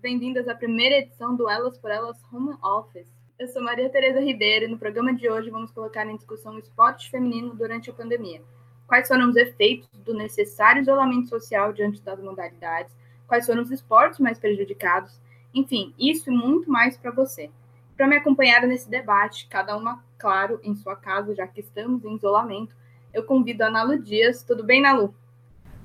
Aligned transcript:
Bem-vindas 0.00 0.46
à 0.46 0.54
primeira 0.54 0.98
edição 0.98 1.34
do 1.34 1.48
Elas 1.48 1.76
por 1.76 1.90
Elas 1.90 2.16
Home 2.32 2.54
Office. 2.62 3.10
Eu 3.38 3.48
sou 3.48 3.62
Maria 3.62 3.90
Tereza 3.90 4.20
Ribeiro 4.20 4.66
e 4.66 4.68
no 4.68 4.78
programa 4.78 5.12
de 5.12 5.28
hoje 5.28 5.50
vamos 5.50 5.72
colocar 5.72 6.06
em 6.06 6.16
discussão 6.16 6.54
o 6.54 6.58
esporte 6.58 7.10
feminino 7.10 7.54
durante 7.54 7.90
a 7.90 7.92
pandemia. 7.92 8.40
Quais 8.86 9.08
foram 9.08 9.28
os 9.28 9.34
efeitos 9.34 9.88
do 10.04 10.14
necessário 10.14 10.82
isolamento 10.82 11.28
social 11.28 11.72
diante 11.72 12.00
das 12.02 12.20
modalidades? 12.20 12.94
Quais 13.26 13.44
foram 13.44 13.62
os 13.62 13.70
esportes 13.72 14.20
mais 14.20 14.38
prejudicados? 14.38 15.20
Enfim, 15.52 15.92
isso 15.98 16.30
e 16.30 16.36
muito 16.36 16.70
mais 16.70 16.96
para 16.96 17.10
você. 17.10 17.50
Para 17.96 18.06
me 18.06 18.16
acompanhar 18.16 18.62
nesse 18.66 18.88
debate, 18.88 19.48
cada 19.48 19.76
uma, 19.76 20.04
claro, 20.16 20.60
em 20.62 20.76
sua 20.76 20.94
casa, 20.94 21.34
já 21.34 21.46
que 21.46 21.60
estamos 21.60 22.04
em 22.04 22.14
isolamento, 22.14 22.76
eu 23.12 23.24
convido 23.24 23.64
a 23.64 23.70
Nalu 23.70 23.98
Dias. 23.98 24.44
Tudo 24.44 24.62
bem, 24.62 24.80
Nalu? 24.80 25.14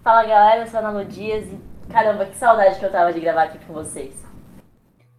Fala 0.03 0.23
galera, 0.23 0.61
eu 0.61 0.67
sou 0.67 0.79
a 0.79 0.83
Nalu 0.83 1.05
Dias 1.05 1.47
e 1.51 1.76
caramba, 1.91 2.25
que 2.25 2.35
saudade 2.35 2.79
que 2.79 2.85
eu 2.85 2.91
tava 2.91 3.13
de 3.13 3.19
gravar 3.19 3.43
aqui 3.43 3.59
com 3.65 3.73
vocês. 3.73 4.13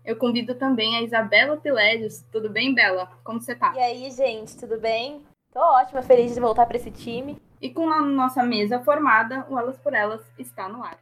Eu 0.05 0.17
convido 0.17 0.55
também 0.55 0.97
a 0.97 1.03
Isabela 1.03 1.57
Pilégios. 1.57 2.23
Tudo 2.33 2.49
bem, 2.49 2.75
Bela? 2.75 3.11
Como 3.23 3.41
você 3.41 3.55
tá? 3.55 3.75
E 3.75 3.79
aí, 3.79 4.11
gente, 4.11 4.57
tudo 4.57 4.79
bem? 4.79 5.23
Tô 5.53 5.61
ótima, 5.61 6.03
feliz 6.03 6.35
de 6.35 6.41
voltar 6.41 6.67
para 6.67 6.77
esse 6.77 6.91
time. 6.91 7.37
E 7.61 7.71
com 7.71 7.91
a 7.91 8.01
nossa 8.01 8.43
mesa 8.43 8.81
formada, 8.81 9.45
o 9.51 9.59
Elas 9.59 9.77
por 9.79 9.93
Elas 9.93 10.23
está 10.39 10.69
no 10.69 10.83
ar. 10.83 10.99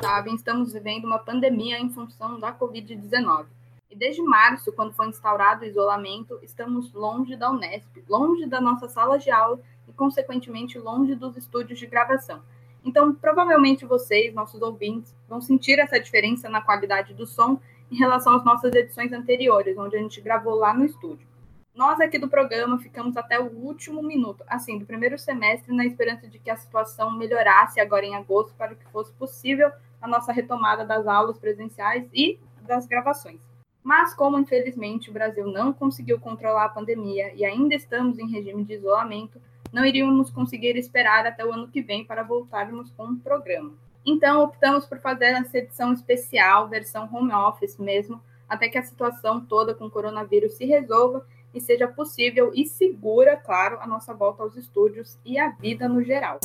Sabem, 0.00 0.36
estamos 0.36 0.72
vivendo 0.72 1.04
uma 1.04 1.18
pandemia 1.18 1.78
em 1.78 1.90
função 1.90 2.38
da 2.38 2.52
Covid-19. 2.52 3.46
E 3.90 3.96
desde 3.96 4.20
março, 4.22 4.70
quando 4.72 4.92
foi 4.92 5.08
instaurado 5.08 5.64
o 5.64 5.66
isolamento, 5.66 6.38
estamos 6.42 6.92
longe 6.92 7.36
da 7.36 7.50
Unesp, 7.50 8.04
longe 8.06 8.44
da 8.46 8.60
nossa 8.60 8.86
sala 8.86 9.18
de 9.18 9.30
aula 9.30 9.58
e, 9.88 9.92
consequentemente, 9.92 10.78
longe 10.78 11.14
dos 11.14 11.36
estúdios 11.36 11.78
de 11.78 11.86
gravação. 11.86 12.42
Então, 12.84 13.14
provavelmente 13.14 13.86
vocês, 13.86 14.34
nossos 14.34 14.60
ouvintes, 14.60 15.16
vão 15.26 15.40
sentir 15.40 15.78
essa 15.78 15.98
diferença 15.98 16.48
na 16.48 16.60
qualidade 16.60 17.14
do 17.14 17.26
som 17.26 17.58
em 17.90 17.96
relação 17.96 18.36
às 18.36 18.44
nossas 18.44 18.74
edições 18.74 19.12
anteriores, 19.12 19.78
onde 19.78 19.96
a 19.96 20.00
gente 20.00 20.20
gravou 20.20 20.54
lá 20.54 20.74
no 20.74 20.84
estúdio. 20.84 21.26
Nós 21.74 21.98
aqui 22.00 22.18
do 22.18 22.28
programa 22.28 22.78
ficamos 22.78 23.16
até 23.16 23.40
o 23.40 23.46
último 23.46 24.02
minuto, 24.02 24.44
assim, 24.48 24.78
do 24.78 24.84
primeiro 24.84 25.16
semestre, 25.18 25.74
na 25.74 25.86
esperança 25.86 26.28
de 26.28 26.38
que 26.38 26.50
a 26.50 26.56
situação 26.56 27.16
melhorasse 27.16 27.80
agora 27.80 28.04
em 28.04 28.16
agosto, 28.16 28.54
para 28.54 28.74
que 28.74 28.84
fosse 28.90 29.12
possível 29.12 29.70
a 30.02 30.06
nossa 30.06 30.32
retomada 30.32 30.84
das 30.84 31.06
aulas 31.06 31.38
presenciais 31.38 32.06
e 32.12 32.38
das 32.62 32.86
gravações. 32.86 33.47
Mas, 33.88 34.12
como 34.12 34.38
infelizmente 34.38 35.08
o 35.08 35.14
Brasil 35.14 35.46
não 35.46 35.72
conseguiu 35.72 36.20
controlar 36.20 36.66
a 36.66 36.68
pandemia 36.68 37.32
e 37.34 37.42
ainda 37.42 37.74
estamos 37.74 38.18
em 38.18 38.30
regime 38.30 38.62
de 38.62 38.74
isolamento, 38.74 39.40
não 39.72 39.82
iríamos 39.82 40.30
conseguir 40.30 40.76
esperar 40.76 41.24
até 41.24 41.42
o 41.42 41.50
ano 41.50 41.68
que 41.68 41.80
vem 41.80 42.04
para 42.04 42.22
voltarmos 42.22 42.90
com 42.90 43.04
o 43.04 43.16
programa. 43.16 43.72
Então, 44.04 44.42
optamos 44.42 44.84
por 44.84 44.98
fazer 45.00 45.28
essa 45.28 45.56
edição 45.56 45.94
especial, 45.94 46.68
versão 46.68 47.08
home 47.10 47.32
office 47.32 47.78
mesmo, 47.78 48.20
até 48.46 48.68
que 48.68 48.76
a 48.76 48.82
situação 48.82 49.40
toda 49.40 49.74
com 49.74 49.86
o 49.86 49.90
coronavírus 49.90 50.58
se 50.58 50.66
resolva 50.66 51.26
e 51.54 51.58
seja 51.58 51.88
possível 51.88 52.52
e 52.54 52.66
segura, 52.66 53.38
claro, 53.38 53.78
a 53.80 53.86
nossa 53.86 54.12
volta 54.12 54.42
aos 54.42 54.54
estúdios 54.54 55.18
e 55.24 55.38
a 55.38 55.48
vida 55.48 55.88
no 55.88 56.04
geral. 56.04 56.38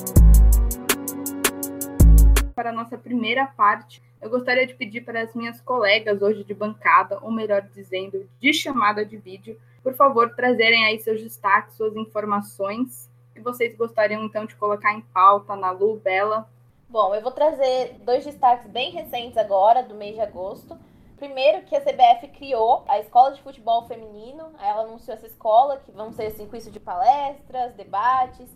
Para 2.56 2.70
a 2.70 2.74
nossa 2.74 2.98
primeira 2.98 3.48
parte, 3.48 4.02
eu 4.22 4.30
gostaria 4.30 4.68
de 4.68 4.76
pedir 4.76 5.02
para 5.02 5.22
as 5.22 5.34
minhas 5.34 5.60
colegas 5.60 6.22
hoje 6.22 6.44
de 6.44 6.54
bancada, 6.54 7.18
ou 7.22 7.32
melhor 7.32 7.62
dizendo, 7.74 8.30
de 8.40 8.54
chamada 8.54 9.04
de 9.04 9.18
vídeo, 9.18 9.60
por 9.82 9.94
favor, 9.96 10.34
trazerem 10.36 10.86
aí 10.86 11.00
seus 11.00 11.22
destaques, 11.22 11.76
suas 11.76 11.96
informações 11.96 13.10
que 13.34 13.42
vocês 13.42 13.76
gostariam 13.76 14.24
então 14.24 14.46
de 14.46 14.56
colocar 14.56 14.94
em 14.94 15.02
pauta 15.02 15.56
na 15.56 15.72
Lu, 15.72 15.98
Bela. 15.98 16.48
Bom, 16.88 17.14
eu 17.16 17.22
vou 17.22 17.32
trazer 17.32 17.96
dois 18.06 18.24
destaques 18.24 18.70
bem 18.70 18.92
recentes 18.92 19.36
agora, 19.36 19.82
do 19.82 19.96
mês 19.96 20.14
de 20.16 20.22
agosto. 20.22 20.78
Primeiro, 21.18 21.64
que 21.64 21.76
a 21.76 21.82
CBF 21.82 22.28
criou 22.38 22.86
a 22.88 23.00
Escola 23.00 23.34
de 23.34 23.42
Futebol 23.42 23.88
Feminino. 23.88 24.52
Ela 24.62 24.84
anunciou 24.84 25.16
essa 25.16 25.26
escola, 25.26 25.78
que 25.78 25.92
vão 25.92 26.12
ser 26.14 26.28
assim, 26.28 26.48
isso 26.54 26.70
de 26.70 26.80
palestras, 26.80 27.74
debates, 27.74 28.48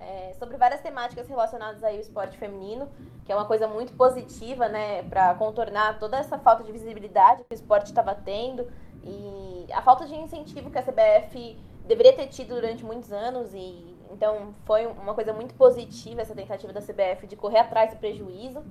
é, 0.00 0.32
sobre 0.38 0.56
várias 0.56 0.80
temáticas 0.80 1.28
relacionadas 1.28 1.82
aí 1.82 1.96
ao 1.96 2.00
esporte 2.00 2.36
feminino, 2.36 2.88
que 3.24 3.32
é 3.32 3.34
uma 3.34 3.46
coisa 3.46 3.66
muito 3.66 3.92
positiva, 3.94 4.68
né, 4.68 5.02
para 5.04 5.34
contornar 5.34 5.98
toda 5.98 6.18
essa 6.18 6.38
falta 6.38 6.62
de 6.62 6.72
visibilidade 6.72 7.44
que 7.44 7.52
o 7.52 7.54
esporte 7.54 7.86
estava 7.86 8.14
tendo 8.14 8.70
e 9.02 9.66
a 9.72 9.82
falta 9.82 10.06
de 10.06 10.14
incentivo 10.14 10.70
que 10.70 10.78
a 10.78 10.82
CBF 10.82 11.58
deveria 11.86 12.14
ter 12.14 12.26
tido 12.28 12.54
durante 12.54 12.84
muitos 12.84 13.12
anos 13.12 13.52
e 13.54 13.94
então 14.10 14.54
foi 14.64 14.86
uma 14.86 15.12
coisa 15.12 15.32
muito 15.32 15.54
positiva 15.54 16.22
essa 16.22 16.34
tentativa 16.34 16.72
da 16.72 16.80
CBF 16.80 17.26
de 17.26 17.36
correr 17.36 17.58
atrás 17.58 17.90
do 17.90 17.96
prejuízo. 17.98 18.62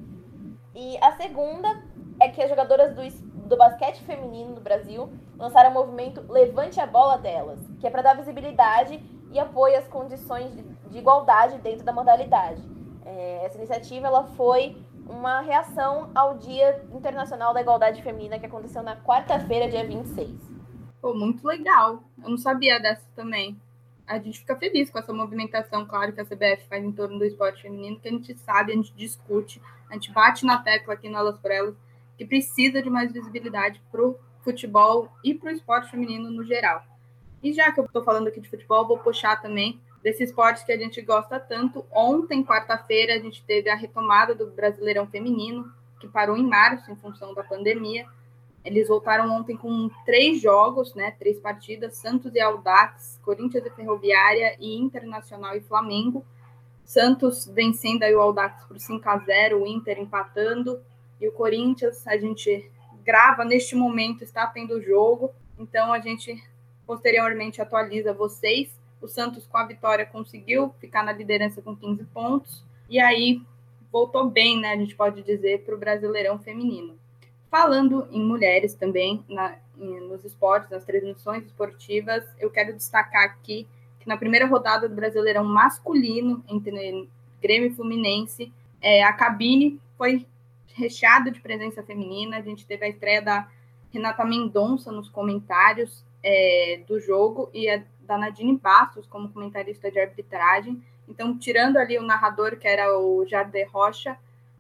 E 0.74 0.98
a 1.02 1.12
segunda 1.18 1.84
é 2.20 2.30
que 2.30 2.42
as 2.42 2.50
jogadoras 2.50 2.96
do, 2.96 3.48
do 3.48 3.58
basquete 3.58 4.02
feminino 4.04 4.56
no 4.56 4.62
Brasil 4.62 5.12
lançaram 5.38 5.70
o 5.70 5.74
movimento 5.74 6.24
Levante 6.32 6.80
a 6.80 6.88
Bola 6.88 7.18
Delas, 7.18 7.60
que 7.80 7.86
é 7.86 7.90
para 7.90 8.02
dar 8.02 8.16
visibilidade 8.16 9.04
e 9.32 9.40
apoio 9.40 9.78
às 9.78 9.88
condições 9.88 10.56
de, 10.56 10.64
de 10.94 11.00
igualdade 11.00 11.58
dentro 11.58 11.84
da 11.84 11.92
modalidade. 11.92 12.62
É, 13.04 13.46
essa 13.46 13.58
iniciativa 13.58 14.08
ela 14.08 14.24
foi 14.38 14.78
uma 15.10 15.42
reação 15.42 16.12
ao 16.16 16.38
Dia 16.38 16.86
Internacional 16.94 17.54
da 17.54 17.62
Igualdade 17.62 18.02
Feminina 18.02 18.40
que 18.40 18.46
aconteceu 18.46 18.84
na 18.84 18.96
quarta-feira, 18.96 19.68
dia 19.68 19.86
26. 19.86 20.30
Pô, 21.02 21.14
muito 21.14 21.46
legal. 21.46 22.04
Eu 22.24 22.30
não 22.30 22.38
sabia 22.38 22.80
dessa 22.80 23.04
também. 23.16 23.60
A 24.06 24.20
gente 24.20 24.40
fica 24.40 24.56
feliz 24.56 24.90
com 24.90 25.00
essa 25.00 25.12
movimentação, 25.12 25.86
claro, 25.86 26.14
que 26.14 26.22
a 26.22 26.26
CBF 26.26 26.68
faz 26.70 26.84
em 26.84 26.92
torno 26.92 27.18
do 27.18 27.26
esporte 27.26 27.62
feminino, 27.62 28.00
que 28.00 28.08
a 28.08 28.12
gente 28.12 28.38
sabe, 28.38 28.72
a 28.72 28.76
gente 28.76 28.94
discute, 28.94 29.62
a 29.90 29.94
gente 29.94 30.12
bate 30.12 30.46
na 30.46 30.60
tecla 30.60 30.94
aqui 30.94 31.10
no 31.10 31.18
Elas 31.18 31.40
por 31.40 31.52
Elas, 31.52 31.76
que 32.18 32.26
precisa 32.26 32.82
de 32.82 32.90
mais 32.90 33.12
visibilidade 33.12 33.82
para 33.92 34.06
o 34.06 34.18
futebol 34.44 35.10
e 35.24 35.34
para 35.34 35.50
o 35.50 35.54
esporte 35.54 35.90
feminino 35.90 36.30
no 36.30 36.44
geral. 36.44 36.84
E 37.42 37.52
já 37.52 37.72
que 37.72 37.80
eu 37.80 37.86
estou 37.86 38.04
falando 38.04 38.28
aqui 38.28 38.40
de 38.40 38.50
futebol, 38.50 38.88
vou 38.88 38.98
puxar 38.98 39.42
também 39.42 39.82
desse 40.04 40.24
esporte 40.24 40.66
que 40.66 40.72
a 40.72 40.78
gente 40.78 41.02
gosta 41.02 41.40
tanto. 41.40 41.86
Ontem, 41.90 42.44
quarta-feira, 42.44 43.16
a 43.16 43.20
gente 43.20 43.42
teve 43.44 43.70
a 43.70 43.76
retomada 43.76 44.36
do 44.36 44.48
Brasileirão 44.48 45.08
Feminino, 45.08 45.72
que 46.00 46.08
parou 46.08 46.36
em 46.36 46.46
março 46.46 46.92
em 46.92 46.96
função 46.98 47.34
da 47.34 47.44
pandemia. 47.44 48.06
Eles 48.66 48.90
voltaram 48.90 49.32
ontem 49.32 49.56
com 49.56 49.90
três 50.06 50.42
jogos, 50.42 50.94
né? 50.94 51.12
Três 51.18 51.40
partidas: 51.40 51.96
Santos 51.98 52.36
e 52.36 52.40
Aldax, 52.42 53.20
Corinthians 53.24 53.66
e 53.66 53.70
Ferroviária 53.70 54.58
e 54.60 54.78
Internacional 54.78 55.56
e 55.56 55.62
Flamengo. 55.62 56.26
Santos 56.84 57.46
vencendo 57.46 58.04
aí 58.04 58.14
o 58.14 58.20
Aldax 58.20 58.66
por 58.66 58.78
5 58.78 59.10
a 59.10 59.18
0 59.18 59.64
o 59.64 59.68
Inter 59.68 60.00
empatando. 60.00 60.82
E 61.20 61.28
o 61.28 61.32
Corinthians, 61.32 62.06
a 62.06 62.18
gente 62.18 62.70
grava 63.06 63.46
neste 63.46 63.76
momento, 63.76 64.24
está 64.24 64.46
tendo 64.48 64.82
jogo. 64.82 65.32
Então 65.58 65.94
a 65.94 66.00
gente 66.00 66.44
posteriormente 66.86 67.62
atualiza 67.62 68.14
vocês. 68.14 68.83
O 69.04 69.08
Santos, 69.10 69.46
com 69.46 69.58
a 69.58 69.66
vitória, 69.66 70.06
conseguiu 70.06 70.74
ficar 70.80 71.04
na 71.04 71.12
liderança 71.12 71.62
com 71.62 71.76
15 71.76 72.06
pontos. 72.06 72.64
E 72.90 73.02
aí 73.02 73.42
voltou 73.92 74.30
bem, 74.30 74.62
né? 74.62 74.72
A 74.72 74.78
gente 74.78 74.96
pode 74.96 75.22
dizer, 75.22 75.66
para 75.66 75.76
o 75.76 75.78
Brasileirão 75.78 76.40
Feminino. 76.40 76.98
Falando 77.52 78.08
em 78.12 78.24
mulheres 78.24 78.74
também, 78.74 79.22
na, 79.28 79.58
nos 79.76 80.24
esportes, 80.24 80.70
nas 80.70 80.86
transmissões 80.86 81.44
esportivas, 81.46 82.24
eu 82.40 82.50
quero 82.50 82.74
destacar 82.74 83.26
aqui 83.26 83.68
que 84.00 84.08
na 84.08 84.16
primeira 84.16 84.48
rodada 84.48 84.88
do 84.88 84.96
Brasileirão 84.96 85.44
masculino, 85.44 86.42
entre 86.48 87.10
Grêmio 87.42 87.72
e 87.72 87.76
Fluminense, 87.76 88.54
é, 88.82 89.04
a 89.04 89.12
cabine 89.12 89.82
foi 89.98 90.26
recheada 90.76 91.30
de 91.30 91.42
presença 91.42 91.84
feminina. 91.84 92.38
A 92.38 92.42
gente 92.42 92.66
teve 92.66 92.86
a 92.86 92.90
estreia 92.90 93.22
da 93.22 93.50
Renata 93.92 94.24
Mendonça 94.24 94.94
nos 94.94 95.10
comentários, 95.10 96.06
é, 96.24 96.82
do 96.88 97.02
jogo 97.02 97.50
e 97.54 97.70
a 97.70 97.84
da 98.06 98.18
Nadine 98.18 98.58
Bastos 98.58 99.08
como 99.08 99.30
comentarista 99.30 99.90
de 99.92 100.00
arbitragem. 100.00 100.84
Então, 101.08 101.38
tirando 101.38 101.78
ali 101.78 101.98
o 101.98 102.04
narrador, 102.04 102.58
que 102.58 102.68
era 102.68 102.98
o 102.98 103.26
Jardim 103.26 103.64
Rocha, 103.66 104.18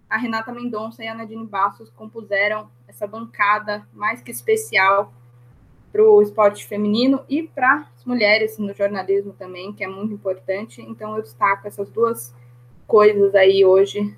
a 0.09 0.17
Renata 0.17 0.51
Mendonça 0.51 1.03
e 1.03 1.07
a 1.07 1.15
Nadine 1.15 1.45
Bastos 1.45 1.89
compuseram 1.89 2.69
essa 2.87 3.07
bancada 3.07 3.87
mais 3.93 4.21
que 4.21 4.31
especial 4.31 5.13
para 5.91 6.03
o 6.03 6.21
esporte 6.21 6.65
feminino 6.65 7.23
e 7.29 7.43
para 7.43 7.87
as 7.95 8.03
mulheres 8.03 8.57
no 8.57 8.73
jornalismo 8.73 9.33
também, 9.33 9.71
que 9.71 9.83
é 9.83 9.87
muito 9.87 10.13
importante. 10.13 10.81
Então, 10.81 11.15
eu 11.15 11.21
destaco 11.21 11.67
essas 11.67 11.89
duas 11.89 12.33
coisas 12.87 13.33
aí 13.35 13.63
hoje 13.63 14.17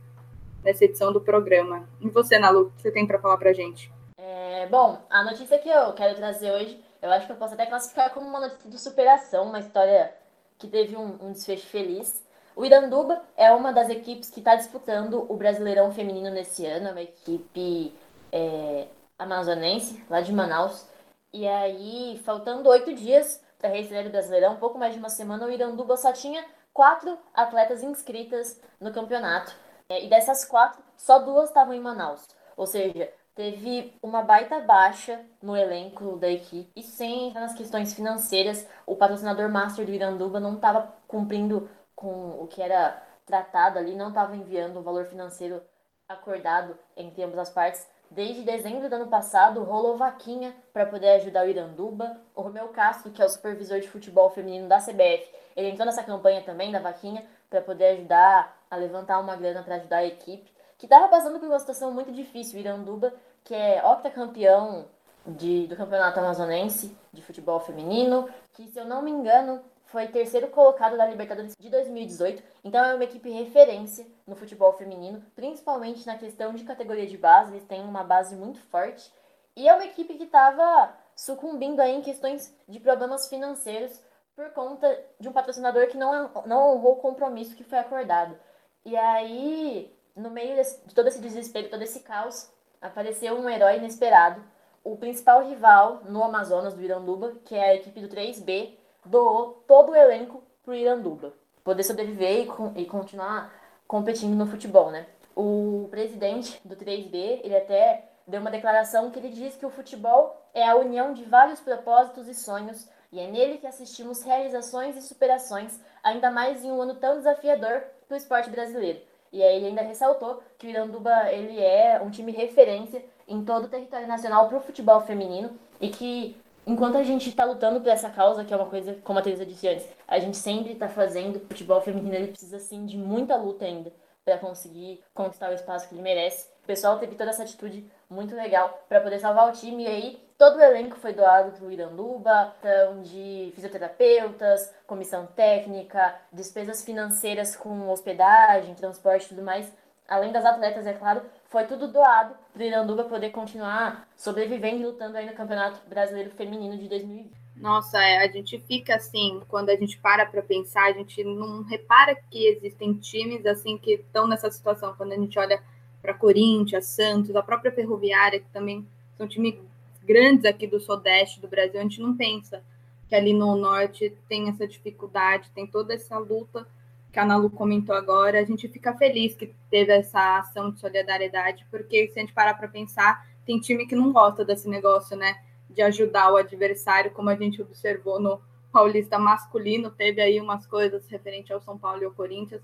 nessa 0.64 0.84
edição 0.84 1.14
do 1.14 1.22
programa. 1.22 1.88
E 2.02 2.10
você, 2.10 2.40
Nalu, 2.40 2.62
o 2.62 2.72
que 2.72 2.82
você 2.82 2.92
tem 2.92 3.06
para 3.06 3.20
falar 3.20 3.38
para 3.38 3.52
a 3.52 3.54
gente? 3.54 3.92
É, 4.18 4.68
bom, 4.68 5.06
a 5.10 5.24
notícia 5.24 5.60
que 5.60 5.70
eu 5.70 5.94
quero 5.94 6.16
trazer 6.16 6.52
hoje 6.52 6.80
eu 7.02 7.12
acho 7.12 7.26
que 7.26 7.32
eu 7.32 7.38
posso 7.38 7.54
até 7.54 7.66
classificar 7.66 8.14
como 8.14 8.28
uma 8.28 8.40
notícia 8.40 8.70
de 8.70 8.80
superação, 8.80 9.46
uma 9.46 9.60
história 9.60 10.14
que 10.58 10.68
teve 10.68 10.96
um, 10.96 11.18
um 11.22 11.32
desfecho 11.32 11.68
feliz. 11.68 12.24
O 12.56 12.66
Iranduba 12.66 13.22
é 13.36 13.52
uma 13.52 13.74
das 13.74 13.90
equipes 13.90 14.30
que 14.30 14.40
está 14.40 14.56
disputando 14.56 15.26
o 15.30 15.36
Brasileirão 15.36 15.92
Feminino 15.92 16.30
nesse 16.30 16.66
ano, 16.66 16.88
é 16.88 16.92
uma 16.92 17.02
equipe 17.02 17.94
é, 18.32 18.88
amazonense, 19.20 20.04
lá 20.10 20.22
de 20.22 20.32
Manaus. 20.32 20.88
E 21.34 21.46
aí, 21.48 22.22
faltando 22.24 22.70
oito 22.70 22.94
dias 22.94 23.44
da 23.62 23.68
reestreia 23.68 24.04
do 24.04 24.10
Brasileirão, 24.10 24.54
um 24.54 24.58
pouco 24.58 24.78
mais 24.78 24.94
de 24.94 25.00
uma 25.00 25.10
semana, 25.10 25.46
o 25.46 25.52
Iranduba 25.52 25.98
só 25.98 26.14
tinha 26.14 26.46
quatro 26.74 27.18
atletas 27.34 27.84
inscritas 27.84 28.62
no 28.80 28.94
campeonato. 28.94 29.54
É, 29.90 30.04
e 30.04 30.10
dessas 30.10 30.46
quatro, 30.46 30.82
só 30.98 31.20
duas 31.20 31.50
estavam 31.50 31.74
em 31.74 31.80
Manaus. 31.80 32.26
Ou 32.56 32.66
seja, 32.66 33.12
teve 33.36 33.94
uma 34.02 34.22
baita 34.22 34.62
baixa 34.62 35.20
no 35.42 35.56
elenco 35.56 36.18
da 36.18 36.30
equipe. 36.30 36.72
E 36.76 36.82
sem 36.82 37.34
nas 37.34 37.54
questões 37.54 37.94
financeiras, 37.94 38.68
o 38.86 38.96
patrocinador 38.96 39.50
master 39.50 39.86
do 39.86 39.92
Iranduba 39.92 40.40
não 40.40 40.56
estava 40.56 40.94
cumprindo 41.08 41.70
com 41.94 42.42
o 42.42 42.48
que 42.48 42.62
era 42.62 43.04
tratado 43.26 43.78
ali, 43.78 43.94
não 43.96 44.10
estava 44.10 44.36
enviando 44.36 44.80
o 44.80 44.84
valor 44.84 45.06
financeiro 45.06 45.62
acordado 46.08 46.78
entre 46.96 47.24
ambas 47.24 47.40
as 47.40 47.50
partes. 47.50 47.88
Desde 48.10 48.44
dezembro 48.44 48.88
do 48.88 48.96
ano 48.96 49.08
passado, 49.08 49.64
rolou 49.64 49.98
vaquinha 49.98 50.56
para 50.72 50.86
poder 50.86 51.10
ajudar 51.16 51.46
o 51.46 51.50
Iranduba. 51.50 52.22
O 52.36 52.42
Romeu 52.42 52.70
Castro, 52.70 53.12
que 53.12 53.22
é 53.22 53.26
o 53.26 53.30
supervisor 53.30 53.80
de 53.80 53.90
futebol 53.90 54.30
feminino 54.30 54.68
da 54.68 54.80
CBF, 54.80 55.28
ele 55.56 55.70
entrou 55.70 55.86
nessa 55.86 56.04
campanha 56.04 56.42
também 56.44 56.72
da 56.72 56.80
vaquinha 56.80 57.26
para 57.50 57.62
poder 57.62 57.98
ajudar 57.98 58.56
a 58.70 58.76
levantar 58.76 59.20
uma 59.20 59.36
grana 59.36 59.64
para 59.64 59.76
ajudar 59.76 59.98
a 59.98 60.06
equipe, 60.06 60.55
que 60.78 60.86
estava 60.86 61.08
passando 61.08 61.40
por 61.40 61.48
uma 61.48 61.60
situação 61.60 61.92
muito 61.92 62.12
difícil. 62.12 62.58
O 62.58 62.60
Iranduba, 62.60 63.14
que 63.44 63.54
é 63.54 63.86
octacampeão 63.86 64.88
de, 65.26 65.68
do 65.68 65.76
Campeonato 65.76 66.20
Amazonense 66.20 66.96
de 67.12 67.22
Futebol 67.22 67.60
Feminino, 67.60 68.30
que, 68.54 68.68
se 68.68 68.80
eu 68.80 68.86
não 68.86 69.02
me 69.02 69.12
engano, 69.12 69.62
foi 69.86 70.08
terceiro 70.08 70.48
colocado 70.50 70.98
da 70.98 71.06
Libertadores 71.06 71.54
de 71.58 71.70
2018, 71.70 72.44
então 72.64 72.84
é 72.84 72.94
uma 72.94 73.04
equipe 73.04 73.30
referência 73.30 74.06
no 74.28 74.36
futebol 74.36 74.74
feminino, 74.74 75.24
principalmente 75.36 76.06
na 76.06 76.18
questão 76.18 76.54
de 76.54 76.64
categoria 76.64 77.08
de 77.08 77.18
base, 77.18 77.52
eles 77.52 77.66
têm 77.66 77.82
uma 77.82 78.04
base 78.04 78.36
muito 78.36 78.60
forte, 78.60 79.12
e 79.56 79.70
é 79.70 79.74
uma 79.74 79.86
equipe 79.86 80.16
que 80.16 80.24
estava 80.24 80.94
sucumbindo 81.16 81.80
aí 81.80 81.96
em 81.96 82.02
questões 82.02 82.54
de 82.68 82.80
problemas 82.80 83.30
financeiros 83.30 84.02
por 84.36 84.50
conta 84.52 85.02
de 85.18 85.30
um 85.30 85.32
patrocinador 85.32 85.88
que 85.88 85.98
não, 85.98 86.30
não 86.46 86.74
honrou 86.74 86.94
o 86.94 87.02
compromisso 87.02 87.56
que 87.56 87.64
foi 87.64 87.78
acordado. 87.78 88.38
E 88.84 88.98
aí, 88.98 89.95
no 90.16 90.30
meio 90.30 90.56
de 90.86 90.96
todo 90.96 91.08
esse 91.08 91.20
desespero, 91.20 91.70
todo 91.70 91.82
esse 91.82 92.00
caos, 92.02 92.50
apareceu 92.82 93.36
um 93.36 93.50
herói 93.50 93.78
inesperado, 93.78 94.42
o 94.84 94.96
principal 94.96 95.48
rival 95.48 96.02
no 96.08 96.24
Amazonas 96.24 96.74
do 96.74 96.82
Iranduba, 96.82 97.34
que 97.44 97.56
é 97.56 97.72
a 97.72 97.76
equipe 97.76 98.00
do 98.00 98.08
3B, 98.08 98.76
doou 99.04 99.64
todo 99.68 99.92
o 99.92 99.96
elenco 99.96 100.44
pro 100.64 100.76
Iranduba. 100.76 101.34
Poder 101.64 101.84
sobreviver 101.84 102.42
e, 102.42 102.46
com, 102.46 102.72
e 102.76 102.86
continuar 102.86 103.52
competindo 103.88 104.36
no 104.36 104.46
futebol, 104.46 104.92
né? 104.92 105.08
O 105.36 105.88
presidente 105.90 106.62
do 106.64 106.76
3B, 106.76 107.42
ele 107.44 107.56
até 107.56 108.10
deu 108.28 108.40
uma 108.40 108.52
declaração 108.52 109.10
que 109.10 109.20
ele 109.20 109.30
diz 109.30 109.56
que 109.56 109.66
o 109.66 109.72
futebol 109.72 110.40
é 110.54 110.68
a 110.68 110.76
união 110.76 111.14
de 111.14 111.24
vários 111.24 111.60
propósitos 111.60 112.28
e 112.28 112.34
sonhos 112.34 112.88
e 113.12 113.20
é 113.20 113.28
nele 113.28 113.58
que 113.58 113.68
assistimos 113.68 114.24
realizações 114.24 114.96
e 114.96 115.02
superações, 115.02 115.80
ainda 116.04 116.30
mais 116.32 116.64
em 116.64 116.72
um 116.72 116.82
ano 116.82 116.96
tão 116.96 117.18
desafiador 117.18 117.84
para 118.08 118.16
o 118.16 118.18
esporte 118.18 118.50
brasileiro. 118.50 119.02
E 119.36 119.44
aí 119.44 119.58
ele 119.58 119.68
ainda 119.68 119.82
ressaltou 119.82 120.42
que 120.58 120.66
o 120.66 120.70
Iranduba 120.70 121.30
ele 121.30 121.60
é 121.60 122.00
um 122.02 122.10
time 122.10 122.32
referência 122.32 123.04
em 123.28 123.44
todo 123.44 123.66
o 123.66 123.68
território 123.68 124.08
nacional 124.08 124.48
para 124.48 124.60
o 124.60 124.62
futebol 124.62 125.02
feminino 125.02 125.60
e 125.82 125.90
que 125.90 126.38
enquanto 126.66 126.98
a 126.98 127.04
gente 127.04 127.28
está 127.28 127.44
lutando 127.44 127.82
por 127.82 127.90
essa 127.90 128.10
causa, 128.10 128.46
que 128.46 128.54
é 128.54 128.56
uma 128.56 128.68
coisa, 128.68 128.98
como 129.04 129.20
a 129.20 129.22
Teresa 129.22 129.46
disse 129.46 129.68
antes, 129.68 129.86
a 130.08 130.20
gente 130.20 130.38
sempre 130.38 130.72
está 130.72 130.88
fazendo, 130.88 131.36
o 131.36 131.40
futebol 131.42 131.82
feminino 131.82 132.16
ele 132.16 132.30
precisa, 132.30 132.60
sim, 132.60 132.86
de 132.86 132.98
muita 132.98 133.36
luta 133.36 133.66
ainda 133.66 133.92
para 134.24 134.38
conseguir 134.38 135.04
conquistar 135.14 135.52
o 135.52 135.54
espaço 135.54 135.90
que 135.90 135.96
ele 135.96 136.02
merece. 136.02 136.48
O 136.64 136.68
pessoal 136.68 136.98
teve 136.98 137.18
toda 137.18 137.32
essa 137.32 137.44
atitude 137.44 137.86
muito 138.10 138.36
legal 138.36 138.86
para 138.88 139.02
poder 139.02 139.20
salvar 139.20 139.50
o 139.50 139.52
time 139.52 139.84
e 139.84 139.88
aí 139.88 140.26
todo 140.38 140.58
o 140.58 140.62
elenco 140.62 140.98
foi 140.98 141.14
doado 141.14 141.52
para 141.52 141.66
o 141.66 141.72
Iranduba, 141.72 142.54
então 142.60 143.02
de 143.02 143.52
fisioterapeutas, 143.56 144.74
comissão 144.86 145.26
técnica, 145.26 146.16
despesas 146.32 146.84
financeiras 146.84 147.56
com 147.56 147.90
hospedagem, 147.90 148.76
transporte 148.76 149.26
e 149.26 149.30
tudo 149.30 149.42
mais 149.42 149.72
além 150.08 150.32
das 150.32 150.46
atletas, 150.46 150.86
é 150.86 150.94
claro, 150.94 151.22
foi 151.48 151.66
tudo 151.66 151.92
doado 151.92 152.36
para 152.54 152.62
o 152.62 152.66
Iranduba 152.66 153.04
poder 153.06 153.32
continuar 153.32 154.08
sobrevivendo 154.16 154.82
e 154.82 154.86
lutando 154.86 155.18
aí 155.18 155.26
no 155.26 155.34
Campeonato 155.34 155.80
Brasileiro 155.88 156.32
Feminino 156.32 156.78
de 156.78 156.88
2020. 156.88 157.46
Nossa, 157.56 158.02
é, 158.02 158.18
a 158.18 158.28
gente 158.28 158.60
fica 158.60 158.96
assim, 158.96 159.42
quando 159.48 159.70
a 159.70 159.76
gente 159.76 159.98
para 159.98 160.26
para 160.26 160.42
pensar, 160.42 160.88
a 160.88 160.94
gente 160.94 161.24
não 161.24 161.64
repara 161.64 162.14
que 162.30 162.48
existem 162.48 162.94
times 162.96 163.46
assim 163.46 163.78
que 163.78 163.94
estão 163.94 164.28
nessa 164.28 164.52
situação. 164.52 164.94
Quando 164.96 165.14
a 165.14 165.16
gente 165.16 165.40
olha 165.40 165.62
para 166.06 166.14
Corinthians, 166.14 166.86
Santos, 166.86 167.36
a 167.36 167.42
própria 167.42 167.72
Ferroviária, 167.72 168.40
que 168.40 168.50
também 168.52 168.86
são 169.18 169.28
times 169.28 169.56
grandes 170.04 170.46
aqui 170.46 170.68
do 170.68 170.80
Sudeste 170.80 171.42
do 171.42 171.48
Brasil, 171.48 171.80
a 171.80 171.84
gente 171.84 172.00
não 172.00 172.16
pensa 172.16 172.62
que 173.10 173.16
ali 173.16 173.34
no 173.34 173.56
Norte 173.56 174.16
tem 174.30 174.48
essa 174.50 174.68
dificuldade, 174.68 175.52
tem 175.54 175.66
toda 175.66 175.96
essa 175.96 176.18
luta 176.20 176.68
que 177.12 177.20
a 177.20 177.24
Ana 177.24 177.38
Lu 177.38 177.50
comentou 177.50 177.96
agora, 177.96 178.40
a 178.40 178.44
gente 178.44 178.68
fica 178.68 178.94
feliz 178.94 179.36
que 179.36 179.52
teve 179.72 179.92
essa 179.94 180.38
ação 180.38 180.70
de 180.70 180.80
solidariedade, 180.80 181.66
porque 181.72 182.08
se 182.10 182.20
a 182.20 182.22
gente 182.22 182.34
parar 182.34 182.54
para 182.54 182.68
pensar, 182.68 183.26
tem 183.46 183.60
time 183.60 183.88
que 183.88 183.96
não 183.96 184.12
gosta 184.12 184.44
desse 184.44 184.68
negócio, 184.68 185.16
né? 185.16 185.38
De 185.70 185.82
ajudar 185.82 186.32
o 186.32 186.38
adversário, 186.38 187.12
como 187.12 187.30
a 187.30 187.36
gente 187.36 187.62
observou 187.62 188.20
no 188.20 188.42
Paulista 188.72 189.18
masculino, 189.18 189.90
teve 189.90 190.22
aí 190.22 190.42
umas 190.42 190.68
coisas 190.68 191.08
referente 191.08 191.54
ao 191.54 191.62
São 191.62 191.78
Paulo 191.78 192.02
e 192.02 192.06
ao 192.06 192.12
Corinthians. 192.12 192.62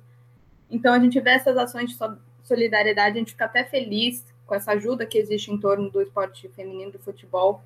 Então 0.69 0.93
a 0.93 0.99
gente 0.99 1.19
vê 1.19 1.31
essas 1.31 1.55
ações 1.57 1.91
de 1.91 1.97
solidariedade, 2.43 3.15
a 3.15 3.19
gente 3.19 3.31
fica 3.31 3.45
até 3.45 3.63
feliz 3.63 4.25
com 4.45 4.55
essa 4.55 4.71
ajuda 4.71 5.05
que 5.05 5.17
existe 5.17 5.51
em 5.51 5.57
torno 5.57 5.89
do 5.89 6.01
esporte 6.01 6.47
feminino 6.49 6.91
do 6.91 6.99
futebol, 6.99 7.61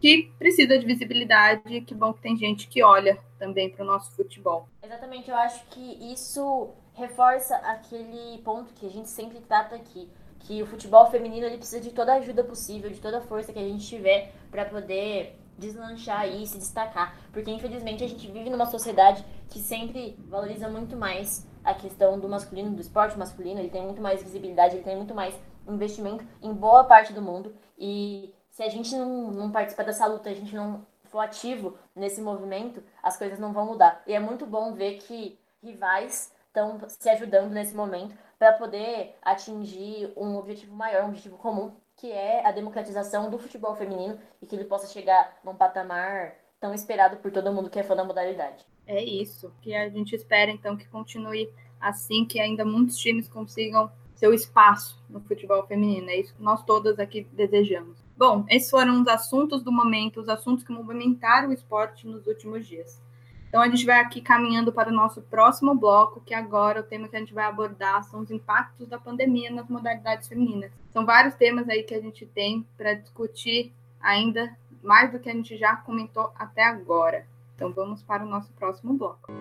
que 0.00 0.30
precisa 0.38 0.78
de 0.78 0.86
visibilidade 0.86 1.80
que 1.80 1.94
bom 1.94 2.12
que 2.12 2.20
tem 2.20 2.36
gente 2.36 2.68
que 2.68 2.82
olha 2.82 3.18
também 3.38 3.68
para 3.68 3.82
o 3.82 3.86
nosso 3.86 4.12
futebol. 4.12 4.68
Exatamente, 4.82 5.28
eu 5.28 5.36
acho 5.36 5.64
que 5.66 6.12
isso 6.12 6.70
reforça 6.94 7.56
aquele 7.56 8.38
ponto 8.42 8.72
que 8.74 8.86
a 8.86 8.90
gente 8.90 9.08
sempre 9.08 9.40
trata 9.40 9.76
aqui, 9.76 10.08
que 10.40 10.62
o 10.62 10.66
futebol 10.66 11.10
feminino 11.10 11.46
ele 11.46 11.56
precisa 11.56 11.80
de 11.80 11.90
toda 11.90 12.12
a 12.12 12.16
ajuda 12.16 12.44
possível, 12.44 12.90
de 12.90 13.00
toda 13.00 13.18
a 13.18 13.20
força 13.20 13.52
que 13.52 13.58
a 13.58 13.62
gente 13.62 13.86
tiver 13.86 14.32
para 14.50 14.64
poder 14.64 15.36
deslanchar 15.58 16.28
e 16.28 16.46
se 16.46 16.56
destacar, 16.56 17.18
porque 17.32 17.50
infelizmente 17.50 18.04
a 18.04 18.08
gente 18.08 18.30
vive 18.30 18.48
numa 18.48 18.66
sociedade 18.66 19.24
que 19.50 19.58
sempre 19.58 20.16
valoriza 20.28 20.68
muito 20.68 20.96
mais 20.96 21.46
a 21.64 21.74
questão 21.74 22.18
do 22.18 22.28
masculino, 22.28 22.74
do 22.74 22.80
esporte 22.80 23.18
masculino, 23.18 23.60
ele 23.60 23.68
tem 23.68 23.82
muito 23.82 24.00
mais 24.00 24.22
visibilidade, 24.22 24.76
ele 24.76 24.84
tem 24.84 24.96
muito 24.96 25.14
mais 25.14 25.34
investimento 25.66 26.24
em 26.40 26.52
boa 26.54 26.84
parte 26.84 27.12
do 27.12 27.20
mundo. 27.20 27.54
E 27.76 28.34
se 28.50 28.62
a 28.62 28.68
gente 28.68 28.94
não, 28.96 29.30
não 29.30 29.50
participar 29.50 29.82
dessa 29.82 30.06
luta, 30.06 30.30
a 30.30 30.34
gente 30.34 30.54
não 30.54 30.86
for 31.04 31.20
ativo 31.20 31.76
nesse 31.94 32.20
movimento, 32.20 32.82
as 33.02 33.16
coisas 33.16 33.38
não 33.38 33.52
vão 33.52 33.66
mudar. 33.66 34.02
E 34.06 34.12
é 34.12 34.20
muito 34.20 34.46
bom 34.46 34.72
ver 34.72 34.98
que 34.98 35.38
rivais 35.62 36.32
estão 36.46 36.78
se 36.88 37.08
ajudando 37.10 37.50
nesse 37.50 37.74
momento 37.74 38.16
para 38.38 38.52
poder 38.52 39.16
atingir 39.22 40.12
um 40.16 40.36
objetivo 40.36 40.74
maior, 40.74 41.04
um 41.04 41.08
objetivo 41.08 41.36
comum, 41.36 41.72
que 41.98 42.10
é 42.10 42.46
a 42.46 42.52
democratização 42.52 43.28
do 43.28 43.38
futebol 43.38 43.74
feminino 43.74 44.18
e 44.40 44.46
que 44.46 44.54
ele 44.56 44.64
possa 44.64 44.86
chegar 44.86 45.38
num 45.44 45.54
patamar 45.54 46.34
tão 46.60 46.72
esperado 46.72 47.18
por 47.18 47.30
todo 47.30 47.52
mundo 47.52 47.68
que 47.68 47.78
é 47.78 47.82
fã 47.82 47.94
da 47.94 48.04
modalidade. 48.04 48.64
É 48.86 49.02
isso, 49.02 49.52
que 49.60 49.74
a 49.74 49.88
gente 49.88 50.14
espera 50.14 50.50
então 50.50 50.76
que 50.76 50.88
continue 50.88 51.52
assim, 51.80 52.24
que 52.24 52.40
ainda 52.40 52.64
muitos 52.64 52.96
times 52.96 53.28
consigam 53.28 53.90
seu 54.14 54.32
espaço 54.32 55.02
no 55.08 55.20
futebol 55.20 55.66
feminino. 55.66 56.08
É 56.08 56.16
isso 56.16 56.34
que 56.34 56.42
nós 56.42 56.62
todas 56.64 56.98
aqui 56.98 57.24
desejamos. 57.32 57.98
Bom, 58.16 58.44
esses 58.48 58.70
foram 58.70 59.00
os 59.00 59.08
assuntos 59.08 59.62
do 59.62 59.70
momento, 59.70 60.20
os 60.20 60.28
assuntos 60.28 60.64
que 60.64 60.72
movimentaram 60.72 61.50
o 61.50 61.52
esporte 61.52 62.06
nos 62.06 62.26
últimos 62.26 62.66
dias. 62.66 63.00
Então, 63.48 63.62
a 63.62 63.68
gente 63.68 63.86
vai 63.86 63.98
aqui 63.98 64.20
caminhando 64.20 64.70
para 64.70 64.90
o 64.90 64.94
nosso 64.94 65.22
próximo 65.22 65.74
bloco, 65.74 66.20
que 66.20 66.34
agora 66.34 66.80
o 66.80 66.82
tema 66.82 67.08
que 67.08 67.16
a 67.16 67.18
gente 67.18 67.32
vai 67.32 67.46
abordar 67.46 68.04
são 68.04 68.20
os 68.20 68.30
impactos 68.30 68.86
da 68.86 68.98
pandemia 68.98 69.50
nas 69.50 69.66
modalidades 69.70 70.28
femininas. 70.28 70.70
São 70.92 71.06
vários 71.06 71.34
temas 71.34 71.66
aí 71.66 71.82
que 71.82 71.94
a 71.94 72.00
gente 72.00 72.26
tem 72.26 72.66
para 72.76 72.92
discutir 72.92 73.72
ainda 73.98 74.54
mais 74.82 75.10
do 75.10 75.18
que 75.18 75.30
a 75.30 75.32
gente 75.32 75.56
já 75.56 75.76
comentou 75.76 76.30
até 76.34 76.62
agora. 76.62 77.26
Então, 77.54 77.72
vamos 77.72 78.02
para 78.02 78.22
o 78.22 78.28
nosso 78.28 78.52
próximo 78.52 78.92
bloco. 78.92 79.32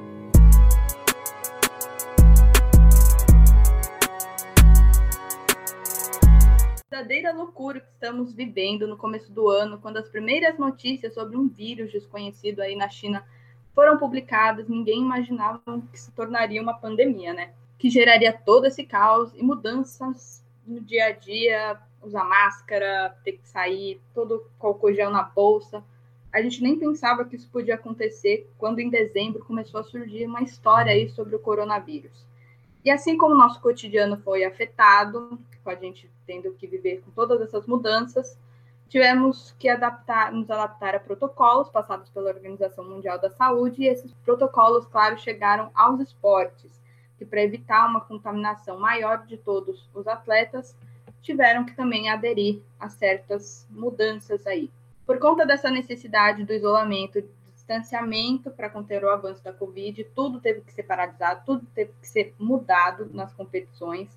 verdadeira 6.90 7.32
loucura 7.32 7.80
que 7.80 7.92
estamos 7.92 8.34
vivendo 8.34 8.88
no 8.88 8.98
começo 8.98 9.32
do 9.32 9.50
ano, 9.50 9.78
quando 9.78 9.98
as 9.98 10.10
primeiras 10.10 10.58
notícias 10.58 11.14
sobre 11.14 11.38
um 11.38 11.48
vírus 11.48 11.92
desconhecido 11.92 12.60
aí 12.60 12.76
na 12.76 12.90
China 12.90 13.24
foram 13.78 13.96
publicadas, 13.96 14.68
ninguém 14.68 15.02
imaginava 15.02 15.62
que 15.92 16.00
se 16.00 16.12
tornaria 16.14 16.60
uma 16.60 16.74
pandemia, 16.74 17.32
né? 17.32 17.52
Que 17.78 17.92
geraria 17.92 18.34
todo 18.34 18.66
esse 18.66 18.84
caos 18.84 19.32
e 19.36 19.44
mudanças 19.44 20.44
no 20.66 20.82
dia 20.82 21.06
a 21.06 21.12
dia, 21.12 21.80
usar 22.02 22.24
máscara, 22.24 23.16
ter 23.24 23.34
que 23.34 23.48
sair, 23.48 24.02
todo 24.16 24.44
álcool 24.60 24.96
gel 24.96 25.12
na 25.12 25.22
bolsa. 25.22 25.84
A 26.34 26.42
gente 26.42 26.64
nem 26.64 26.80
pensava 26.80 27.24
que 27.24 27.36
isso 27.36 27.48
podia 27.52 27.76
acontecer 27.76 28.50
quando 28.58 28.80
em 28.80 28.90
dezembro 28.90 29.46
começou 29.46 29.80
a 29.80 29.84
surgir 29.84 30.26
uma 30.26 30.42
história 30.42 30.92
aí 30.92 31.08
sobre 31.10 31.36
o 31.36 31.40
coronavírus. 31.40 32.26
E 32.84 32.90
assim 32.90 33.16
como 33.16 33.36
o 33.36 33.38
nosso 33.38 33.62
cotidiano 33.62 34.18
foi 34.18 34.44
afetado, 34.44 35.40
com 35.64 35.70
a 35.70 35.76
gente 35.76 36.10
tendo 36.26 36.52
que 36.54 36.66
viver 36.66 37.04
com 37.06 37.12
todas 37.12 37.40
essas 37.42 37.68
mudanças, 37.68 38.40
tivemos 38.88 39.54
que 39.60 39.70
adaptar, 39.70 40.32
nos 40.32 40.50
adaptar 40.50 40.96
a 40.96 41.00
protocolos 41.00 41.70
passados 41.70 42.10
pela 42.10 42.30
Organização 42.30 42.84
Mundial 42.84 43.20
da 43.20 43.30
Saúde, 43.30 43.84
e 43.84 43.88
esses 43.88 44.14
protocolos, 44.26 44.86
claro, 44.88 45.18
chegaram 45.18 45.70
aos 45.76 46.00
esportes, 46.00 46.72
que 47.18 47.26
para 47.26 47.44
evitar 47.44 47.88
uma 47.88 48.02
contaminação 48.02 48.80
maior 48.80 49.26
de 49.26 49.38
todos 49.38 49.90
os 49.94 50.08
atletas, 50.08 50.76
tiveram 51.22 51.66
que 51.66 51.76
também 51.76 52.10
aderir 52.10 52.62
a 52.80 52.90
certas 52.90 53.68
mudanças 53.70 54.46
aí. 54.48 54.72
Por 55.06 55.20
conta 55.20 55.46
dessa 55.46 55.70
necessidade 55.70 56.44
do 56.44 56.54
isolamento, 56.54 57.22
do 57.22 57.30
distanciamento 57.54 58.52
para 58.52 58.70
conter 58.70 59.04
o 59.04 59.10
avanço 59.10 59.44
da 59.44 59.52
Covid, 59.52 60.04
tudo 60.16 60.40
teve 60.40 60.62
que 60.62 60.72
ser 60.72 60.84
paralisado, 60.84 61.42
tudo 61.46 61.66
teve 61.74 61.92
que 62.02 62.08
ser 62.08 62.34
mudado 62.40 63.10
nas 63.14 63.34
competições 63.34 64.10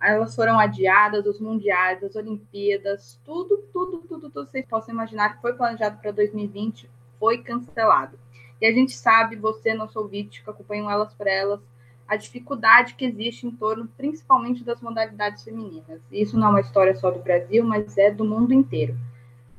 elas 0.00 0.34
foram 0.34 0.58
adiadas, 0.58 1.26
os 1.26 1.40
mundiais, 1.40 2.02
as 2.02 2.16
Olimpíadas, 2.16 3.20
tudo, 3.24 3.58
tudo, 3.72 3.98
tudo, 4.08 4.30
tudo 4.30 4.50
vocês 4.50 4.64
possam 4.66 4.94
imaginar 4.94 5.36
que 5.36 5.42
foi 5.42 5.52
planejado 5.52 5.98
para 5.98 6.10
2020 6.10 6.88
foi 7.18 7.42
cancelado. 7.42 8.18
E 8.60 8.66
a 8.66 8.72
gente 8.72 8.96
sabe, 8.96 9.36
você, 9.36 9.74
nosso 9.74 9.98
ouvinte, 9.98 10.42
que 10.42 10.50
acompanham 10.50 10.90
elas 10.90 11.12
por 11.14 11.26
elas, 11.26 11.60
a 12.08 12.16
dificuldade 12.16 12.94
que 12.94 13.04
existe 13.04 13.46
em 13.46 13.50
torno, 13.50 13.88
principalmente 13.96 14.64
das 14.64 14.80
modalidades 14.80 15.44
femininas. 15.44 16.00
Isso 16.10 16.36
não 16.36 16.48
é 16.48 16.50
uma 16.50 16.60
história 16.60 16.94
só 16.96 17.10
do 17.10 17.20
Brasil, 17.20 17.62
mas 17.64 17.96
é 17.96 18.10
do 18.10 18.24
mundo 18.24 18.52
inteiro. 18.52 18.96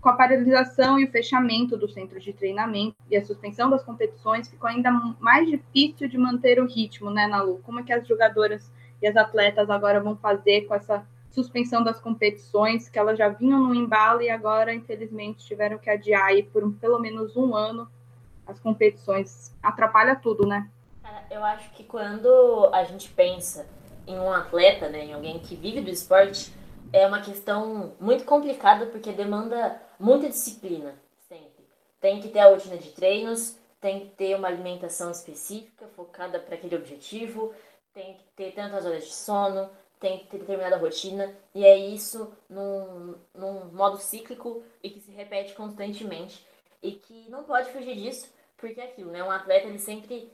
Com 0.01 0.09
a 0.09 0.13
paralisação 0.13 0.99
e 0.99 1.05
o 1.05 1.11
fechamento 1.11 1.77
dos 1.77 1.93
centros 1.93 2.23
de 2.23 2.33
treinamento 2.33 2.95
e 3.09 3.15
a 3.15 3.23
suspensão 3.23 3.69
das 3.69 3.83
competições, 3.83 4.49
ficou 4.49 4.67
ainda 4.67 4.91
mais 5.19 5.47
difícil 5.47 6.09
de 6.09 6.17
manter 6.17 6.59
o 6.59 6.67
ritmo, 6.67 7.09
né, 7.09 7.27
Nalu? 7.27 7.61
Como 7.63 7.79
é 7.79 7.83
que 7.83 7.93
as 7.93 8.07
jogadoras 8.07 8.69
e 9.01 9.07
as 9.07 9.15
atletas 9.15 9.69
agora 9.69 9.99
vão 9.99 10.15
fazer 10.15 10.61
com 10.61 10.75
essa 10.75 11.05
suspensão 11.31 11.83
das 11.83 11.99
competições, 11.99 12.89
que 12.89 12.99
elas 12.99 13.17
já 13.17 13.29
vinham 13.29 13.59
no 13.59 13.73
embalo 13.73 14.21
e 14.21 14.29
agora, 14.29 14.73
infelizmente, 14.73 15.45
tiveram 15.45 15.77
que 15.77 15.89
adiar 15.89 16.25
aí 16.25 16.43
por 16.43 16.63
um, 16.63 16.71
pelo 16.71 16.99
menos 16.99 17.35
um 17.35 17.55
ano 17.55 17.89
as 18.45 18.59
competições. 18.59 19.55
Atrapalha 19.63 20.15
tudo, 20.15 20.45
né? 20.45 20.69
Eu 21.29 21.43
acho 21.43 21.71
que 21.71 21.83
quando 21.83 22.69
a 22.73 22.83
gente 22.83 23.09
pensa 23.09 23.65
em 24.05 24.19
um 24.19 24.31
atleta, 24.31 24.89
né, 24.89 25.05
em 25.05 25.13
alguém 25.13 25.39
que 25.39 25.55
vive 25.55 25.81
do 25.81 25.89
esporte, 25.89 26.53
é 26.91 27.07
uma 27.07 27.21
questão 27.21 27.93
muito 27.99 28.25
complicada 28.25 28.85
porque 28.87 29.11
demanda 29.11 29.81
muita 29.99 30.27
disciplina 30.27 30.93
sempre. 31.29 31.65
Tem 32.01 32.19
que 32.19 32.29
ter 32.29 32.39
a 32.39 32.49
rotina 32.49 32.77
de 32.77 32.89
treinos, 32.89 33.57
tem 33.79 34.01
que 34.01 34.07
ter 34.07 34.35
uma 34.35 34.47
alimentação 34.47 35.09
específica 35.09 35.87
focada 35.95 36.39
para 36.39 36.55
aquele 36.55 36.75
objetivo, 36.75 37.53
tem 37.93 38.17
que 38.17 38.23
ter 38.35 38.53
tantas 38.53 38.85
horas 38.85 39.05
de 39.05 39.13
sono, 39.13 39.69
tem 39.99 40.19
que 40.19 40.27
ter 40.27 40.39
determinada 40.39 40.77
rotina, 40.77 41.33
e 41.53 41.63
é 41.63 41.77
isso 41.77 42.35
num, 42.49 43.15
num 43.33 43.65
modo 43.71 43.97
cíclico 43.97 44.63
e 44.81 44.89
que 44.89 44.99
se 44.99 45.11
repete 45.11 45.53
constantemente, 45.53 46.45
e 46.81 46.93
que 46.93 47.29
não 47.29 47.43
pode 47.43 47.71
fugir 47.71 47.95
disso, 47.95 48.31
porque 48.57 48.81
é 48.81 48.85
aquilo, 48.85 49.11
né? 49.11 49.23
Um 49.23 49.31
atleta 49.31 49.67
ele 49.67 49.77
sempre 49.77 50.31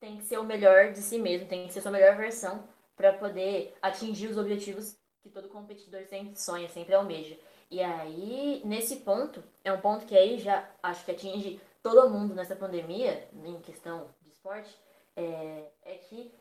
tem 0.00 0.16
que 0.16 0.24
ser 0.24 0.38
o 0.38 0.44
melhor 0.44 0.92
de 0.92 0.98
si 0.98 1.18
mesmo, 1.18 1.48
tem 1.48 1.66
que 1.66 1.72
ser 1.72 1.78
a 1.78 1.82
sua 1.82 1.90
melhor 1.90 2.16
versão 2.16 2.64
para 2.96 3.12
poder 3.12 3.74
atingir 3.80 4.28
os 4.28 4.38
objetivos 4.38 4.96
que 5.22 5.28
todo 5.28 5.48
competidor 5.48 6.04
sempre 6.06 6.38
sonha, 6.40 6.68
sempre 6.68 6.94
almeja. 6.94 7.36
E 7.70 7.82
aí, 7.82 8.62
nesse 8.64 8.96
ponto, 8.96 9.42
é 9.64 9.72
um 9.72 9.80
ponto 9.80 10.06
que 10.06 10.16
aí 10.16 10.38
já 10.38 10.68
acho 10.82 11.04
que 11.04 11.10
atinge 11.10 11.60
todo 11.82 12.10
mundo 12.10 12.34
nessa 12.34 12.54
pandemia, 12.54 13.28
em 13.44 13.60
questão 13.60 14.08
de 14.22 14.30
esporte, 14.30 14.76
é, 15.16 15.68
é 15.84 15.94
que 15.94 16.32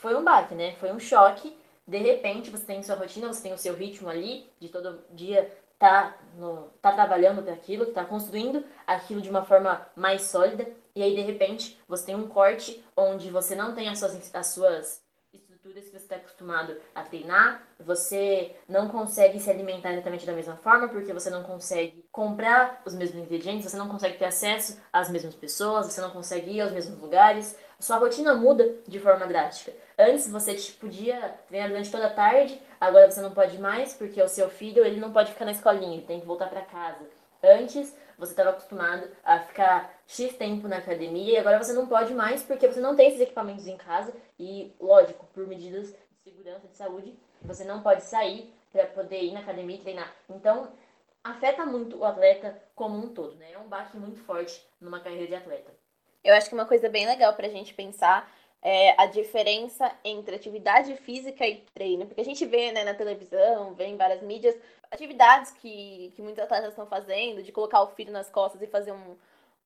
foi 0.00 0.14
um 0.16 0.24
baque, 0.24 0.54
né? 0.54 0.74
Foi 0.76 0.90
um 0.90 0.98
choque. 0.98 1.56
De 1.86 1.98
repente, 1.98 2.50
você 2.50 2.64
tem 2.64 2.82
sua 2.82 2.96
rotina, 2.96 3.28
você 3.28 3.42
tem 3.42 3.52
o 3.52 3.58
seu 3.58 3.74
ritmo 3.74 4.08
ali, 4.08 4.50
de 4.58 4.68
todo 4.68 5.04
dia 5.10 5.50
tá, 5.78 6.16
no, 6.36 6.68
tá 6.80 6.92
trabalhando 6.92 7.42
para 7.42 7.52
aquilo, 7.52 7.86
tá 7.86 8.04
construindo 8.04 8.64
aquilo 8.86 9.20
de 9.20 9.30
uma 9.30 9.44
forma 9.44 9.86
mais 9.94 10.22
sólida. 10.22 10.66
E 10.94 11.02
aí, 11.02 11.14
de 11.14 11.20
repente, 11.20 11.78
você 11.86 12.06
tem 12.06 12.16
um 12.16 12.28
corte 12.28 12.82
onde 12.96 13.30
você 13.30 13.54
não 13.54 13.74
tem 13.74 13.88
as 13.88 13.98
suas, 13.98 14.34
as 14.34 14.46
suas 14.48 15.02
estruturas 15.32 15.84
que 15.84 15.90
você 15.90 15.96
está 15.96 16.16
acostumado 16.16 16.76
a 16.94 17.02
treinar, 17.02 17.62
você 17.78 18.56
não 18.68 18.88
consegue 18.88 19.38
se 19.38 19.50
alimentar 19.50 19.92
exatamente 19.92 20.26
da 20.26 20.32
mesma 20.32 20.56
forma, 20.56 20.88
porque 20.88 21.12
você 21.12 21.30
não 21.30 21.42
consegue 21.42 22.04
comprar 22.10 22.82
os 22.84 22.94
mesmos 22.94 23.22
ingredientes, 23.22 23.70
você 23.70 23.76
não 23.76 23.88
consegue 23.88 24.18
ter 24.18 24.24
acesso 24.24 24.80
às 24.92 25.10
mesmas 25.10 25.34
pessoas, 25.34 25.86
você 25.86 26.00
não 26.00 26.10
consegue 26.10 26.50
ir 26.50 26.60
aos 26.60 26.72
mesmos 26.72 26.98
lugares, 26.98 27.56
sua 27.78 27.96
rotina 27.96 28.34
muda 28.34 28.76
de 28.86 28.98
forma 28.98 29.26
drástica. 29.26 29.72
Antes 30.00 30.30
você 30.30 30.54
tipo, 30.54 30.80
podia 30.80 31.38
treinar 31.46 31.68
durante 31.68 31.90
toda 31.90 32.06
a 32.06 32.14
tarde, 32.14 32.58
agora 32.80 33.10
você 33.10 33.20
não 33.20 33.32
pode 33.32 33.58
mais, 33.58 33.92
porque 33.92 34.22
o 34.22 34.28
seu 34.28 34.48
filho 34.48 34.82
ele 34.82 34.98
não 34.98 35.12
pode 35.12 35.30
ficar 35.30 35.44
na 35.44 35.50
escolinha, 35.52 35.92
ele 35.92 36.06
tem 36.06 36.18
que 36.18 36.26
voltar 36.26 36.48
para 36.48 36.62
casa. 36.62 37.06
Antes 37.42 37.94
você 38.16 38.32
estava 38.32 38.48
acostumado 38.48 39.06
a 39.22 39.40
ficar 39.40 39.94
X 40.06 40.34
tempo 40.38 40.66
na 40.66 40.78
academia 40.78 41.34
e 41.34 41.36
agora 41.36 41.62
você 41.62 41.74
não 41.74 41.86
pode 41.86 42.14
mais 42.14 42.42
porque 42.42 42.66
você 42.66 42.80
não 42.80 42.96
tem 42.96 43.08
esses 43.08 43.20
equipamentos 43.20 43.66
em 43.66 43.76
casa 43.76 44.14
e, 44.38 44.74
lógico, 44.80 45.26
por 45.34 45.46
medidas 45.46 45.88
de 45.90 46.18
segurança, 46.24 46.66
de 46.66 46.76
saúde, 46.78 47.14
você 47.42 47.64
não 47.64 47.82
pode 47.82 48.02
sair 48.02 48.50
para 48.72 48.86
poder 48.86 49.22
ir 49.22 49.32
na 49.32 49.40
academia 49.40 49.76
e 49.76 49.80
treinar. 49.80 50.14
Então, 50.30 50.72
afeta 51.22 51.66
muito 51.66 51.98
o 51.98 52.04
atleta 52.06 52.58
como 52.74 52.96
um 52.96 53.12
todo, 53.12 53.36
né? 53.36 53.52
É 53.52 53.58
um 53.58 53.68
baque 53.68 53.98
muito 53.98 54.20
forte 54.20 54.66
numa 54.80 55.00
carreira 55.00 55.26
de 55.26 55.34
atleta. 55.34 55.70
Eu 56.22 56.34
acho 56.34 56.48
que 56.48 56.54
uma 56.54 56.66
coisa 56.66 56.88
bem 56.88 57.06
legal 57.06 57.34
para 57.34 57.46
a 57.46 57.50
gente 57.50 57.74
pensar 57.74 58.30
é 58.62 58.94
a 59.00 59.06
diferença 59.06 59.90
entre 60.04 60.36
atividade 60.36 60.94
física 60.96 61.46
e 61.46 61.64
treino. 61.74 62.06
Porque 62.06 62.20
a 62.20 62.24
gente 62.24 62.44
vê 62.44 62.72
né, 62.72 62.84
na 62.84 62.94
televisão, 62.94 63.74
vê 63.74 63.86
em 63.86 63.96
várias 63.96 64.22
mídias, 64.22 64.54
atividades 64.90 65.50
que, 65.52 66.12
que 66.14 66.22
muitos 66.22 66.42
atletas 66.42 66.70
estão 66.70 66.86
fazendo, 66.86 67.42
de 67.42 67.52
colocar 67.52 67.82
o 67.82 67.88
filho 67.88 68.12
nas 68.12 68.28
costas 68.28 68.60
e 68.60 68.66
fazer 68.66 68.92
um, 68.92 69.16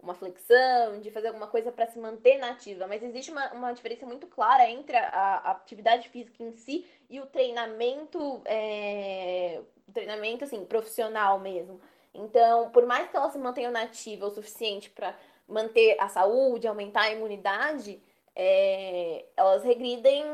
uma 0.01 0.15
flexão, 0.15 1.01
de 1.01 1.11
fazer 1.11 1.29
alguma 1.29 1.49
coisa 1.49 1.73
para 1.73 1.87
se 1.87 1.99
manter 1.99 2.39
nativa. 2.39 2.87
Mas 2.87 3.03
existe 3.03 3.31
uma, 3.31 3.53
uma 3.53 3.73
diferença 3.73 4.07
muito 4.07 4.27
clara 4.27 4.69
entre 4.71 4.97
a, 4.97 5.09
a 5.09 5.51
atividade 5.53 6.09
física 6.09 6.43
em 6.43 6.53
si 6.53 6.87
e 7.11 7.21
o 7.21 7.27
treinamento, 7.27 8.43
é, 8.45 9.61
treinamento 9.93 10.45
assim, 10.45 10.65
profissional 10.65 11.41
mesmo. 11.41 11.81
Então, 12.15 12.71
por 12.71 12.87
mais 12.87 13.11
que 13.11 13.17
ela 13.17 13.31
se 13.31 13.39
mantenha 13.39 13.73
nativa 13.73 14.27
o 14.27 14.31
suficiente 14.31 14.89
para 14.89 15.17
manter 15.49 15.97
a 15.99 16.09
saúde, 16.09 16.69
aumentar 16.69 17.03
a 17.03 17.13
imunidade, 17.13 18.01
é, 18.37 19.25
elas 19.37 19.63
regridem 19.63 20.25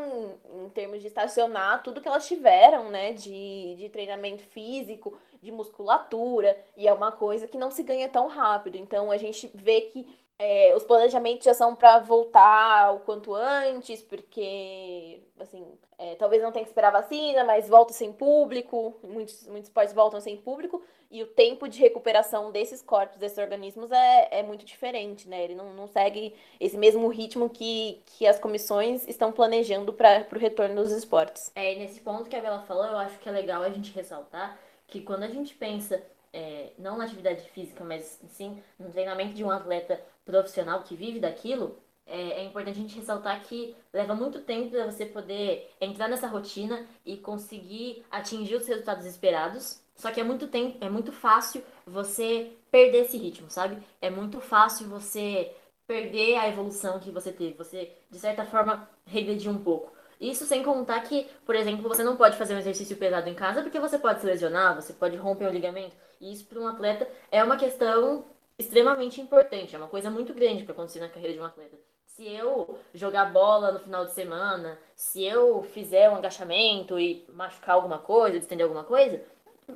em 0.64 0.68
termos 0.70 1.00
de 1.00 1.08
estacionar 1.08 1.82
tudo 1.82 2.00
que 2.00 2.08
elas 2.08 2.26
tiveram, 2.26 2.90
né? 2.90 3.12
De, 3.12 3.76
de 3.76 3.88
treinamento 3.88 4.42
físico, 4.44 5.18
de 5.42 5.50
musculatura, 5.50 6.56
e 6.76 6.86
é 6.86 6.92
uma 6.92 7.12
coisa 7.12 7.46
que 7.46 7.58
não 7.58 7.70
se 7.70 7.82
ganha 7.82 8.08
tão 8.08 8.26
rápido. 8.28 8.76
Então 8.76 9.10
a 9.10 9.16
gente 9.16 9.50
vê 9.54 9.82
que 9.82 10.06
é, 10.42 10.74
os 10.74 10.84
planejamentos 10.84 11.44
já 11.44 11.52
são 11.52 11.76
para 11.76 11.98
voltar 11.98 12.94
o 12.94 13.00
quanto 13.00 13.34
antes, 13.34 14.02
porque, 14.02 15.20
assim, 15.38 15.66
é, 15.98 16.14
talvez 16.14 16.42
não 16.42 16.50
tenha 16.50 16.64
que 16.64 16.70
esperar 16.70 16.90
vacina, 16.90 17.44
mas 17.44 17.68
volta 17.68 17.92
sem 17.92 18.10
público, 18.10 18.96
muitos, 19.02 19.46
muitos 19.46 19.68
esportes 19.68 19.92
voltam 19.92 20.18
sem 20.18 20.38
público, 20.38 20.82
e 21.10 21.22
o 21.22 21.26
tempo 21.26 21.68
de 21.68 21.78
recuperação 21.78 22.50
desses 22.50 22.80
corpos, 22.80 23.18
desses 23.18 23.36
organismos, 23.36 23.92
é, 23.92 24.28
é 24.38 24.42
muito 24.42 24.64
diferente, 24.64 25.28
né? 25.28 25.44
Ele 25.44 25.54
não, 25.54 25.74
não 25.74 25.86
segue 25.86 26.34
esse 26.58 26.78
mesmo 26.78 27.06
ritmo 27.08 27.50
que, 27.50 28.00
que 28.06 28.26
as 28.26 28.38
comissões 28.38 29.06
estão 29.06 29.30
planejando 29.30 29.92
para 29.92 30.26
o 30.32 30.38
retorno 30.38 30.76
dos 30.76 30.90
esportes. 30.90 31.52
É, 31.54 31.74
nesse 31.74 32.00
ponto 32.00 32.30
que 32.30 32.36
a 32.36 32.40
Bela 32.40 32.62
falou, 32.62 32.86
eu 32.86 32.96
acho 32.96 33.18
que 33.18 33.28
é 33.28 33.32
legal 33.32 33.62
a 33.62 33.68
gente 33.68 33.92
ressaltar 33.92 34.58
que 34.86 35.02
quando 35.02 35.24
a 35.24 35.28
gente 35.28 35.54
pensa 35.54 36.02
é, 36.32 36.70
não 36.78 36.96
na 36.96 37.04
atividade 37.04 37.42
física, 37.50 37.84
mas 37.84 38.20
sim 38.28 38.62
no 38.78 38.90
treinamento 38.90 39.34
de 39.34 39.44
um 39.44 39.50
atleta 39.50 40.00
profissional 40.30 40.82
que 40.82 40.94
vive 40.94 41.18
daquilo, 41.20 41.76
é, 42.06 42.40
é 42.40 42.44
importante 42.44 42.78
a 42.78 42.82
gente 42.82 42.96
ressaltar 42.96 43.40
que 43.42 43.76
leva 43.92 44.14
muito 44.14 44.40
tempo 44.40 44.70
para 44.70 44.90
você 44.90 45.06
poder 45.06 45.70
entrar 45.80 46.08
nessa 46.08 46.26
rotina 46.26 46.86
e 47.06 47.16
conseguir 47.16 48.04
atingir 48.10 48.56
os 48.56 48.66
resultados 48.66 49.06
esperados. 49.06 49.80
Só 49.94 50.10
que 50.10 50.20
é 50.20 50.24
muito 50.24 50.48
tempo, 50.48 50.78
é 50.80 50.88
muito 50.88 51.12
fácil 51.12 51.62
você 51.86 52.52
perder 52.70 53.02
esse 53.02 53.16
ritmo, 53.16 53.50
sabe? 53.50 53.78
É 54.00 54.10
muito 54.10 54.40
fácil 54.40 54.88
você 54.88 55.54
perder 55.86 56.36
a 56.36 56.48
evolução 56.48 56.98
que 56.98 57.10
você 57.10 57.32
teve, 57.32 57.54
você 57.54 57.92
de 58.10 58.18
certa 58.18 58.44
forma 58.44 58.88
regredir 59.04 59.50
um 59.50 59.58
pouco. 59.58 59.92
Isso 60.20 60.44
sem 60.44 60.62
contar 60.62 61.00
que, 61.00 61.26
por 61.46 61.54
exemplo, 61.54 61.88
você 61.88 62.02
não 62.02 62.16
pode 62.16 62.36
fazer 62.36 62.54
um 62.54 62.58
exercício 62.58 62.96
pesado 62.96 63.28
em 63.28 63.34
casa 63.34 63.62
porque 63.62 63.80
você 63.80 63.98
pode 63.98 64.20
se 64.20 64.26
lesionar, 64.26 64.74
você 64.74 64.92
pode 64.92 65.16
romper 65.16 65.48
um 65.48 65.52
ligamento. 65.52 65.96
E 66.20 66.32
isso 66.32 66.44
para 66.44 66.60
um 66.60 66.66
atleta 66.66 67.08
é 67.30 67.42
uma 67.42 67.56
questão 67.56 68.24
extremamente 68.60 69.20
importante, 69.20 69.74
é 69.74 69.78
uma 69.78 69.88
coisa 69.88 70.10
muito 70.10 70.34
grande 70.34 70.64
para 70.64 70.72
acontecer 70.72 71.00
na 71.00 71.08
carreira 71.08 71.32
de 71.32 71.40
um 71.40 71.44
atleta. 71.44 71.76
Se 72.04 72.28
eu 72.28 72.78
jogar 72.92 73.32
bola 73.32 73.72
no 73.72 73.80
final 73.80 74.04
de 74.04 74.12
semana, 74.12 74.78
se 74.94 75.24
eu 75.24 75.62
fizer 75.62 76.10
um 76.10 76.16
agachamento 76.16 76.98
e 76.98 77.24
machucar 77.32 77.76
alguma 77.76 77.98
coisa, 77.98 78.38
distender 78.38 78.64
alguma 78.64 78.84
coisa, 78.84 79.24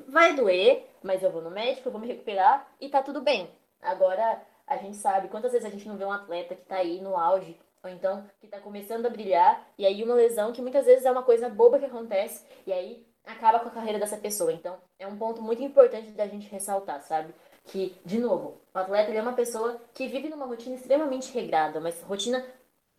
vai 0.08 0.34
doer, 0.34 0.86
mas 1.02 1.22
eu 1.22 1.30
vou 1.30 1.40
no 1.40 1.50
médico, 1.50 1.88
eu 1.88 1.92
vou 1.92 2.00
me 2.00 2.06
recuperar 2.06 2.68
e 2.78 2.88
tá 2.88 3.02
tudo 3.02 3.22
bem. 3.22 3.50
Agora, 3.80 4.42
a 4.66 4.76
gente 4.76 4.96
sabe 4.96 5.28
quantas 5.28 5.52
vezes 5.52 5.66
a 5.66 5.70
gente 5.70 5.88
não 5.88 5.96
vê 5.96 6.04
um 6.04 6.12
atleta 6.12 6.54
que 6.54 6.64
tá 6.66 6.76
aí 6.76 7.00
no 7.00 7.16
auge, 7.16 7.58
ou 7.82 7.88
então 7.88 8.26
que 8.40 8.46
tá 8.46 8.60
começando 8.60 9.06
a 9.06 9.10
brilhar, 9.10 9.66
e 9.78 9.86
aí 9.86 10.02
uma 10.02 10.14
lesão 10.14 10.52
que 10.52 10.60
muitas 10.62 10.84
vezes 10.84 11.06
é 11.06 11.10
uma 11.10 11.22
coisa 11.22 11.48
boba 11.48 11.78
que 11.78 11.86
acontece, 11.86 12.44
e 12.66 12.72
aí 12.72 13.06
acaba 13.24 13.60
com 13.60 13.68
a 13.68 13.72
carreira 13.72 13.98
dessa 13.98 14.16
pessoa. 14.16 14.52
Então, 14.52 14.76
é 14.98 15.06
um 15.06 15.16
ponto 15.16 15.40
muito 15.40 15.62
importante 15.62 16.10
da 16.10 16.26
gente 16.26 16.48
ressaltar, 16.48 17.00
sabe? 17.00 17.34
Que, 17.64 17.96
de 18.04 18.18
novo, 18.18 18.60
o 18.74 18.78
atleta 18.78 19.10
é 19.12 19.22
uma 19.22 19.32
pessoa 19.32 19.80
que 19.94 20.06
vive 20.06 20.28
numa 20.28 20.46
rotina 20.46 20.74
extremamente 20.74 21.32
regrada, 21.32 21.80
mas 21.80 22.02
rotina 22.02 22.44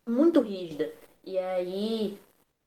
muito 0.08 0.40
rígida. 0.40 0.92
E 1.24 1.38
aí, 1.38 2.18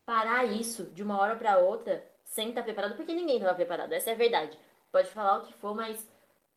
parar 0.05 0.45
isso 0.45 0.85
de 0.85 1.03
uma 1.03 1.19
hora 1.19 1.35
para 1.35 1.59
outra 1.59 2.03
sem 2.25 2.49
estar 2.49 2.61
tá 2.61 2.65
preparado, 2.65 2.95
porque 2.95 3.13
ninguém 3.13 3.37
estava 3.37 3.55
preparado, 3.55 3.93
essa 3.93 4.09
é 4.09 4.13
a 4.13 4.17
verdade. 4.17 4.57
Pode 4.91 5.09
falar 5.09 5.37
o 5.37 5.45
que 5.45 5.53
for, 5.53 5.75
mas 5.75 6.07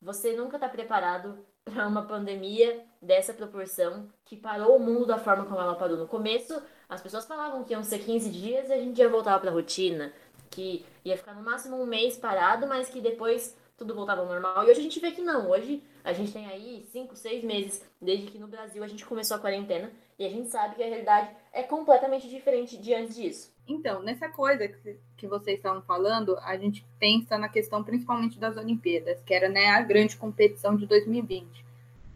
você 0.00 0.32
nunca 0.32 0.56
está 0.56 0.68
preparado 0.68 1.38
para 1.64 1.86
uma 1.86 2.02
pandemia 2.02 2.84
dessa 3.00 3.32
proporção 3.32 4.08
que 4.24 4.36
parou 4.36 4.76
o 4.76 4.80
mundo 4.80 5.06
da 5.06 5.18
forma 5.18 5.44
como 5.44 5.60
ela 5.60 5.74
parou 5.74 5.96
no 5.96 6.08
começo. 6.08 6.60
As 6.88 7.00
pessoas 7.00 7.24
falavam 7.24 7.64
que 7.64 7.72
iam 7.72 7.82
ser 7.82 8.00
15 8.00 8.30
dias 8.30 8.68
e 8.68 8.72
a 8.72 8.78
gente 8.78 8.98
ia 8.98 9.08
voltar 9.08 9.38
para 9.38 9.50
a 9.50 9.52
rotina, 9.52 10.12
que 10.50 10.84
ia 11.04 11.16
ficar 11.16 11.34
no 11.34 11.42
máximo 11.42 11.80
um 11.80 11.86
mês 11.86 12.16
parado, 12.16 12.66
mas 12.66 12.88
que 12.90 13.00
depois 13.00 13.56
tudo 13.82 13.94
voltava 13.94 14.20
ao 14.20 14.28
normal. 14.28 14.64
E 14.64 14.70
hoje 14.70 14.80
a 14.80 14.82
gente 14.82 15.00
vê 15.00 15.10
que 15.10 15.20
não. 15.20 15.50
Hoje 15.50 15.82
a 16.04 16.12
gente 16.12 16.32
tem 16.32 16.46
aí 16.46 16.86
5, 16.92 17.16
6 17.16 17.44
meses 17.44 17.84
desde 18.00 18.26
que 18.26 18.38
no 18.38 18.46
Brasil 18.46 18.82
a 18.82 18.86
gente 18.86 19.04
começou 19.04 19.36
a 19.36 19.40
quarentena 19.40 19.90
e 20.18 20.24
a 20.24 20.28
gente 20.28 20.48
sabe 20.50 20.76
que 20.76 20.82
a 20.82 20.86
realidade 20.86 21.30
é 21.52 21.64
completamente 21.64 22.28
diferente 22.28 22.76
de 22.76 22.94
antes 22.94 23.16
disso. 23.16 23.52
Então, 23.66 24.00
nessa 24.02 24.28
coisa 24.28 24.68
que, 24.68 24.96
que 25.16 25.26
vocês 25.26 25.56
estavam 25.56 25.82
falando, 25.82 26.38
a 26.38 26.56
gente 26.56 26.86
pensa 26.98 27.36
na 27.36 27.48
questão 27.48 27.82
principalmente 27.82 28.38
das 28.38 28.56
Olimpíadas, 28.56 29.20
que 29.22 29.34
era 29.34 29.48
né, 29.48 29.66
a 29.66 29.80
grande 29.82 30.16
competição 30.16 30.76
de 30.76 30.86
2020. 30.86 31.64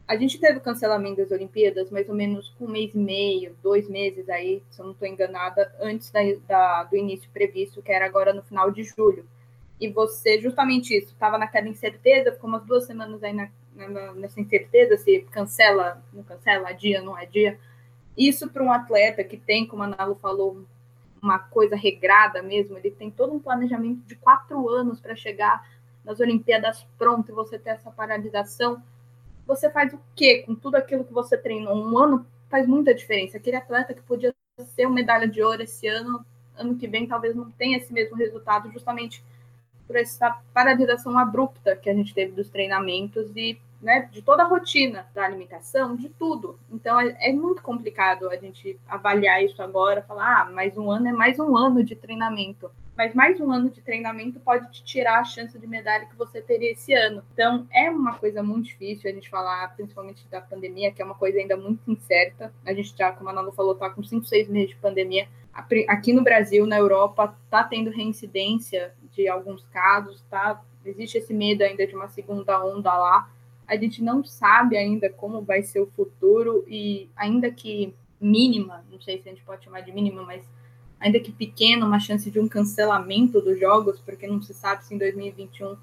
A 0.07 0.17
gente 0.17 0.39
teve 0.39 0.59
o 0.59 0.63
cancelamento 0.63 1.17
das 1.17 1.33
Olimpíadas 1.33 1.91
mais 1.91 2.09
ou 2.09 2.15
menos 2.15 2.55
um 2.61 2.69
mês 2.69 2.95
e 2.95 2.99
meio, 2.99 3.57
dois 3.61 3.89
meses 3.89 4.29
aí, 4.29 4.63
se 4.71 4.81
eu 4.81 4.87
não 4.87 4.93
estou 4.93 5.09
enganada, 5.09 5.75
antes 5.81 6.13
da, 6.13 6.21
da, 6.47 6.85
do 6.85 6.97
início 6.97 7.29
previsto, 7.31 7.83
que 7.83 7.91
era 7.91 8.07
agora 8.07 8.33
no 8.33 8.43
final 8.43 8.71
de 8.71 8.85
julho. 8.85 9.27
E 9.81 9.89
você, 9.89 10.41
justamente 10.41 10.97
isso, 10.97 11.13
estava 11.13 11.37
naquela 11.37 11.69
incerteza, 11.69 12.33
ficou 12.33 12.49
umas 12.49 12.65
duas 12.65 12.85
semanas 12.85 13.23
aí 13.23 13.33
na, 13.33 13.49
na, 13.75 14.15
nessa 14.15 14.41
incerteza, 14.41 14.97
se 14.97 15.21
cancela, 15.31 16.03
não 16.13 16.23
cancela, 16.23 16.71
adia, 16.71 17.03
não 17.03 17.15
adia. 17.15 17.59
Isso 18.17 18.49
para 18.49 18.63
um 18.63 18.73
atleta 18.73 19.23
que 19.23 19.37
tem, 19.37 19.67
como 19.67 19.83
a 19.83 19.89
Nalu 19.89 20.15
falou, 20.15 20.65
uma 21.21 21.39
coisa 21.39 21.77
regrada 21.77 22.43
mesmo, 22.43 22.79
ele 22.79 22.91
tem 22.91 23.11
todo 23.11 23.33
um 23.33 23.39
planejamento 23.39 24.07
de 24.07 24.15
quatro 24.15 24.69
anos 24.69 25.01
para 25.01 25.17
chegar 25.17 25.67
nas 26.05 26.21
Olimpíadas 26.21 26.87
pronto 26.97 27.31
e 27.31 27.35
você 27.35 27.59
ter 27.59 27.71
essa 27.71 27.91
paralisação, 27.91 28.81
você 29.47 29.69
faz 29.71 29.93
o 29.93 30.01
quê 30.15 30.45
com 30.47 30.55
tudo 30.55 30.77
aquilo 30.77 31.05
que 31.05 31.13
você 31.13 31.37
treinou? 31.37 31.75
Um 31.77 31.99
ano 31.99 32.27
faz 32.49 32.67
muita 32.67 32.95
diferença. 32.95 33.37
Aquele 33.37 33.57
atleta 33.57 33.93
que 33.93 34.03
podia 34.03 34.35
ser 34.75 34.87
uma 34.87 34.95
medalha 34.95 35.29
de 35.29 35.43
ouro 35.43 35.63
esse 35.63 35.87
ano, 35.87 36.25
ano 36.57 36.77
que 36.77 36.87
vem 36.87 37.07
talvez 37.07 37.35
não 37.35 37.51
tenha 37.51 37.77
esse 37.77 37.93
mesmo 37.93 38.17
resultado, 38.17 38.71
justamente 38.73 39.23
por 39.87 39.97
essa 39.97 40.39
paralisação 40.53 41.19
abrupta 41.19 41.77
que 41.77 41.89
a 41.89 41.95
gente 41.95 42.13
teve 42.13 42.33
dos 42.33 42.49
treinamentos 42.49 43.31
e 43.37 43.59
né, 43.81 44.09
de 44.11 44.23
toda 44.23 44.43
a 44.43 44.47
rotina 44.47 45.07
da 45.15 45.25
alimentação, 45.25 45.95
de 45.97 46.09
tudo. 46.09 46.59
Então 46.71 47.01
é, 47.01 47.17
é, 47.21 47.33
muito 47.33 47.63
complicado 47.63 48.29
a 48.29 48.37
gente 48.37 48.79
avaliar 48.89 49.43
isso 49.45 49.63
agora, 49.63 50.03
falar, 50.03 50.43
ah, 50.43 50.51
mais 50.51 50.77
um 50.77 50.91
ano 50.91 51.09
é 51.09 51.13
mais 51.13 51.39
um 51.39 51.57
ano 51.57 51.85
de 51.85 51.95
treinamento. 51.95 52.71
Mas 52.97 53.15
mais 53.15 53.39
um 53.39 53.53
ano 53.53 53.69
de 53.69 53.83
treinamento 53.83 54.41
pode 54.41 54.73
te 54.73 54.83
tirar 54.83 55.21
a 55.21 55.25
chance 55.25 55.59
de 55.59 55.67
medalha 55.67 56.07
que 56.07 56.17
você 56.17 56.41
teria 56.41 56.73
esse 56.73 56.95
ano. 56.95 57.23
Então 57.35 57.67
é 57.71 57.91
uma 57.91 58.15
coisa 58.15 58.43
muito 58.43 58.67
difícil 58.67 59.11
a 59.11 59.13
gente 59.13 59.29
falar, 59.29 59.69
principalmente 59.77 60.27
da 60.29 60.41
pandemia, 60.41 60.91
que 60.91 61.03
é 61.03 61.05
uma 61.05 61.15
coisa 61.15 61.39
ainda 61.39 61.59
muito 61.59 61.81
incerta. 61.91 62.51
A 62.65 62.73
gente 62.73 62.97
já, 62.97 63.13
como 63.13 63.29
a 63.29 63.35
Nana 63.35 63.53
falou, 63.53 63.75
tá 63.75 63.91
com 63.91 64.03
5, 64.03 64.25
6 64.25 64.49
meses 64.49 64.71
de 64.71 64.77
pandemia. 64.77 65.29
Aqui 65.89 66.13
no 66.13 66.23
Brasil, 66.23 66.67
na 66.67 66.79
Europa, 66.79 67.37
tá 67.51 67.65
tendo 67.65 67.91
reincidência 67.91 68.95
de 69.17 69.29
alguns 69.29 69.65
casos, 69.69 70.23
tá? 70.31 70.63
Existe 70.85 71.19
esse 71.19 71.35
medo 71.35 71.63
ainda 71.63 71.87
de 71.87 71.97
uma 71.97 72.09
segunda 72.09 72.65
onda 72.65 72.97
lá 72.97 73.29
a 73.67 73.77
gente 73.77 74.03
não 74.03 74.25
sabe 74.25 74.77
ainda 74.77 75.11
como 75.11 75.43
vai 75.43 75.63
ser 75.63 75.81
o 75.81 75.87
futuro 75.89 76.65
e 76.69 77.11
ainda 77.17 77.51
que 77.51 77.93
mínima, 78.21 78.85
não 78.91 79.01
sei 79.01 79.21
se 79.21 79.29
a 79.29 79.33
gente 79.33 79.45
pode 79.45 79.65
chamar 79.65 79.81
de 79.81 79.93
mínima, 79.93 80.23
mas 80.23 80.45
ainda 81.01 81.19
que 81.21 81.33
pequena, 81.33 81.85
uma 81.85 81.99
chance 81.99 82.31
de 82.31 82.39
um 82.39 82.49
cancelamento 82.49 83.41
dos 83.41 83.59
jogos, 83.59 84.01
porque 84.01 84.27
não 84.27 84.41
se 84.41 84.55
sabe 84.55 84.85
se 84.85 84.95
em 84.95 84.99
2021 84.99 85.77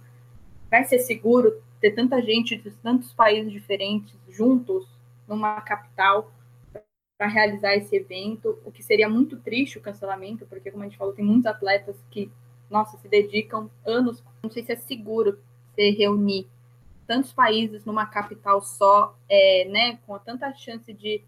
vai 0.70 0.84
ser 0.86 1.00
seguro 1.00 1.62
ter 1.80 1.92
tanta 1.92 2.22
gente 2.22 2.56
de 2.56 2.72
tantos 2.72 3.14
países 3.14 3.52
diferentes 3.52 4.16
juntos 4.30 4.88
numa 5.28 5.62
capital 5.62 6.32
para 7.18 7.28
realizar 7.28 7.76
esse 7.76 7.96
evento, 7.96 8.58
o 8.66 8.72
que 8.72 8.82
seria 8.82 9.08
muito 9.08 9.38
triste 9.38 9.78
o 9.78 9.82
cancelamento, 9.82 10.46
porque 10.48 10.72
como 10.72 10.84
a 10.84 10.88
gente 10.88 10.98
falou, 10.98 11.14
tem 11.14 11.24
muitos 11.24 11.46
atletas 11.46 11.96
que, 12.10 12.32
nossa, 12.74 12.98
se 12.98 13.08
dedicam 13.08 13.70
anos, 13.86 14.24
não 14.42 14.50
sei 14.50 14.64
se 14.64 14.72
é 14.72 14.76
seguro 14.76 15.40
se 15.76 15.92
reunir 15.92 16.48
tantos 17.06 17.32
países 17.32 17.86
numa 17.86 18.08
capital 18.08 18.62
só, 18.62 19.16
é, 19.30 19.66
né, 19.70 20.00
com 20.08 20.18
tanta 20.18 20.52
chance 20.54 20.92
de 20.92 21.22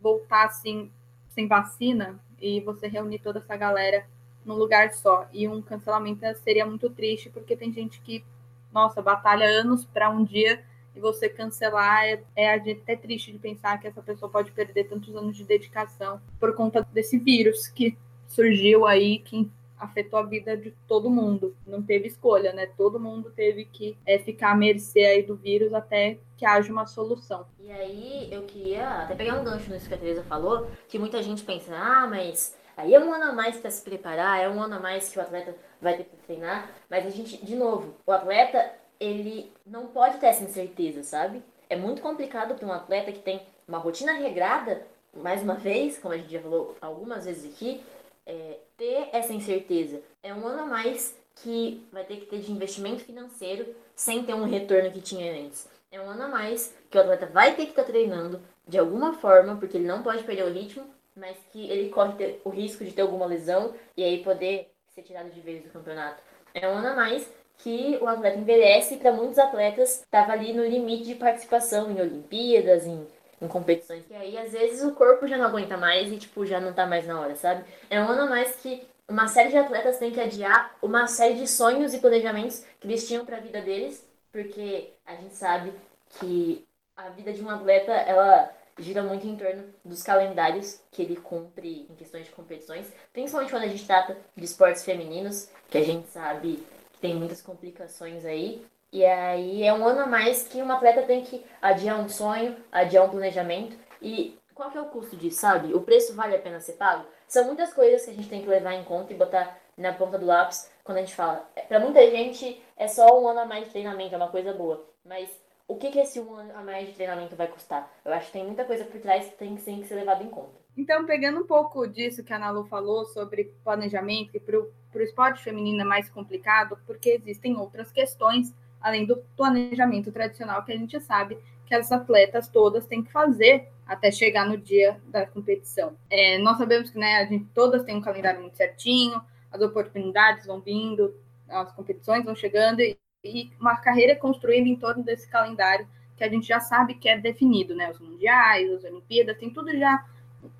voltar 0.00 0.44
assim 0.44 0.92
sem 1.30 1.48
vacina 1.48 2.20
e 2.40 2.60
você 2.60 2.86
reunir 2.86 3.18
toda 3.18 3.40
essa 3.40 3.56
galera 3.56 4.06
num 4.44 4.54
lugar 4.54 4.92
só. 4.92 5.26
E 5.32 5.48
um 5.48 5.60
cancelamento 5.60 6.20
seria 6.44 6.64
muito 6.64 6.88
triste, 6.88 7.28
porque 7.28 7.56
tem 7.56 7.72
gente 7.72 8.00
que, 8.00 8.24
nossa, 8.72 9.02
batalha 9.02 9.46
anos 9.46 9.84
para 9.84 10.08
um 10.08 10.22
dia 10.22 10.62
e 10.94 11.00
você 11.00 11.28
cancelar 11.28 12.04
é, 12.04 12.22
é 12.36 12.54
até 12.54 12.94
triste 12.94 13.32
de 13.32 13.38
pensar 13.38 13.80
que 13.80 13.88
essa 13.88 14.00
pessoa 14.00 14.30
pode 14.30 14.52
perder 14.52 14.84
tantos 14.84 15.16
anos 15.16 15.36
de 15.36 15.42
dedicação 15.42 16.20
por 16.38 16.54
conta 16.54 16.86
desse 16.92 17.18
vírus 17.18 17.66
que 17.66 17.98
surgiu 18.28 18.86
aí, 18.86 19.18
que 19.18 19.50
afetou 19.84 20.18
a 20.18 20.22
vida 20.22 20.56
de 20.56 20.72
todo 20.88 21.10
mundo. 21.10 21.56
Não 21.66 21.82
teve 21.82 22.08
escolha, 22.08 22.52
né? 22.52 22.66
Todo 22.76 23.00
mundo 23.00 23.30
teve 23.30 23.64
que 23.64 23.96
é, 24.04 24.18
ficar 24.18 24.52
à 24.52 24.54
mercê 24.54 25.00
aí 25.00 25.22
do 25.22 25.36
vírus 25.36 25.72
até 25.72 26.18
que 26.36 26.44
haja 26.44 26.72
uma 26.72 26.86
solução. 26.86 27.46
E 27.60 27.70
aí 27.70 28.28
eu 28.32 28.42
queria 28.42 29.02
até 29.02 29.14
pegar 29.14 29.40
um 29.40 29.44
gancho 29.44 29.70
nisso 29.70 29.88
que 29.88 29.94
a 29.94 29.98
Teresa 29.98 30.22
falou, 30.24 30.66
que 30.88 30.98
muita 30.98 31.22
gente 31.22 31.42
pensa, 31.42 31.74
ah, 31.74 32.06
mas 32.06 32.56
aí 32.76 32.94
é 32.94 33.00
um 33.00 33.12
ano 33.12 33.24
a 33.24 33.32
mais 33.32 33.56
para 33.56 33.70
se 33.70 33.82
preparar, 33.82 34.40
é 34.40 34.48
um 34.48 34.60
ano 34.60 34.74
a 34.74 34.80
mais 34.80 35.08
que 35.08 35.18
o 35.18 35.22
atleta 35.22 35.54
vai 35.80 35.96
ter 35.96 36.04
que 36.04 36.16
treinar. 36.16 36.70
Mas 36.90 37.06
a 37.06 37.10
gente, 37.10 37.44
de 37.44 37.54
novo, 37.54 37.94
o 38.06 38.12
atleta, 38.12 38.72
ele 38.98 39.52
não 39.66 39.86
pode 39.86 40.18
ter 40.18 40.26
essa 40.26 40.44
incerteza, 40.44 41.02
sabe? 41.02 41.42
É 41.68 41.76
muito 41.76 42.02
complicado 42.02 42.54
para 42.54 42.66
um 42.66 42.72
atleta 42.72 43.12
que 43.12 43.20
tem 43.20 43.42
uma 43.66 43.78
rotina 43.78 44.12
regrada, 44.12 44.86
mais 45.16 45.42
uma 45.42 45.54
vez, 45.54 45.98
como 45.98 46.12
a 46.12 46.16
gente 46.16 46.32
já 46.32 46.40
falou 46.40 46.76
algumas 46.80 47.24
vezes 47.24 47.52
aqui, 47.52 47.82
é, 48.26 48.58
ter 48.76 49.08
essa 49.12 49.32
incerteza. 49.32 50.00
É 50.22 50.32
um 50.32 50.46
ano 50.46 50.62
a 50.62 50.66
mais 50.66 51.16
que 51.36 51.86
vai 51.92 52.04
ter 52.04 52.16
que 52.16 52.26
ter 52.26 52.40
de 52.40 52.52
investimento 52.52 53.04
financeiro 53.04 53.74
sem 53.94 54.24
ter 54.24 54.34
um 54.34 54.44
retorno 54.44 54.90
que 54.90 55.00
tinha 55.00 55.32
antes. 55.32 55.68
É 55.90 56.00
um 56.00 56.08
ano 56.08 56.24
a 56.24 56.28
mais 56.28 56.74
que 56.90 56.98
o 56.98 57.00
atleta 57.00 57.26
vai 57.26 57.54
ter 57.54 57.64
que 57.64 57.70
estar 57.70 57.84
tá 57.84 57.88
treinando 57.88 58.40
de 58.66 58.78
alguma 58.78 59.14
forma, 59.14 59.56
porque 59.56 59.76
ele 59.76 59.86
não 59.86 60.02
pode 60.02 60.24
perder 60.24 60.44
o 60.44 60.52
ritmo, 60.52 60.84
mas 61.14 61.36
que 61.52 61.70
ele 61.70 61.90
corre 61.90 62.40
o 62.44 62.50
risco 62.50 62.84
de 62.84 62.92
ter 62.92 63.02
alguma 63.02 63.26
lesão 63.26 63.74
e 63.96 64.02
aí 64.02 64.22
poder 64.22 64.70
ser 64.94 65.02
tirado 65.02 65.30
de 65.30 65.40
vez 65.40 65.62
do 65.62 65.70
campeonato. 65.70 66.22
É 66.52 66.68
um 66.68 66.78
ano 66.78 66.88
a 66.88 66.96
mais 66.96 67.28
que 67.58 67.98
o 68.00 68.08
atleta 68.08 68.38
envelhece 68.38 68.94
e 68.94 68.96
para 68.96 69.12
muitos 69.12 69.38
atletas 69.38 70.00
estava 70.00 70.32
ali 70.32 70.52
no 70.52 70.64
limite 70.64 71.04
de 71.04 71.14
participação 71.14 71.90
em 71.90 72.00
Olimpíadas, 72.00 72.86
em 72.86 73.06
em 73.44 73.48
competições. 73.48 74.04
E 74.10 74.14
aí, 74.14 74.38
às 74.38 74.52
vezes, 74.52 74.82
o 74.82 74.92
corpo 74.92 75.26
já 75.26 75.36
não 75.36 75.46
aguenta 75.46 75.76
mais 75.76 76.10
e, 76.12 76.16
tipo, 76.16 76.46
já 76.46 76.60
não 76.60 76.72
tá 76.72 76.86
mais 76.86 77.06
na 77.06 77.20
hora, 77.20 77.36
sabe? 77.36 77.64
É 77.90 78.00
um 78.00 78.08
ano 78.08 78.22
a 78.22 78.26
mais 78.26 78.56
que 78.56 78.82
uma 79.08 79.28
série 79.28 79.50
de 79.50 79.58
atletas 79.58 79.98
tem 79.98 80.10
que 80.10 80.20
adiar 80.20 80.74
uma 80.82 81.06
série 81.06 81.34
de 81.34 81.46
sonhos 81.46 81.92
e 81.92 81.98
planejamentos 81.98 82.64
que 82.80 82.86
eles 82.86 83.06
tinham 83.06 83.24
pra 83.24 83.40
vida 83.40 83.60
deles, 83.60 84.04
porque 84.32 84.92
a 85.06 85.14
gente 85.14 85.34
sabe 85.34 85.72
que 86.18 86.64
a 86.96 87.08
vida 87.10 87.32
de 87.32 87.42
um 87.42 87.50
atleta, 87.50 87.92
ela 87.92 88.50
gira 88.78 89.02
muito 89.02 89.26
em 89.26 89.36
torno 89.36 89.64
dos 89.84 90.02
calendários 90.02 90.80
que 90.90 91.02
ele 91.02 91.16
cumpre 91.16 91.86
em 91.88 91.94
questões 91.94 92.26
de 92.26 92.32
competições, 92.32 92.92
principalmente 93.12 93.50
quando 93.50 93.64
a 93.64 93.68
gente 93.68 93.86
trata 93.86 94.16
de 94.36 94.44
esportes 94.44 94.84
femininos, 94.84 95.48
que 95.70 95.78
a 95.78 95.84
gente 95.84 96.08
sabe 96.08 96.64
que 96.92 96.98
tem 97.00 97.14
muitas 97.14 97.40
complicações 97.40 98.24
aí. 98.24 98.64
E 98.94 99.04
aí 99.04 99.64
é 99.64 99.74
um 99.74 99.84
ano 99.84 100.02
a 100.02 100.06
mais 100.06 100.46
que 100.46 100.62
um 100.62 100.70
atleta 100.70 101.02
tem 101.02 101.24
que 101.24 101.44
adiar 101.60 101.98
um 101.98 102.08
sonho, 102.08 102.56
adiar 102.70 103.04
um 103.04 103.10
planejamento. 103.10 103.76
E 104.00 104.38
qual 104.54 104.70
que 104.70 104.78
é 104.78 104.80
o 104.80 104.84
custo 104.84 105.16
disso, 105.16 105.40
sabe? 105.40 105.74
O 105.74 105.80
preço 105.80 106.14
vale 106.14 106.36
a 106.36 106.38
pena 106.38 106.60
ser 106.60 106.74
pago? 106.74 107.04
São 107.26 107.44
muitas 107.44 107.74
coisas 107.74 108.04
que 108.04 108.12
a 108.12 108.14
gente 108.14 108.28
tem 108.28 108.40
que 108.40 108.48
levar 108.48 108.72
em 108.72 108.84
conta 108.84 109.12
e 109.12 109.16
botar 109.16 109.58
na 109.76 109.92
ponta 109.92 110.16
do 110.16 110.24
lápis 110.24 110.70
quando 110.84 110.98
a 110.98 111.00
gente 111.00 111.12
fala. 111.12 111.44
Para 111.66 111.80
muita 111.80 112.08
gente 112.08 112.62
é 112.76 112.86
só 112.86 113.20
um 113.20 113.26
ano 113.26 113.40
a 113.40 113.44
mais 113.44 113.64
de 113.64 113.70
treinamento, 113.70 114.14
é 114.14 114.16
uma 114.16 114.28
coisa 114.28 114.52
boa. 114.52 114.88
Mas 115.04 115.28
o 115.66 115.74
que, 115.74 115.90
que 115.90 115.98
esse 115.98 116.20
um 116.20 116.32
ano 116.32 116.56
a 116.56 116.62
mais 116.62 116.86
de 116.86 116.94
treinamento 116.94 117.34
vai 117.34 117.48
custar? 117.48 117.92
Eu 118.04 118.12
acho 118.12 118.26
que 118.26 118.34
tem 118.34 118.46
muita 118.46 118.64
coisa 118.64 118.84
por 118.84 119.00
trás 119.00 119.26
que 119.26 119.34
tem 119.36 119.56
que, 119.56 119.62
tem 119.62 119.80
que 119.80 119.88
ser 119.88 119.96
levado 119.96 120.22
em 120.22 120.28
conta. 120.28 120.62
Então, 120.76 121.04
pegando 121.04 121.40
um 121.40 121.46
pouco 121.46 121.84
disso 121.88 122.22
que 122.22 122.32
a 122.32 122.38
Nalu 122.38 122.64
falou 122.66 123.04
sobre 123.06 123.52
planejamento, 123.64 124.30
que 124.30 124.38
para 124.38 124.60
o 124.60 125.02
esporte 125.02 125.42
feminino 125.42 125.80
é 125.80 125.84
mais 125.84 126.08
complicado, 126.08 126.78
porque 126.86 127.10
existem 127.10 127.56
outras 127.56 127.90
questões 127.90 128.54
além 128.84 129.06
do 129.06 129.16
planejamento 129.34 130.12
tradicional 130.12 130.62
que 130.62 130.70
a 130.70 130.76
gente 130.76 131.00
sabe 131.00 131.38
que 131.64 131.74
as 131.74 131.90
atletas 131.90 132.48
todas 132.48 132.86
têm 132.86 133.02
que 133.02 133.10
fazer 133.10 133.66
até 133.86 134.10
chegar 134.10 134.46
no 134.46 134.58
dia 134.58 135.00
da 135.08 135.26
competição. 135.26 135.96
É, 136.10 136.36
nós 136.38 136.58
sabemos 136.58 136.90
que 136.90 136.98
né, 136.98 137.16
a 137.16 137.24
gente, 137.24 137.46
todas 137.54 137.82
têm 137.82 137.96
um 137.96 138.02
calendário 138.02 138.42
muito 138.42 138.58
certinho, 138.58 139.18
as 139.50 139.62
oportunidades 139.62 140.46
vão 140.46 140.60
vindo, 140.60 141.14
as 141.48 141.72
competições 141.72 142.26
vão 142.26 142.36
chegando 142.36 142.80
e, 142.80 142.98
e 143.24 143.50
uma 143.58 143.76
carreira 143.76 144.14
construída 144.14 144.68
em 144.68 144.76
torno 144.76 145.02
desse 145.02 145.26
calendário 145.30 145.88
que 146.14 146.22
a 146.22 146.28
gente 146.28 146.46
já 146.46 146.60
sabe 146.60 146.94
que 146.94 147.08
é 147.08 147.18
definido, 147.18 147.74
né? 147.74 147.90
Os 147.90 147.98
mundiais, 147.98 148.70
as 148.70 148.84
Olimpíadas, 148.84 149.38
tem 149.38 149.50
tudo 149.50 149.76
já 149.76 150.04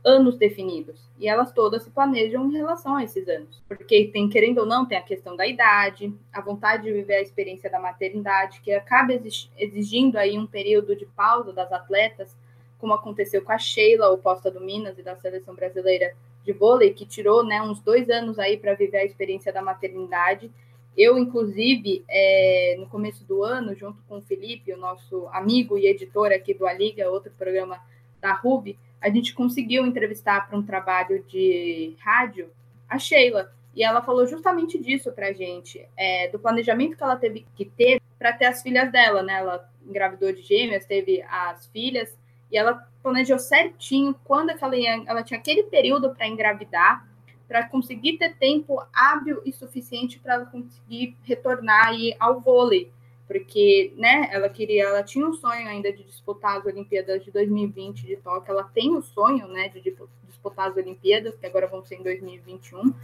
anos 0.04 0.36
definidos. 0.36 1.00
E 1.18 1.28
elas 1.28 1.52
todas 1.52 1.82
se 1.82 1.90
planejam 1.90 2.46
em 2.46 2.52
relação 2.52 2.96
a 2.96 3.04
esses 3.04 3.28
anos. 3.28 3.62
Porque 3.68 4.10
tem, 4.12 4.28
querendo 4.28 4.58
ou 4.58 4.66
não, 4.66 4.86
tem 4.86 4.98
a 4.98 5.02
questão 5.02 5.36
da 5.36 5.46
idade, 5.46 6.12
a 6.32 6.40
vontade 6.40 6.84
de 6.84 6.92
viver 6.92 7.16
a 7.16 7.22
experiência 7.22 7.70
da 7.70 7.78
maternidade, 7.78 8.60
que 8.60 8.72
acaba 8.72 9.12
exigindo 9.58 10.16
aí 10.16 10.38
um 10.38 10.46
período 10.46 10.96
de 10.96 11.06
pausa 11.06 11.52
das 11.52 11.72
atletas, 11.72 12.36
como 12.78 12.92
aconteceu 12.92 13.42
com 13.42 13.52
a 13.52 13.58
Sheila, 13.58 14.10
oposta 14.10 14.50
do 14.50 14.60
Minas 14.60 14.98
e 14.98 15.02
da 15.02 15.16
seleção 15.16 15.54
brasileira 15.54 16.14
de 16.44 16.52
vôlei, 16.52 16.92
que 16.92 17.06
tirou 17.06 17.42
né, 17.42 17.62
uns 17.62 17.80
dois 17.80 18.10
anos 18.10 18.38
aí 18.38 18.58
para 18.58 18.74
viver 18.74 18.98
a 18.98 19.04
experiência 19.04 19.52
da 19.52 19.62
maternidade. 19.62 20.50
Eu, 20.96 21.18
inclusive, 21.18 22.04
é, 22.08 22.76
no 22.78 22.86
começo 22.86 23.24
do 23.24 23.42
ano, 23.42 23.74
junto 23.74 24.02
com 24.08 24.18
o 24.18 24.22
Felipe, 24.22 24.72
o 24.72 24.76
nosso 24.76 25.26
amigo 25.32 25.76
e 25.78 25.86
editor 25.86 26.30
aqui 26.30 26.54
do 26.54 26.66
A 26.66 26.72
Liga, 26.72 27.10
outro 27.10 27.32
programa 27.36 27.80
da 28.20 28.32
RUB, 28.32 28.78
a 29.04 29.10
gente 29.10 29.34
conseguiu 29.34 29.84
entrevistar 29.84 30.48
para 30.48 30.58
um 30.58 30.62
trabalho 30.62 31.22
de 31.24 31.94
rádio 32.00 32.50
a 32.88 32.98
Sheila. 32.98 33.52
E 33.76 33.84
ela 33.84 34.00
falou 34.00 34.26
justamente 34.26 34.78
disso 34.78 35.12
para 35.12 35.28
a 35.28 35.32
gente, 35.32 35.86
é, 35.94 36.28
do 36.28 36.38
planejamento 36.38 36.96
que 36.96 37.02
ela 37.02 37.16
teve 37.16 37.44
que 37.54 37.66
ter 37.66 38.00
para 38.18 38.32
ter 38.32 38.46
as 38.46 38.62
filhas 38.62 38.90
dela, 38.90 39.22
né? 39.22 39.34
Ela 39.34 39.70
engravidou 39.86 40.32
de 40.32 40.40
gêmeas, 40.40 40.86
teve 40.86 41.20
as 41.28 41.66
filhas, 41.66 42.16
e 42.50 42.56
ela 42.56 42.88
planejou 43.02 43.38
certinho 43.38 44.14
quando 44.24 44.50
é 44.50 44.56
ela, 44.58 44.74
ia, 44.74 45.04
ela 45.06 45.22
tinha 45.22 45.38
aquele 45.38 45.64
período 45.64 46.14
para 46.14 46.26
engravidar, 46.26 47.06
para 47.46 47.68
conseguir 47.68 48.16
ter 48.16 48.34
tempo 48.36 48.82
hábil 48.90 49.42
e 49.44 49.52
suficiente 49.52 50.18
para 50.18 50.34
ela 50.34 50.46
conseguir 50.46 51.14
retornar 51.24 51.88
aí 51.88 52.16
ao 52.18 52.40
vôlei 52.40 52.90
porque, 53.34 53.92
né, 53.96 54.28
ela 54.30 54.48
queria, 54.48 54.84
ela 54.84 55.02
tinha 55.02 55.26
um 55.26 55.32
sonho 55.32 55.66
ainda 55.66 55.92
de 55.92 56.04
disputar 56.04 56.58
as 56.58 56.64
Olimpíadas 56.64 57.24
de 57.24 57.32
2020 57.32 58.06
de 58.06 58.14
Tóquio, 58.18 58.52
ela 58.52 58.62
tem 58.62 58.94
o 58.94 59.02
sonho, 59.02 59.48
né, 59.48 59.68
de 59.70 59.92
disputar 60.28 60.70
as 60.70 60.76
Olimpíadas, 60.76 61.34
que 61.34 61.44
agora 61.44 61.66
vão 61.66 61.84
ser 61.84 61.96
em 61.96 62.04
2021, 62.04 62.94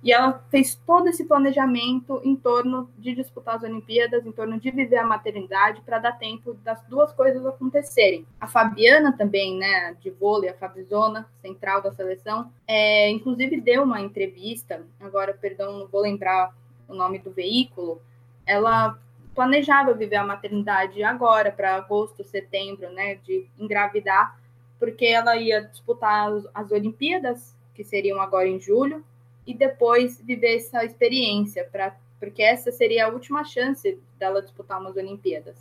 e 0.00 0.12
ela 0.12 0.40
fez 0.52 0.76
todo 0.86 1.08
esse 1.08 1.24
planejamento 1.24 2.20
em 2.22 2.36
torno 2.36 2.88
de 2.96 3.12
disputar 3.12 3.56
as 3.56 3.64
Olimpíadas, 3.64 4.24
em 4.24 4.30
torno 4.30 4.60
de 4.60 4.70
viver 4.70 4.98
a 4.98 5.06
maternidade, 5.06 5.80
para 5.80 5.98
dar 5.98 6.12
tempo 6.12 6.54
das 6.62 6.80
duas 6.86 7.12
coisas 7.12 7.44
acontecerem. 7.44 8.24
A 8.40 8.46
Fabiana 8.46 9.16
também, 9.16 9.58
né, 9.58 9.96
de 10.00 10.10
vôlei, 10.10 10.48
a 10.48 10.54
Fabizona, 10.54 11.28
central 11.40 11.82
da 11.82 11.92
seleção, 11.92 12.52
é, 12.68 13.10
inclusive 13.10 13.60
deu 13.60 13.82
uma 13.82 14.00
entrevista, 14.00 14.86
agora, 15.00 15.34
perdão, 15.34 15.76
não 15.76 15.88
vou 15.88 16.02
lembrar 16.02 16.54
o 16.86 16.94
nome 16.94 17.18
do 17.18 17.32
veículo, 17.32 18.00
ela 18.46 18.96
planejava 19.34 19.94
viver 19.94 20.16
a 20.16 20.24
maternidade 20.24 21.02
agora, 21.02 21.50
para 21.50 21.76
agosto, 21.76 22.24
setembro, 22.24 22.90
né, 22.90 23.16
de 23.16 23.46
engravidar, 23.58 24.38
porque 24.78 25.06
ela 25.06 25.36
ia 25.36 25.62
disputar 25.62 26.28
as 26.54 26.70
Olimpíadas, 26.70 27.56
que 27.74 27.84
seriam 27.84 28.20
agora 28.20 28.48
em 28.48 28.60
julho, 28.60 29.04
e 29.46 29.54
depois 29.54 30.20
viver 30.20 30.56
essa 30.56 30.84
experiência, 30.84 31.66
pra, 31.70 31.96
porque 32.20 32.42
essa 32.42 32.70
seria 32.70 33.06
a 33.06 33.08
última 33.08 33.44
chance 33.44 33.98
dela 34.18 34.42
disputar 34.42 34.80
umas 34.80 34.96
Olimpíadas. 34.96 35.56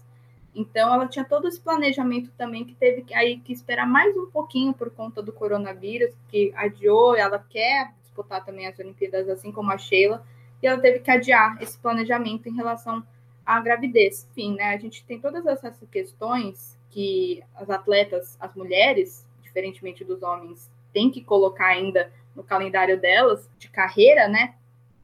Então, 0.54 0.94
ela 0.94 1.08
tinha 1.08 1.24
todo 1.24 1.48
esse 1.48 1.62
planejamento 1.62 2.30
também 2.38 2.66
que 2.66 2.74
teve 2.74 3.04
que, 3.04 3.14
aí 3.14 3.40
que 3.40 3.54
esperar 3.54 3.88
mais 3.88 4.16
um 4.18 4.30
pouquinho 4.30 4.74
por 4.74 4.90
conta 4.92 5.22
do 5.22 5.32
coronavírus, 5.32 6.14
que 6.28 6.52
adiou, 6.56 7.16
ela 7.16 7.40
quer 7.40 7.94
disputar 8.02 8.44
também 8.44 8.68
as 8.68 8.78
Olimpíadas, 8.78 9.30
assim 9.30 9.52
como 9.52 9.72
a 9.72 9.78
Sheila, 9.78 10.26
e 10.62 10.68
ela 10.68 10.80
teve 10.80 11.00
que 11.00 11.10
adiar 11.10 11.58
esse 11.62 11.78
planejamento 11.78 12.50
em 12.50 12.56
relação 12.56 13.02
a 13.46 13.60
gravidez. 13.60 14.28
Enfim, 14.32 14.56
né, 14.56 14.74
a 14.74 14.78
gente 14.78 15.04
tem 15.06 15.20
todas 15.20 15.46
essas 15.46 15.78
questões 15.92 16.78
que 16.90 17.42
as 17.56 17.70
atletas, 17.70 18.38
as 18.40 18.54
mulheres, 18.56 19.26
diferentemente 19.42 20.04
dos 20.04 20.22
homens, 20.22 20.70
têm 20.94 21.10
que 21.10 21.24
colocar 21.24 21.68
ainda 21.68 22.12
no 22.36 22.44
calendário 22.44 23.00
delas 23.00 23.50
de 23.58 23.70
carreira, 23.70 24.28
né? 24.28 24.56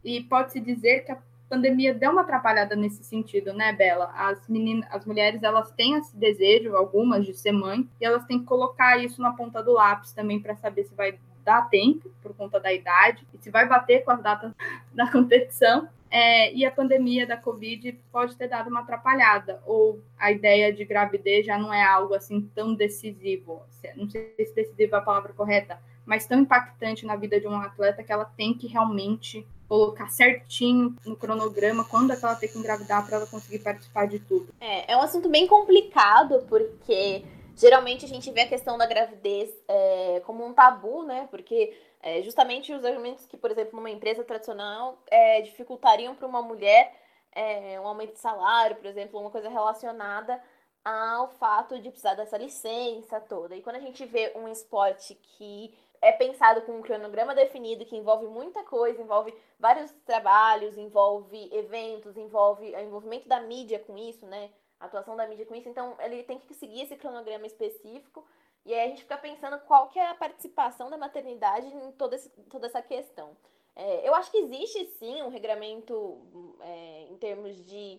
E 0.04 0.22
pode-se 0.22 0.60
dizer 0.60 1.06
que 1.06 1.12
a 1.12 1.18
pandemia 1.50 1.94
deu 1.94 2.12
uma 2.12 2.22
atrapalhada 2.22 2.76
nesse 2.76 3.04
sentido, 3.04 3.54
né, 3.54 3.74
Bela? 3.74 4.12
As 4.16 4.48
meninas, 4.48 4.88
as 4.92 5.06
mulheres, 5.06 5.44
elas 5.44 5.72
têm 5.72 5.96
esse 5.96 6.16
desejo, 6.16 6.76
algumas, 6.76 7.26
de 7.26 7.34
ser 7.34 7.52
mãe, 7.52 7.88
e 8.00 8.06
elas 8.06 8.26
têm 8.26 8.40
que 8.40 8.46
colocar 8.46 8.98
isso 8.98 9.22
na 9.22 9.32
ponta 9.32 9.64
do 9.64 9.74
lápis 9.74 10.12
também 10.12 10.40
para 10.40 10.56
saber 10.56 10.84
se 10.86 10.94
vai 10.94 11.18
dar 11.44 11.70
tempo 11.70 12.12
por 12.22 12.36
conta 12.36 12.60
da 12.60 12.74
idade 12.74 13.26
e 13.34 13.38
se 13.38 13.50
vai 13.50 13.66
bater 13.68 14.04
com 14.04 14.12
as 14.12 14.22
datas 14.22 14.52
da 14.94 15.10
competição 15.10 15.88
é, 16.10 16.54
e 16.54 16.66
a 16.66 16.72
pandemia 16.72 17.26
da 17.26 17.38
Covid 17.38 18.00
pode 18.12 18.36
ter 18.36 18.48
dado 18.48 18.70
uma 18.70 18.82
atrapalhada, 18.82 19.62
ou 19.66 20.00
a 20.18 20.32
ideia 20.32 20.72
de 20.72 20.86
gravidez 20.86 21.46
já 21.46 21.58
não 21.58 21.74
é 21.74 21.84
algo 21.84 22.14
assim 22.14 22.50
tão 22.54 22.74
decisivo, 22.74 23.62
não 23.96 24.10
sei 24.10 24.34
se 24.38 24.54
decisivo 24.54 24.96
é 24.96 24.98
a 24.98 25.02
palavra 25.02 25.34
correta, 25.34 25.80
mas 26.06 26.26
tão 26.26 26.40
impactante 26.40 27.06
na 27.06 27.16
vida 27.16 27.40
de 27.40 27.48
um 27.48 27.56
atleta 27.56 28.04
que 28.04 28.12
ela 28.12 28.26
tem 28.26 28.54
que 28.54 28.68
realmente 28.68 29.46
colocar 29.68 30.08
certinho 30.08 30.96
no 31.06 31.18
cronograma 31.18 31.84
quando 31.84 32.14
é 32.14 32.16
que 32.16 32.24
ela 32.24 32.36
tem 32.36 32.50
que 32.50 32.58
engravidar 32.58 33.06
para 33.06 33.18
ela 33.18 33.28
conseguir 33.28 33.60
participar 33.60 34.08
de 34.08 34.20
tudo. 34.20 34.54
É, 34.62 34.94
é 34.94 34.98
um 34.98 35.02
assunto 35.02 35.28
bem 35.28 35.46
complicado, 35.46 36.46
porque 36.48 37.26
geralmente 37.58 38.06
a 38.06 38.08
gente 38.08 38.32
vê 38.32 38.42
a 38.42 38.48
questão 38.48 38.78
da 38.78 38.86
gravidez 38.86 39.50
é, 39.68 40.22
como 40.26 40.46
um 40.46 40.54
tabu, 40.54 41.04
né? 41.04 41.28
Porque 41.30 41.74
é, 42.02 42.22
justamente 42.22 42.74
os 42.74 42.86
argumentos 42.86 43.26
que, 43.26 43.38
por 43.38 43.52
exemplo, 43.52 43.76
numa 43.76 43.90
empresa 43.90 44.24
tradicional 44.24 45.02
é, 45.08 45.42
dificultariam 45.42 46.16
para 46.16 46.28
uma 46.28 46.42
mulher 46.42 46.94
é, 47.32 47.80
um 47.80 47.88
aumento 47.88 48.14
de 48.14 48.20
salário, 48.20 48.76
por 48.76 48.86
exemplo, 48.86 49.20
uma 49.20 49.30
coisa 49.30 49.50
relacionada 49.50 50.42
ao 50.84 51.28
fato 51.34 51.80
de 51.80 51.90
precisar 51.90 52.16
dessa 52.16 52.38
licença 52.38 53.20
toda. 53.20 53.56
E 53.56 53.62
quando 53.62 53.76
a 53.76 53.82
gente 53.82 54.06
vê 54.06 54.32
um 54.36 54.48
esporte 54.48 55.16
que 55.16 55.78
é 56.02 56.12
pensado 56.12 56.62
com 56.62 56.78
um 56.78 56.82
cronograma 56.82 57.36
definido, 57.36 57.86
que 57.86 57.96
envolve 57.96 58.28
muita 58.28 58.64
coisa, 58.64 59.02
envolve 59.02 59.34
vários 59.60 59.92
trabalhos, 60.06 60.78
envolve 60.78 61.50
eventos, 61.52 62.16
envolve 62.16 62.74
o 62.74 62.80
envolvimento 62.80 63.28
da 63.28 63.42
mídia 63.42 63.80
com 63.80 63.98
isso, 63.98 64.26
né? 64.26 64.50
A 64.80 64.86
atuação 64.86 65.16
da 65.16 65.28
mídia 65.28 65.46
com 65.46 65.56
isso. 65.56 65.68
Então, 65.68 65.96
ele 66.00 66.24
tem 66.24 66.40
que 66.40 66.54
seguir 66.54 66.84
esse 66.84 66.96
cronograma 66.96 67.48
específico 67.48 68.26
e 68.68 68.74
aí 68.74 68.82
a 68.82 68.90
gente 68.90 69.04
fica 69.04 69.18
pensando 69.18 69.58
qual 69.62 69.88
que 69.88 69.98
é 69.98 70.10
a 70.10 70.14
participação 70.14 70.90
da 70.90 70.98
maternidade 70.98 71.66
em 71.66 71.92
toda, 71.94 72.18
esse, 72.18 72.30
toda 72.50 72.68
essa 72.68 72.82
questão. 72.82 73.36
É, 73.74 74.06
eu 74.06 74.14
acho 74.14 74.30
que 74.30 74.38
existe 74.40 74.86
sim 75.00 75.22
um 75.22 75.30
regramento 75.30 76.20
é, 76.60 77.08
em 77.10 77.16
termos 77.18 77.64
de, 77.66 77.98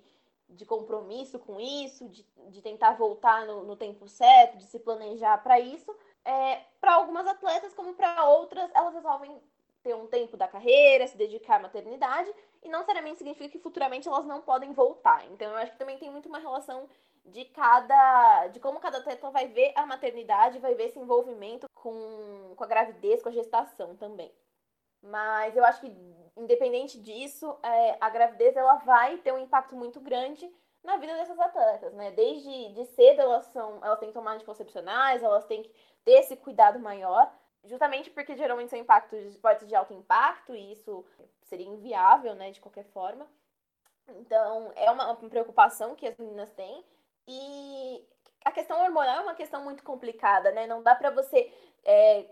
de 0.50 0.66
compromisso 0.66 1.38
com 1.38 1.58
isso, 1.58 2.06
de, 2.10 2.22
de 2.50 2.60
tentar 2.60 2.92
voltar 2.92 3.46
no, 3.46 3.64
no 3.64 3.76
tempo 3.76 4.06
certo, 4.08 4.58
de 4.58 4.64
se 4.64 4.78
planejar 4.78 5.42
para 5.42 5.58
isso. 5.58 5.96
É, 6.22 6.60
para 6.78 6.94
algumas 6.96 7.26
atletas, 7.26 7.72
como 7.72 7.94
para 7.94 8.28
outras, 8.28 8.70
elas 8.74 8.92
resolvem 8.92 9.40
ter 9.82 9.94
um 9.94 10.06
tempo 10.06 10.36
da 10.36 10.46
carreira, 10.46 11.06
se 11.06 11.16
dedicar 11.16 11.56
à 11.56 11.60
maternidade, 11.60 12.30
e 12.62 12.68
não 12.68 12.80
necessariamente 12.80 13.18
significa 13.18 13.48
que 13.48 13.58
futuramente 13.58 14.06
elas 14.06 14.26
não 14.26 14.42
podem 14.42 14.72
voltar. 14.72 15.24
Então, 15.30 15.50
eu 15.50 15.56
acho 15.56 15.72
que 15.72 15.78
também 15.78 15.96
tem 15.96 16.10
muito 16.10 16.28
uma 16.28 16.38
relação 16.38 16.86
de 17.28 17.44
cada. 17.46 18.48
de 18.48 18.60
como 18.60 18.80
cada 18.80 18.98
atleta 18.98 19.30
vai 19.30 19.48
ver 19.48 19.72
a 19.76 19.86
maternidade, 19.86 20.58
vai 20.58 20.74
ver 20.74 20.86
esse 20.86 20.98
envolvimento 20.98 21.66
com, 21.74 22.54
com 22.56 22.64
a 22.64 22.66
gravidez, 22.66 23.22
com 23.22 23.28
a 23.28 23.32
gestação 23.32 23.96
também. 23.96 24.32
Mas 25.02 25.56
eu 25.56 25.64
acho 25.64 25.80
que, 25.80 25.96
independente 26.36 27.00
disso, 27.00 27.58
é, 27.62 27.96
a 28.00 28.10
gravidez 28.10 28.56
ela 28.56 28.76
vai 28.76 29.18
ter 29.18 29.32
um 29.32 29.38
impacto 29.38 29.76
muito 29.76 30.00
grande 30.00 30.50
na 30.82 30.96
vida 30.96 31.14
dessas 31.14 31.38
atletas, 31.38 31.92
né? 31.94 32.10
Desde 32.12 32.72
de 32.72 32.84
cedo 32.86 33.20
elas 33.20 33.46
são, 33.46 33.78
elas 33.84 33.98
têm 33.98 34.08
que 34.08 34.14
tomar 34.14 34.32
anticoncepcionais, 34.32 35.22
elas 35.22 35.44
têm 35.44 35.62
que 35.62 35.72
ter 36.04 36.12
esse 36.12 36.36
cuidado 36.36 36.78
maior, 36.78 37.32
justamente 37.64 38.10
porque 38.10 38.36
geralmente 38.36 38.70
são 38.70 38.78
impactos 38.78 39.20
de 39.20 39.28
esportes 39.28 39.68
de 39.68 39.74
alto 39.74 39.92
impacto 39.92 40.54
e 40.54 40.72
isso 40.72 41.04
seria 41.42 41.66
inviável, 41.66 42.34
né, 42.34 42.50
de 42.50 42.60
qualquer 42.60 42.84
forma. 42.86 43.26
Então, 44.08 44.72
é 44.74 44.90
uma 44.90 45.14
preocupação 45.16 45.94
que 45.94 46.06
as 46.06 46.16
meninas 46.16 46.50
têm. 46.52 46.84
E 47.28 48.04
a 48.44 48.50
questão 48.50 48.80
hormonal 48.82 49.18
é 49.18 49.20
uma 49.20 49.34
questão 49.34 49.62
muito 49.62 49.84
complicada, 49.84 50.50
né? 50.50 50.66
Não 50.66 50.82
dá 50.82 50.94
para 50.94 51.10
você 51.10 51.52
é, 51.84 52.24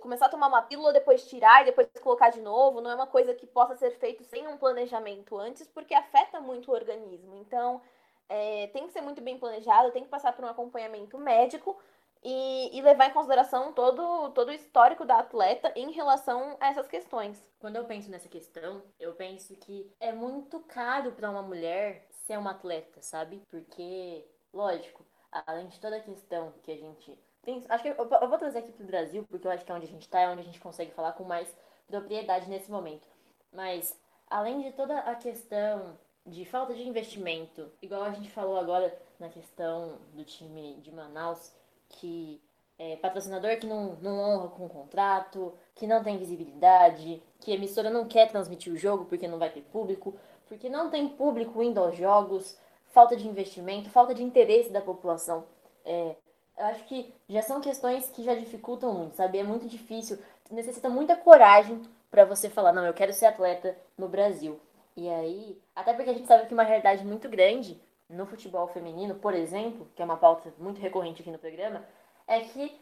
começar 0.00 0.26
a 0.26 0.30
tomar 0.30 0.48
uma 0.48 0.62
pílula, 0.62 0.92
depois 0.92 1.28
tirar 1.28 1.62
e 1.62 1.66
depois 1.66 1.88
colocar 2.02 2.30
de 2.30 2.40
novo. 2.40 2.80
Não 2.80 2.90
é 2.90 2.94
uma 2.94 3.06
coisa 3.06 3.34
que 3.34 3.46
possa 3.46 3.76
ser 3.76 3.90
feito 3.98 4.24
sem 4.24 4.48
um 4.48 4.56
planejamento 4.56 5.36
antes, 5.38 5.68
porque 5.68 5.94
afeta 5.94 6.40
muito 6.40 6.70
o 6.70 6.74
organismo. 6.74 7.36
Então, 7.36 7.82
é, 8.28 8.68
tem 8.68 8.86
que 8.86 8.92
ser 8.92 9.02
muito 9.02 9.20
bem 9.20 9.38
planejado, 9.38 9.90
tem 9.90 10.04
que 10.04 10.08
passar 10.08 10.32
por 10.32 10.44
um 10.44 10.48
acompanhamento 10.48 11.18
médico 11.18 11.78
e, 12.24 12.78
e, 12.78 12.80
levar 12.80 13.08
em 13.08 13.12
consideração 13.12 13.72
todo, 13.72 14.30
todo 14.30 14.48
o 14.48 14.52
histórico 14.52 15.04
da 15.04 15.18
atleta 15.18 15.72
em 15.74 15.90
relação 15.90 16.56
a 16.60 16.68
essas 16.68 16.86
questões. 16.86 17.44
Quando 17.58 17.76
eu 17.76 17.84
penso 17.84 18.10
nessa 18.10 18.28
questão, 18.28 18.82
eu 18.98 19.12
penso 19.12 19.56
que 19.56 19.92
é 19.98 20.12
muito 20.12 20.60
caro 20.60 21.12
para 21.12 21.28
uma 21.28 21.42
mulher 21.42 22.06
ser 22.22 22.38
uma 22.38 22.52
atleta, 22.52 23.00
sabe? 23.02 23.42
Porque, 23.50 24.24
lógico, 24.52 25.04
além 25.30 25.68
de 25.68 25.80
toda 25.80 25.96
a 25.96 26.00
questão 26.00 26.52
que 26.62 26.72
a 26.72 26.76
gente. 26.76 27.18
Tem, 27.42 27.64
acho 27.68 27.82
que 27.82 27.88
eu, 27.88 27.94
eu 27.96 28.28
vou 28.28 28.38
trazer 28.38 28.58
aqui 28.58 28.72
pro 28.72 28.86
Brasil, 28.86 29.24
porque 29.28 29.46
eu 29.46 29.50
acho 29.50 29.64
que 29.64 29.72
é 29.72 29.74
onde 29.74 29.86
a 29.86 29.90
gente 29.90 30.08
tá, 30.08 30.20
é 30.20 30.28
onde 30.28 30.42
a 30.42 30.44
gente 30.44 30.60
consegue 30.60 30.92
falar 30.92 31.12
com 31.12 31.24
mais 31.24 31.52
propriedade 31.88 32.48
nesse 32.48 32.70
momento. 32.70 33.08
Mas, 33.52 33.98
além 34.28 34.62
de 34.62 34.72
toda 34.72 34.98
a 35.00 35.14
questão 35.16 35.98
de 36.24 36.44
falta 36.44 36.72
de 36.72 36.86
investimento, 36.86 37.70
igual 37.82 38.04
a 38.04 38.12
gente 38.12 38.30
falou 38.30 38.56
agora 38.56 38.96
na 39.18 39.28
questão 39.28 39.98
do 40.14 40.24
time 40.24 40.74
de 40.80 40.92
Manaus, 40.92 41.52
que 41.88 42.40
é 42.78 42.96
patrocinador 42.96 43.58
que 43.58 43.66
não, 43.66 43.96
não 43.96 44.18
honra 44.18 44.48
com 44.48 44.66
o 44.66 44.68
contrato, 44.68 45.52
que 45.74 45.86
não 45.86 46.02
tem 46.02 46.18
visibilidade, 46.18 47.22
que 47.40 47.52
a 47.52 47.54
emissora 47.54 47.90
não 47.90 48.06
quer 48.06 48.30
transmitir 48.30 48.72
o 48.72 48.76
jogo 48.76 49.04
porque 49.04 49.28
não 49.28 49.38
vai 49.38 49.50
ter 49.50 49.62
público, 49.62 50.16
porque 50.52 50.68
não 50.68 50.90
tem 50.90 51.08
público 51.08 51.62
indo 51.62 51.80
aos 51.80 51.96
jogos, 51.96 52.58
falta 52.90 53.16
de 53.16 53.26
investimento, 53.26 53.88
falta 53.88 54.14
de 54.14 54.22
interesse 54.22 54.68
da 54.68 54.82
população. 54.82 55.46
É, 55.82 56.14
eu 56.58 56.66
acho 56.66 56.84
que 56.84 57.10
já 57.26 57.40
são 57.40 57.58
questões 57.58 58.10
que 58.10 58.22
já 58.22 58.34
dificultam 58.34 58.92
muito, 58.92 59.16
sabe? 59.16 59.38
É 59.38 59.42
muito 59.42 59.66
difícil, 59.66 60.18
necessita 60.50 60.90
muita 60.90 61.16
coragem 61.16 61.80
para 62.10 62.26
você 62.26 62.50
falar, 62.50 62.70
não, 62.74 62.84
eu 62.84 62.92
quero 62.92 63.14
ser 63.14 63.24
atleta 63.24 63.74
no 63.96 64.08
Brasil. 64.08 64.60
E 64.94 65.08
aí, 65.08 65.58
até 65.74 65.94
porque 65.94 66.10
a 66.10 66.12
gente 66.12 66.26
sabe 66.26 66.46
que 66.46 66.52
uma 66.52 66.64
realidade 66.64 67.02
muito 67.02 67.30
grande 67.30 67.80
no 68.06 68.26
futebol 68.26 68.68
feminino, 68.68 69.14
por 69.14 69.32
exemplo, 69.32 69.88
que 69.96 70.02
é 70.02 70.04
uma 70.04 70.18
pauta 70.18 70.52
muito 70.58 70.82
recorrente 70.82 71.22
aqui 71.22 71.30
no 71.30 71.38
programa, 71.38 71.82
é 72.28 72.40
que 72.40 72.78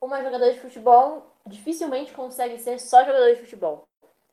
uma 0.00 0.22
jogadora 0.22 0.54
de 0.54 0.60
futebol 0.60 1.26
dificilmente 1.46 2.14
consegue 2.14 2.58
ser 2.58 2.80
só 2.80 3.04
jogadora 3.04 3.34
de 3.34 3.42
futebol. 3.42 3.84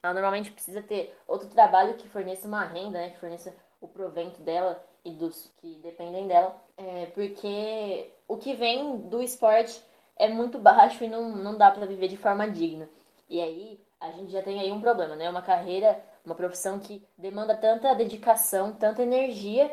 Ela 0.03 0.13
normalmente 0.13 0.51
precisa 0.51 0.81
ter 0.81 1.17
outro 1.27 1.49
trabalho 1.49 1.95
que 1.95 2.07
forneça 2.07 2.47
uma 2.47 2.63
renda, 2.63 2.99
né, 2.99 3.09
que 3.09 3.19
forneça 3.19 3.53
o 3.81 3.87
provento 3.87 4.41
dela 4.41 4.81
e 5.03 5.11
dos 5.11 5.51
que 5.57 5.75
dependem 5.81 6.27
dela, 6.27 6.55
é, 6.77 7.07
porque 7.07 8.11
o 8.27 8.37
que 8.37 8.53
vem 8.53 8.97
do 9.09 9.21
esporte 9.21 9.81
é 10.15 10.27
muito 10.27 10.57
baixo 10.57 11.03
e 11.03 11.09
não, 11.09 11.29
não 11.29 11.57
dá 11.57 11.71
para 11.71 11.85
viver 11.85 12.07
de 12.07 12.17
forma 12.17 12.49
digna. 12.49 12.89
E 13.29 13.41
aí 13.41 13.79
a 13.99 14.11
gente 14.11 14.31
já 14.31 14.41
tem 14.41 14.59
aí 14.59 14.71
um 14.71 14.81
problema, 14.81 15.15
né? 15.15 15.29
Uma 15.29 15.41
carreira, 15.41 16.01
uma 16.25 16.35
profissão 16.35 16.79
que 16.79 17.05
demanda 17.17 17.55
tanta 17.55 17.93
dedicação, 17.93 18.73
tanta 18.73 19.03
energia, 19.03 19.71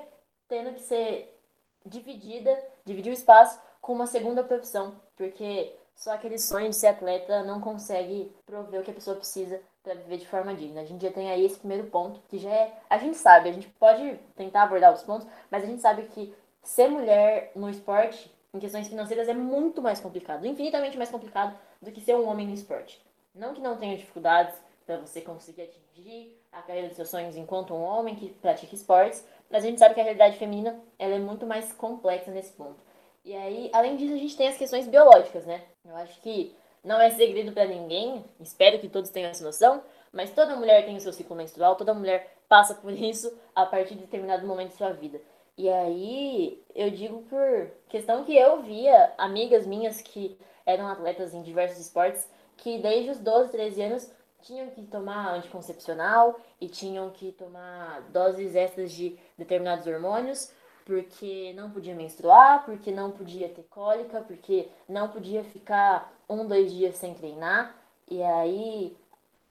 tendo 0.48 0.72
que 0.74 0.80
ser 0.80 1.40
dividida, 1.84 2.56
dividir 2.84 3.10
o 3.10 3.14
espaço 3.14 3.60
com 3.80 3.92
uma 3.92 4.06
segunda 4.06 4.42
profissão, 4.42 5.00
porque 5.16 5.76
só 5.94 6.12
aquele 6.12 6.38
sonho 6.38 6.70
de 6.70 6.76
ser 6.76 6.88
atleta 6.88 7.42
não 7.44 7.60
consegue 7.60 8.32
prover 8.44 8.80
o 8.80 8.84
que 8.84 8.90
a 8.90 8.94
pessoa 8.94 9.16
precisa 9.16 9.60
para 9.86 9.94
viver 9.94 10.16
de 10.16 10.26
forma 10.26 10.52
digna. 10.52 10.80
A 10.80 10.84
gente 10.84 11.00
já 11.00 11.12
tem 11.12 11.30
aí 11.30 11.46
esse 11.46 11.60
primeiro 11.60 11.84
ponto, 11.84 12.20
que 12.28 12.38
já 12.38 12.50
é. 12.50 12.76
A 12.90 12.98
gente 12.98 13.16
sabe, 13.16 13.48
a 13.48 13.52
gente 13.52 13.68
pode 13.78 14.18
tentar 14.34 14.64
abordar 14.64 14.92
os 14.92 15.04
pontos, 15.04 15.28
mas 15.48 15.62
a 15.62 15.66
gente 15.66 15.80
sabe 15.80 16.02
que 16.08 16.34
ser 16.60 16.88
mulher 16.88 17.52
no 17.54 17.70
esporte, 17.70 18.28
em 18.52 18.58
questões 18.58 18.88
financeiras, 18.88 19.28
é 19.28 19.34
muito 19.34 19.80
mais 19.80 20.00
complicado, 20.00 20.44
infinitamente 20.44 20.98
mais 20.98 21.08
complicado 21.08 21.56
do 21.80 21.92
que 21.92 22.00
ser 22.00 22.16
um 22.16 22.28
homem 22.28 22.48
no 22.48 22.54
esporte. 22.54 23.00
Não 23.32 23.54
que 23.54 23.60
não 23.60 23.76
tenha 23.76 23.96
dificuldades 23.96 24.56
para 24.84 24.98
você 24.98 25.20
conseguir 25.20 25.62
atingir 25.62 26.36
a 26.50 26.62
carreira 26.62 26.88
dos 26.88 26.96
seus 26.96 27.08
sonhos 27.08 27.36
enquanto 27.36 27.72
um 27.72 27.82
homem 27.82 28.16
que 28.16 28.30
pratica 28.30 28.74
esportes, 28.74 29.24
mas 29.48 29.62
a 29.62 29.68
gente 29.68 29.78
sabe 29.78 29.94
que 29.94 30.00
a 30.00 30.04
realidade 30.04 30.36
feminina 30.36 30.80
ela 30.98 31.14
é 31.14 31.18
muito 31.18 31.46
mais 31.46 31.72
complexa 31.72 32.32
nesse 32.32 32.52
ponto. 32.52 32.84
E 33.24 33.36
aí, 33.36 33.70
além 33.72 33.96
disso, 33.96 34.14
a 34.14 34.18
gente 34.18 34.36
tem 34.36 34.48
as 34.48 34.56
questões 34.56 34.88
biológicas, 34.88 35.46
né? 35.46 35.62
Eu 35.84 35.94
acho 35.96 36.20
que 36.20 36.56
não 36.86 37.00
é 37.00 37.10
segredo 37.10 37.50
para 37.50 37.66
ninguém, 37.66 38.24
espero 38.38 38.78
que 38.78 38.88
todos 38.88 39.10
tenham 39.10 39.28
essa 39.28 39.44
noção, 39.44 39.82
mas 40.12 40.30
toda 40.30 40.54
mulher 40.54 40.84
tem 40.84 40.96
o 40.96 41.00
seu 41.00 41.12
ciclo 41.12 41.34
menstrual, 41.34 41.74
toda 41.74 41.92
mulher 41.92 42.36
passa 42.48 42.76
por 42.76 42.92
isso 42.94 43.36
a 43.54 43.66
partir 43.66 43.96
de 43.96 44.02
determinado 44.02 44.46
momento 44.46 44.70
de 44.70 44.76
sua 44.76 44.92
vida. 44.92 45.20
E 45.58 45.68
aí, 45.68 46.62
eu 46.74 46.90
digo 46.90 47.22
por 47.22 47.70
questão 47.88 48.24
que 48.24 48.36
eu 48.36 48.62
via 48.62 49.12
amigas 49.18 49.66
minhas 49.66 50.00
que 50.00 50.38
eram 50.64 50.86
atletas 50.86 51.34
em 51.34 51.42
diversos 51.42 51.78
esportes, 51.78 52.28
que 52.56 52.78
desde 52.78 53.10
os 53.10 53.18
12, 53.18 53.50
13 53.50 53.82
anos 53.82 54.12
tinham 54.42 54.70
que 54.70 54.82
tomar 54.82 55.34
anticoncepcional 55.34 56.38
e 56.60 56.68
tinham 56.68 57.10
que 57.10 57.32
tomar 57.32 58.02
doses 58.12 58.54
extras 58.54 58.92
de 58.92 59.18
determinados 59.36 59.86
hormônios 59.86 60.52
porque 60.86 61.52
não 61.54 61.68
podia 61.68 61.96
menstruar, 61.96 62.64
porque 62.64 62.92
não 62.92 63.10
podia 63.10 63.48
ter 63.48 63.64
cólica, 63.64 64.20
porque 64.20 64.68
não 64.88 65.08
podia 65.08 65.42
ficar 65.42 66.15
um, 66.28 66.46
dois 66.46 66.72
dias 66.72 66.96
sem 66.96 67.14
treinar. 67.14 67.74
E 68.08 68.22
aí 68.22 68.96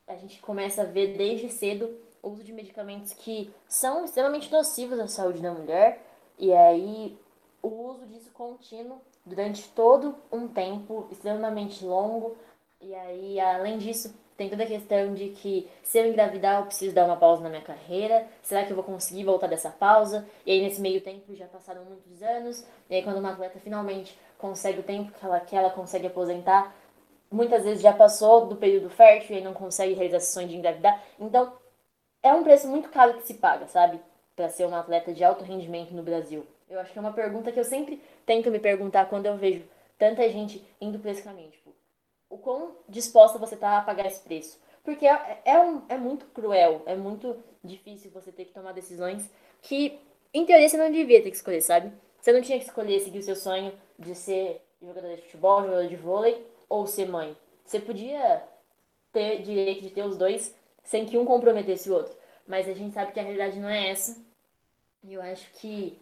a 0.08 0.16
gente 0.16 0.40
começa 0.40 0.82
a 0.82 0.86
ver 0.86 1.18
desde 1.18 1.50
cedo 1.50 1.98
o 2.22 2.30
uso 2.30 2.44
de 2.44 2.54
medicamentos 2.54 3.14
que 3.14 3.54
são 3.68 4.06
extremamente 4.06 4.52
nocivos 4.52 5.00
à 5.00 5.08
saúde 5.08 5.42
da 5.42 5.52
mulher. 5.52 6.02
E 6.38 6.54
aí 6.54 7.18
o 7.62 7.68
uso 7.68 8.06
disso 8.06 8.30
contínuo 8.32 9.02
durante 9.26 9.68
todo 9.70 10.16
um 10.32 10.48
tempo 10.48 11.08
extremamente 11.12 11.84
longo. 11.84 12.38
E 12.80 12.94
aí, 12.94 13.40
além 13.40 13.78
disso, 13.78 14.14
tem 14.38 14.50
toda 14.50 14.64
a 14.64 14.68
questão 14.68 15.14
de 15.14 15.30
que 15.30 15.68
se 15.82 15.98
eu 15.98 16.08
engravidar, 16.08 16.60
eu 16.60 16.66
preciso 16.66 16.94
dar 16.94 17.06
uma 17.06 17.16
pausa 17.16 17.42
na 17.42 17.50
minha 17.50 17.62
carreira. 17.62 18.28
Será 18.44 18.64
que 18.64 18.72
eu 18.72 18.76
vou 18.76 18.84
conseguir 18.84 19.24
voltar 19.24 19.48
dessa 19.48 19.70
pausa? 19.70 20.28
E 20.46 20.52
aí, 20.52 20.62
nesse 20.62 20.82
meio 20.82 21.02
tempo, 21.02 21.34
já 21.36 21.48
passaram 21.48 21.84
muitos 21.86 22.22
anos. 22.22 22.64
E 22.90 22.96
aí, 22.96 23.04
quando 23.04 23.18
uma 23.18 23.32
atleta 23.32 23.60
finalmente 23.60 24.18
consegue 24.38 24.80
o 24.80 24.84
tempo 24.84 25.12
que 25.12 25.26
ela 25.26 25.40
quer, 25.40 25.58
ela 25.58 25.70
consegue 25.70 26.08
aposentar, 26.08 26.76
muitas 27.32 27.64
vezes 27.64 27.82
já 27.82 27.94
passou 27.94 28.48
do 28.48 28.56
período 28.56 28.90
fértil 28.90 29.38
e 29.38 29.42
não 29.42 29.54
consegue 29.54 29.94
realizar 29.94 30.20
sessões 30.20 30.50
de 30.50 30.56
engravidar. 30.56 31.02
Então, 31.20 31.54
é 32.22 32.34
um 32.34 32.44
preço 32.44 32.68
muito 32.68 32.90
caro 32.90 33.16
que 33.16 33.28
se 33.28 33.36
paga, 33.36 33.68
sabe? 33.68 34.00
Para 34.36 34.50
ser 34.50 34.66
uma 34.66 34.80
atleta 34.80 35.14
de 35.14 35.24
alto 35.24 35.44
rendimento 35.44 35.94
no 35.94 36.04
Brasil. 36.04 36.46
Eu 36.70 36.80
acho 36.80 36.92
que 36.92 36.98
é 36.98 37.02
uma 37.02 37.14
pergunta 37.14 37.52
que 37.52 37.60
eu 37.60 37.64
sempre 37.64 38.02
tento 38.26 38.50
me 38.50 38.60
perguntar 38.60 39.06
quando 39.06 39.28
eu 39.28 39.38
vejo 39.38 39.64
tanta 39.98 40.28
gente 40.30 40.66
indo 40.82 40.98
por 41.00 41.10
esse 41.10 41.22
caminho. 41.22 41.52
Tipo, 41.52 41.72
o 42.30 42.38
quão 42.38 42.76
disposta 42.90 43.38
você 43.38 43.56
está 43.56 43.78
a 43.78 43.82
pagar 43.82 44.08
esse 44.08 44.20
preço. 44.20 44.60
Porque 44.84 45.08
é, 45.08 45.42
é, 45.46 45.60
um, 45.60 45.82
é 45.90 45.98
muito 45.98 46.26
cruel, 46.28 46.84
é 46.86 46.96
muito 46.96 47.36
difícil 47.64 48.12
você 48.12 48.32
ter 48.32 48.46
que 48.46 48.54
tomar 48.54 48.72
decisões 48.72 49.30
que, 49.62 50.00
em 50.34 50.46
teoria, 50.46 50.70
você 50.70 50.78
não 50.78 50.92
devia 50.92 51.22
ter 51.22 51.32
que 51.32 51.38
escolher, 51.38 51.62
sabe? 51.62 51.92
Você 52.26 52.34
não 52.34 52.42
tinha 52.42 52.58
que 52.58 52.66
escolher 52.66 53.00
seguir 53.02 53.20
o 53.20 53.22
seu 53.22 53.36
sonho 53.36 53.72
de 54.00 54.16
ser 54.16 54.60
jogador 54.82 55.16
de 55.16 55.22
futebol, 55.22 55.62
jogador 55.62 55.88
de 55.88 55.96
vôlei 55.96 56.52
ou 56.68 56.88
ser 56.88 57.08
mãe. 57.08 57.38
Você 57.64 57.80
podia 57.80 58.42
ter 59.14 59.44
direito 59.44 59.84
de 59.84 59.92
ter 59.92 60.04
os 60.04 60.18
dois 60.18 60.56
sem 60.84 61.06
que 61.06 61.20
um 61.20 61.24
comprometesse 61.24 61.88
o 61.88 61.94
outro. 61.94 62.18
Mas 62.48 62.68
a 62.68 62.74
gente 62.74 62.96
sabe 62.96 63.12
que 63.12 63.20
a 63.20 63.24
realidade 63.24 63.60
não 63.60 63.70
é 63.70 63.92
essa. 63.92 64.20
E 65.04 65.14
eu 65.14 65.22
acho 65.22 65.48
que 65.52 66.02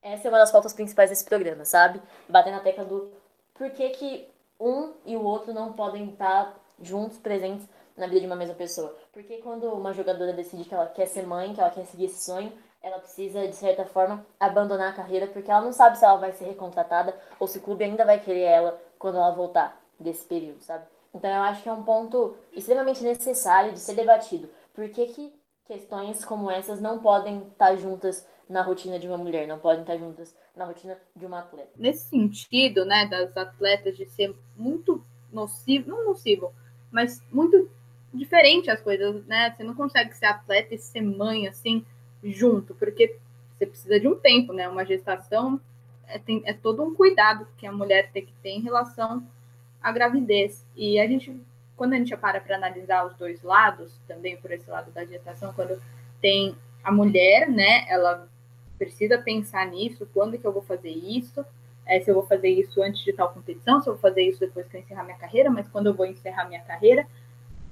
essa 0.00 0.28
é 0.28 0.30
uma 0.30 0.38
das 0.38 0.52
pautas 0.52 0.72
principais 0.72 1.10
desse 1.10 1.24
programa, 1.24 1.64
sabe? 1.64 2.00
Bater 2.28 2.52
na 2.52 2.60
tecla 2.60 2.84
do 2.84 3.12
por 3.52 3.70
que, 3.70 3.90
que 3.90 4.28
um 4.60 4.92
e 5.04 5.16
o 5.16 5.24
outro 5.24 5.52
não 5.52 5.72
podem 5.72 6.10
estar 6.10 6.56
juntos, 6.80 7.18
presentes 7.18 7.66
na 7.96 8.06
vida 8.06 8.20
de 8.20 8.26
uma 8.26 8.36
mesma 8.36 8.54
pessoa. 8.54 8.96
Porque 9.12 9.38
quando 9.38 9.64
uma 9.64 9.92
jogadora 9.92 10.32
decide 10.32 10.64
que 10.64 10.74
ela 10.74 10.86
quer 10.86 11.06
ser 11.06 11.26
mãe, 11.26 11.52
que 11.52 11.60
ela 11.60 11.70
quer 11.70 11.86
seguir 11.86 12.04
esse 12.04 12.24
sonho, 12.24 12.52
ela 12.82 12.98
precisa, 12.98 13.46
de 13.46 13.54
certa 13.54 13.84
forma, 13.84 14.24
abandonar 14.38 14.90
a 14.90 14.96
carreira, 14.96 15.26
porque 15.26 15.50
ela 15.50 15.60
não 15.60 15.72
sabe 15.72 15.98
se 15.98 16.04
ela 16.04 16.16
vai 16.16 16.32
ser 16.32 16.46
recontratada 16.46 17.14
ou 17.38 17.46
se 17.46 17.58
o 17.58 17.60
clube 17.60 17.84
ainda 17.84 18.04
vai 18.04 18.20
querer 18.20 18.42
ela 18.42 18.80
quando 18.98 19.16
ela 19.16 19.30
voltar 19.30 19.80
desse 19.98 20.24
período, 20.24 20.62
sabe? 20.62 20.84
Então 21.14 21.30
eu 21.30 21.42
acho 21.42 21.62
que 21.62 21.68
é 21.68 21.72
um 21.72 21.82
ponto 21.82 22.36
extremamente 22.52 23.02
necessário 23.02 23.72
de 23.72 23.80
ser 23.80 23.94
debatido. 23.94 24.48
Por 24.72 24.88
que, 24.88 25.06
que 25.06 25.40
questões 25.66 26.24
como 26.24 26.50
essas 26.50 26.80
não 26.80 26.98
podem 26.98 27.46
estar 27.48 27.76
juntas 27.76 28.26
na 28.48 28.62
rotina 28.62 28.98
de 28.98 29.06
uma 29.06 29.16
mulher, 29.16 29.46
não 29.46 29.60
podem 29.60 29.82
estar 29.82 29.96
juntas 29.96 30.34
na 30.56 30.64
rotina 30.64 30.98
de 31.14 31.24
uma 31.24 31.38
atleta. 31.38 31.70
Nesse 31.76 32.08
sentido, 32.08 32.84
né, 32.84 33.06
das 33.06 33.36
atletas 33.36 33.96
de 33.96 34.04
ser 34.06 34.34
muito 34.56 35.04
nocivo, 35.32 35.88
não 35.88 36.04
nocivo, 36.04 36.52
mas 36.90 37.22
muito 37.30 37.70
diferente 38.12 38.68
as 38.68 38.80
coisas, 38.80 39.24
né? 39.26 39.54
Você 39.56 39.62
não 39.62 39.76
consegue 39.76 40.12
ser 40.16 40.26
atleta 40.26 40.74
e 40.74 40.78
ser 40.78 41.00
mãe 41.00 41.46
assim 41.46 41.86
junto, 42.22 42.74
porque 42.74 43.16
você 43.56 43.66
precisa 43.66 44.00
de 44.00 44.08
um 44.08 44.14
tempo, 44.14 44.52
né? 44.52 44.68
Uma 44.68 44.84
gestação 44.84 45.60
é, 46.06 46.18
tem, 46.18 46.42
é 46.44 46.52
todo 46.52 46.82
um 46.82 46.94
cuidado 46.94 47.46
que 47.56 47.66
a 47.66 47.72
mulher 47.72 48.10
tem 48.12 48.24
que 48.24 48.32
ter 48.42 48.50
em 48.50 48.60
relação 48.60 49.26
à 49.82 49.92
gravidez. 49.92 50.66
E 50.76 50.98
a 50.98 51.06
gente, 51.06 51.34
quando 51.76 51.92
a 51.92 51.96
gente 51.96 52.16
para 52.16 52.40
para 52.40 52.56
analisar 52.56 53.06
os 53.06 53.14
dois 53.14 53.42
lados, 53.42 53.92
também 54.06 54.36
por 54.36 54.50
esse 54.50 54.68
lado 54.68 54.90
da 54.90 55.04
gestação, 55.04 55.52
quando 55.52 55.80
tem 56.20 56.56
a 56.82 56.90
mulher, 56.90 57.48
né? 57.48 57.84
Ela 57.88 58.28
precisa 58.78 59.18
pensar 59.18 59.66
nisso, 59.66 60.08
quando 60.12 60.38
que 60.38 60.46
eu 60.46 60.52
vou 60.52 60.62
fazer 60.62 60.90
isso, 60.90 61.44
é, 61.86 62.00
se 62.00 62.10
eu 62.10 62.14
vou 62.14 62.26
fazer 62.26 62.48
isso 62.48 62.82
antes 62.82 63.02
de 63.04 63.12
tal 63.12 63.32
competição, 63.32 63.80
se 63.80 63.88
eu 63.88 63.94
vou 63.94 64.00
fazer 64.00 64.22
isso 64.22 64.40
depois 64.40 64.66
que 64.66 64.76
eu 64.76 64.80
encerrar 64.80 65.04
minha 65.04 65.18
carreira, 65.18 65.50
mas 65.50 65.68
quando 65.68 65.88
eu 65.88 65.94
vou 65.94 66.06
encerrar 66.06 66.48
minha 66.48 66.62
carreira, 66.62 67.06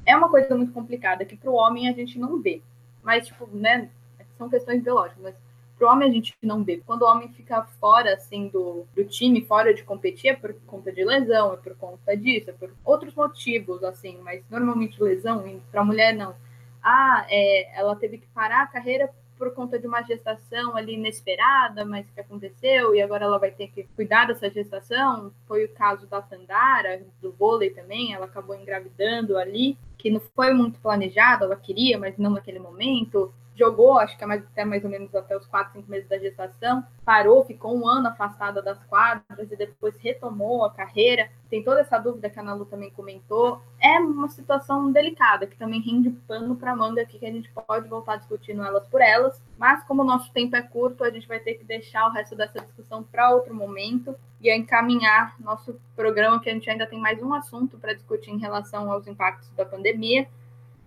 é 0.04 0.16
uma 0.16 0.28
coisa 0.28 0.54
muito 0.54 0.72
complicada 0.72 1.24
que 1.24 1.36
para 1.36 1.50
o 1.50 1.54
homem 1.54 1.88
a 1.88 1.92
gente 1.92 2.18
não 2.18 2.40
vê. 2.40 2.60
Mas, 3.02 3.26
tipo, 3.26 3.46
né, 3.52 3.88
são 4.38 4.48
questões 4.48 4.82
biológicas, 4.82 5.22
mas 5.22 5.34
para 5.76 5.88
o 5.88 5.92
homem 5.92 6.08
a 6.08 6.12
gente 6.12 6.34
não 6.42 6.64
vê. 6.64 6.78
Quando 6.78 7.02
o 7.02 7.06
homem 7.06 7.28
fica 7.28 7.62
fora, 7.80 8.14
assim, 8.14 8.48
do, 8.48 8.84
do 8.94 9.04
time, 9.04 9.44
fora 9.44 9.72
de 9.72 9.84
competir, 9.84 10.30
é 10.30 10.34
por 10.34 10.52
conta 10.66 10.90
de 10.90 11.04
lesão, 11.04 11.52
é 11.52 11.56
por 11.56 11.76
conta 11.76 12.16
disso, 12.16 12.50
é 12.50 12.52
por 12.52 12.70
outros 12.84 13.14
motivos, 13.14 13.84
assim, 13.84 14.18
mas 14.22 14.42
normalmente 14.50 15.02
lesão, 15.02 15.44
para 15.70 15.80
a 15.80 15.84
mulher 15.84 16.14
não. 16.14 16.34
Ah, 16.82 17.26
é, 17.28 17.78
ela 17.78 17.94
teve 17.94 18.18
que 18.18 18.26
parar 18.28 18.62
a 18.62 18.66
carreira 18.66 19.10
por 19.38 19.54
conta 19.54 19.78
de 19.78 19.86
uma 19.86 20.02
gestação 20.02 20.76
ali 20.76 20.94
inesperada, 20.94 21.84
mas 21.84 22.10
que 22.10 22.20
aconteceu, 22.20 22.92
e 22.94 23.00
agora 23.00 23.24
ela 23.24 23.38
vai 23.38 23.52
ter 23.52 23.68
que 23.68 23.84
cuidar 23.94 24.26
dessa 24.26 24.50
gestação. 24.50 25.32
Foi 25.46 25.64
o 25.64 25.68
caso 25.68 26.08
da 26.08 26.20
Tandara, 26.20 27.02
do 27.22 27.30
vôlei 27.32 27.70
também, 27.70 28.12
ela 28.12 28.26
acabou 28.26 28.56
engravidando 28.56 29.38
ali. 29.38 29.78
Que 29.98 30.10
não 30.10 30.20
foi 30.20 30.54
muito 30.54 30.78
planejado, 30.80 31.44
ela 31.44 31.56
queria, 31.56 31.98
mas 31.98 32.16
não 32.16 32.30
naquele 32.30 32.60
momento, 32.60 33.32
jogou, 33.58 33.98
acho 33.98 34.16
que 34.16 34.24
é 34.24 34.32
até 34.32 34.64
mais 34.64 34.84
ou 34.84 34.90
menos 34.90 35.12
até 35.14 35.36
os 35.36 35.44
4, 35.46 35.72
5 35.72 35.90
meses 35.90 36.08
da 36.08 36.16
gestação, 36.16 36.84
parou, 37.04 37.44
ficou 37.44 37.76
um 37.76 37.88
ano 37.88 38.08
afastada 38.08 38.62
das 38.62 38.78
quadras 38.84 39.50
e 39.50 39.56
depois 39.56 39.96
retomou 39.98 40.64
a 40.64 40.70
carreira. 40.70 41.28
Tem 41.50 41.64
toda 41.64 41.80
essa 41.80 41.98
dúvida 41.98 42.30
que 42.30 42.38
a 42.38 42.42
Nalu 42.42 42.66
também 42.66 42.90
comentou. 42.90 43.60
É 43.80 43.98
uma 43.98 44.28
situação 44.28 44.92
delicada, 44.92 45.46
que 45.46 45.56
também 45.56 45.80
rende 45.80 46.10
pano 46.28 46.54
para 46.54 46.76
manga 46.76 47.02
aqui, 47.02 47.18
que 47.18 47.26
a 47.26 47.32
gente 47.32 47.50
pode 47.50 47.88
voltar 47.88 48.16
discutindo 48.16 48.62
elas 48.62 48.86
por 48.86 49.00
elas. 49.00 49.42
Mas 49.58 49.82
como 49.84 50.02
o 50.02 50.06
nosso 50.06 50.32
tempo 50.32 50.54
é 50.54 50.62
curto, 50.62 51.02
a 51.02 51.10
gente 51.10 51.26
vai 51.26 51.40
ter 51.40 51.54
que 51.54 51.64
deixar 51.64 52.06
o 52.06 52.12
resto 52.12 52.36
dessa 52.36 52.60
discussão 52.60 53.02
para 53.02 53.30
outro 53.30 53.54
momento 53.54 54.14
e 54.40 54.54
encaminhar 54.54 55.34
nosso 55.40 55.80
programa, 55.96 56.40
que 56.40 56.48
a 56.48 56.52
gente 56.52 56.70
ainda 56.70 56.86
tem 56.86 57.00
mais 57.00 57.20
um 57.20 57.34
assunto 57.34 57.76
para 57.76 57.92
discutir 57.92 58.30
em 58.30 58.38
relação 58.38 58.92
aos 58.92 59.06
impactos 59.08 59.50
da 59.56 59.64
pandemia. 59.64 59.87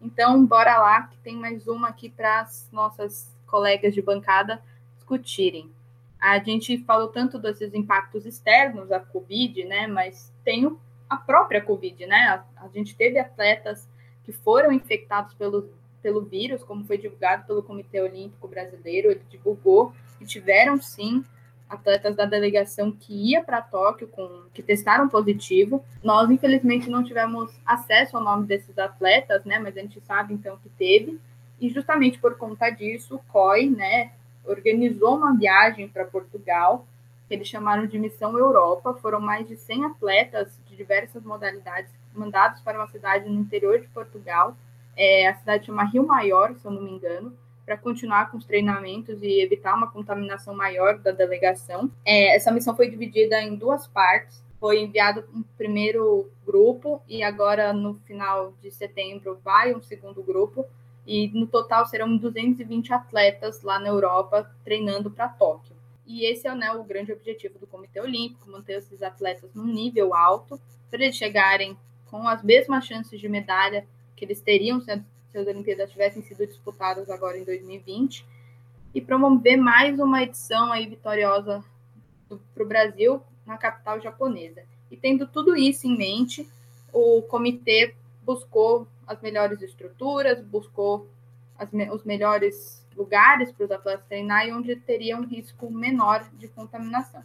Então, 0.01 0.45
bora 0.45 0.77
lá, 0.77 1.03
que 1.03 1.17
tem 1.19 1.35
mais 1.35 1.67
uma 1.67 1.89
aqui 1.89 2.09
para 2.09 2.41
as 2.41 2.67
nossas 2.71 3.35
colegas 3.45 3.93
de 3.93 4.01
bancada 4.01 4.61
discutirem. 4.95 5.69
A 6.19 6.39
gente 6.39 6.77
falou 6.79 7.07
tanto 7.07 7.37
desses 7.37 7.73
impactos 7.73 8.25
externos 8.25 8.89
da 8.89 8.99
Covid, 8.99 9.63
né? 9.65 9.87
Mas 9.87 10.31
tem 10.43 10.75
a 11.09 11.17
própria 11.17 11.61
Covid, 11.61 12.05
né? 12.05 12.43
A, 12.57 12.65
a 12.65 12.67
gente 12.69 12.95
teve 12.95 13.19
atletas 13.19 13.87
que 14.23 14.31
foram 14.31 14.71
infectados 14.71 15.33
pelo, 15.33 15.69
pelo 16.01 16.21
vírus, 16.21 16.63
como 16.63 16.85
foi 16.85 16.97
divulgado 16.97 17.45
pelo 17.45 17.63
Comitê 17.63 18.01
Olímpico 18.01 18.47
Brasileiro, 18.47 19.11
ele 19.11 19.23
divulgou 19.29 19.93
que 20.17 20.25
tiveram 20.25 20.81
sim 20.81 21.23
atletas 21.71 22.15
da 22.15 22.25
delegação 22.25 22.91
que 22.91 23.31
ia 23.31 23.41
para 23.41 23.61
Tóquio 23.61 24.07
com 24.09 24.43
que 24.53 24.61
testaram 24.61 25.07
positivo. 25.07 25.83
Nós 26.03 26.29
infelizmente 26.29 26.89
não 26.89 27.03
tivemos 27.03 27.49
acesso 27.65 28.17
ao 28.17 28.23
nome 28.23 28.45
desses 28.45 28.77
atletas, 28.77 29.45
né, 29.45 29.57
mas 29.57 29.77
a 29.77 29.81
gente 29.81 30.01
sabe 30.01 30.33
então 30.33 30.57
que 30.57 30.69
teve. 30.69 31.19
E 31.59 31.69
justamente 31.69 32.19
por 32.19 32.35
conta 32.37 32.69
disso, 32.69 33.15
o 33.15 33.31
COI, 33.31 33.69
né, 33.69 34.11
organizou 34.43 35.15
uma 35.15 35.35
viagem 35.37 35.87
para 35.87 36.03
Portugal, 36.03 36.85
que 37.27 37.35
eles 37.35 37.47
chamaram 37.47 37.85
de 37.85 37.97
Missão 37.97 38.37
Europa. 38.37 38.93
Foram 38.95 39.21
mais 39.21 39.47
de 39.47 39.55
100 39.55 39.85
atletas 39.85 40.59
de 40.67 40.75
diversas 40.75 41.23
modalidades 41.23 41.91
mandados 42.13 42.59
para 42.61 42.77
uma 42.77 42.87
cidade 42.87 43.29
no 43.29 43.39
interior 43.39 43.79
de 43.79 43.87
Portugal. 43.87 44.57
É, 44.97 45.29
a 45.29 45.35
cidade 45.35 45.67
chama 45.67 45.85
Rio 45.85 46.05
Maior, 46.05 46.53
se 46.55 46.65
eu 46.65 46.71
não 46.71 46.81
me 46.81 46.91
engano 46.91 47.33
para 47.71 47.77
continuar 47.77 48.29
com 48.29 48.37
os 48.37 48.43
treinamentos 48.43 49.23
e 49.23 49.39
evitar 49.39 49.73
uma 49.73 49.89
contaminação 49.89 50.53
maior 50.53 50.97
da 50.97 51.11
delegação. 51.11 51.89
É, 52.03 52.35
essa 52.35 52.51
missão 52.51 52.75
foi 52.75 52.89
dividida 52.89 53.41
em 53.41 53.55
duas 53.55 53.87
partes. 53.87 54.43
Foi 54.59 54.81
enviado 54.81 55.23
um 55.33 55.41
primeiro 55.57 56.29
grupo 56.45 57.01
e 57.07 57.23
agora 57.23 57.71
no 57.71 57.95
final 58.05 58.53
de 58.61 58.69
setembro 58.71 59.39
vai 59.41 59.73
um 59.73 59.81
segundo 59.81 60.21
grupo. 60.21 60.65
E 61.07 61.29
no 61.29 61.47
total 61.47 61.85
serão 61.85 62.17
220 62.17 62.93
atletas 62.93 63.61
lá 63.61 63.79
na 63.79 63.87
Europa 63.87 64.53
treinando 64.65 65.09
para 65.09 65.29
Tóquio. 65.29 65.73
E 66.05 66.25
esse 66.25 66.49
é 66.49 66.53
né, 66.53 66.73
o 66.73 66.83
grande 66.83 67.13
objetivo 67.13 67.57
do 67.57 67.65
Comitê 67.65 68.01
Olímpico, 68.01 68.51
manter 68.51 68.79
esses 68.79 69.01
atletas 69.01 69.49
num 69.55 69.65
nível 69.65 70.13
alto, 70.13 70.59
para 70.89 71.01
eles 71.01 71.15
chegarem 71.15 71.77
com 72.07 72.27
as 72.27 72.43
mesmas 72.43 72.85
chances 72.85 73.17
de 73.17 73.29
medalha 73.29 73.87
que 74.13 74.25
eles 74.25 74.41
teriam 74.41 74.81
sendo 74.81 75.05
se 75.31 75.37
as 75.37 75.47
Olimpíadas 75.47 75.91
tivessem 75.91 76.21
sido 76.21 76.45
disputadas 76.45 77.09
agora 77.09 77.37
em 77.37 77.43
2020 77.43 78.25
e 78.93 79.01
promover 79.01 79.57
mais 79.57 79.97
uma 79.99 80.21
edição 80.21 80.71
aí 80.71 80.85
vitoriosa 80.87 81.63
para 82.53 82.63
o 82.63 82.67
Brasil 82.67 83.21
na 83.45 83.57
capital 83.57 83.99
japonesa. 84.01 84.63
E 84.89 84.97
tendo 84.97 85.25
tudo 85.25 85.55
isso 85.55 85.87
em 85.87 85.97
mente, 85.97 86.47
o 86.91 87.21
comitê 87.23 87.95
buscou 88.23 88.87
as 89.07 89.21
melhores 89.21 89.61
estruturas, 89.61 90.43
buscou 90.43 91.07
as, 91.57 91.69
os 91.93 92.03
melhores 92.03 92.85
lugares 92.95 93.51
para 93.51 93.65
os 93.65 93.71
atletas 93.71 94.05
treinar 94.07 94.45
e 94.45 94.51
onde 94.51 94.75
teria 94.75 95.17
um 95.17 95.25
risco 95.25 95.71
menor 95.71 96.29
de 96.33 96.47
contaminação. 96.49 97.23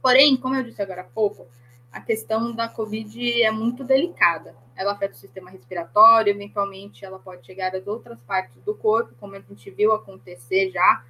Porém, 0.00 0.36
como 0.36 0.54
eu 0.54 0.64
disse 0.64 0.80
agora 0.80 1.02
há 1.02 1.04
pouco, 1.04 1.46
a 1.92 2.00
questão 2.00 2.52
da 2.52 2.68
Covid 2.68 3.42
é 3.42 3.50
muito 3.50 3.84
delicada. 3.84 4.54
Ela 4.82 4.92
afeta 4.92 5.14
o 5.14 5.18
sistema 5.18 5.50
respiratório, 5.50 6.30
eventualmente 6.30 7.04
ela 7.04 7.18
pode 7.18 7.46
chegar 7.46 7.74
às 7.74 7.86
outras 7.86 8.20
partes 8.22 8.60
do 8.62 8.74
corpo, 8.74 9.14
como 9.18 9.34
a 9.34 9.40
gente 9.40 9.70
viu 9.70 9.92
acontecer 9.92 10.70
já 10.70 11.04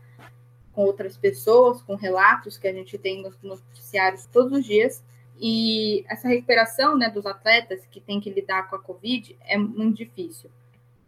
com 0.72 0.85
outras 0.85 1.16
pessoas, 1.16 1.82
com 1.82 1.94
relatos 1.94 2.56
que 2.56 2.66
a 2.68 2.72
gente 2.72 2.96
tem 2.98 3.22
nos 3.22 3.37
noticiários 3.42 4.26
todos 4.26 4.58
os 4.58 4.64
dias. 4.64 5.04
E 5.38 6.04
essa 6.08 6.28
recuperação 6.28 6.96
né, 6.96 7.11
dos 7.11 7.26
atletas 7.26 7.85
que 7.90 8.00
têm 8.00 8.20
que 8.20 8.30
lidar 8.30 8.68
com 8.68 8.76
a 8.76 8.78
Covid 8.78 9.37
é 9.44 9.56
muito 9.56 9.96
difícil. 9.96 10.50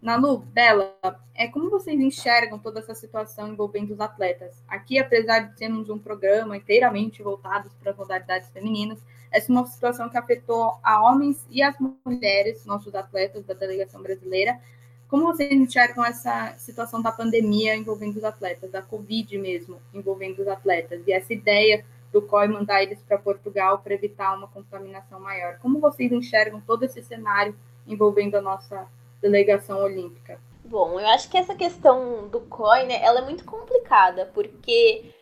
Nalu, 0.05 0.39
Bela, 0.39 0.95
é 1.35 1.49
como 1.49 1.71
vocês 1.71 1.99
enxergam 1.99 2.59
toda 2.59 2.81
essa 2.81 2.95
situação 2.95 3.49
envolvendo 3.49 3.95
os 3.95 4.01
atletas? 4.01 4.63
Aqui, 4.69 4.99
apesar 4.99 5.41
de 5.41 5.59
sermos 5.59 5.89
um 5.89 5.99
programa 5.99 6.57
inteiramente 6.57 7.23
voltado 7.23 7.71
para 7.81 7.93
as 7.93 7.97
modalidades 7.97 8.51
femininas, 8.51 9.03
essa 9.35 9.51
é 9.51 9.53
uma 9.53 9.67
situação 9.67 10.09
que 10.09 10.17
afetou 10.17 10.79
a 10.81 11.03
homens 11.03 11.45
e 11.51 11.61
as 11.61 11.75
mulheres, 12.05 12.65
nossos 12.65 12.95
atletas 12.95 13.45
da 13.45 13.53
delegação 13.53 14.01
brasileira. 14.01 14.61
Como 15.09 15.25
vocês 15.25 15.51
enxergam 15.51 16.05
essa 16.05 16.55
situação 16.57 17.03
da 17.03 17.11
pandemia 17.11 17.75
envolvendo 17.75 18.17
os 18.17 18.25
atletas, 18.25 18.71
da 18.71 18.81
Covid 18.81 19.37
mesmo 19.37 19.81
envolvendo 19.93 20.41
os 20.41 20.49
atletas, 20.49 21.03
e 21.07 21.13
essa 21.13 21.33
ideia 21.33 21.85
do 22.13 22.23
COI 22.23 22.47
mandar 22.47 22.85
eles 22.85 23.03
para 23.03 23.19
Portugal 23.19 23.81
para 23.81 23.95
evitar 23.95 24.37
uma 24.37 24.47
contaminação 24.47 25.19
maior? 25.19 25.59
Como 25.59 25.81
vocês 25.81 26.13
enxergam 26.13 26.61
todo 26.61 26.85
esse 26.85 27.03
cenário 27.03 27.57
envolvendo 27.89 28.37
a 28.37 28.41
nossa 28.41 28.87
delegação 29.21 29.83
olímpica? 29.83 30.39
Bom, 30.65 30.99
eu 31.01 31.07
acho 31.09 31.29
que 31.29 31.37
essa 31.37 31.57
questão 31.57 32.29
do 32.29 32.41
COI, 32.41 32.87
né, 32.87 33.03
ela 33.03 33.19
é 33.19 33.25
muito 33.25 33.45
complicada, 33.45 34.31
porque 34.33 35.13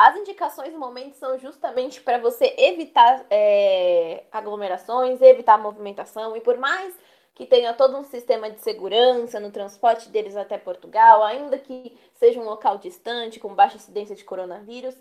as 0.00 0.16
indicações 0.16 0.72
no 0.72 0.78
momento 0.78 1.14
são 1.16 1.38
justamente 1.38 2.00
para 2.00 2.16
você 2.16 2.54
evitar 2.56 3.26
é, 3.28 4.24
aglomerações, 4.32 5.20
evitar 5.20 5.58
movimentação, 5.58 6.34
e 6.34 6.40
por 6.40 6.56
mais 6.56 6.98
que 7.34 7.44
tenha 7.44 7.74
todo 7.74 7.98
um 7.98 8.04
sistema 8.04 8.50
de 8.50 8.62
segurança 8.62 9.38
no 9.38 9.50
transporte 9.50 10.08
deles 10.08 10.36
até 10.36 10.56
Portugal, 10.56 11.22
ainda 11.22 11.58
que 11.58 11.94
seja 12.14 12.40
um 12.40 12.44
local 12.44 12.78
distante, 12.78 13.38
com 13.38 13.54
baixa 13.54 13.76
incidência 13.76 14.16
de 14.16 14.24
coronavírus, 14.24 14.96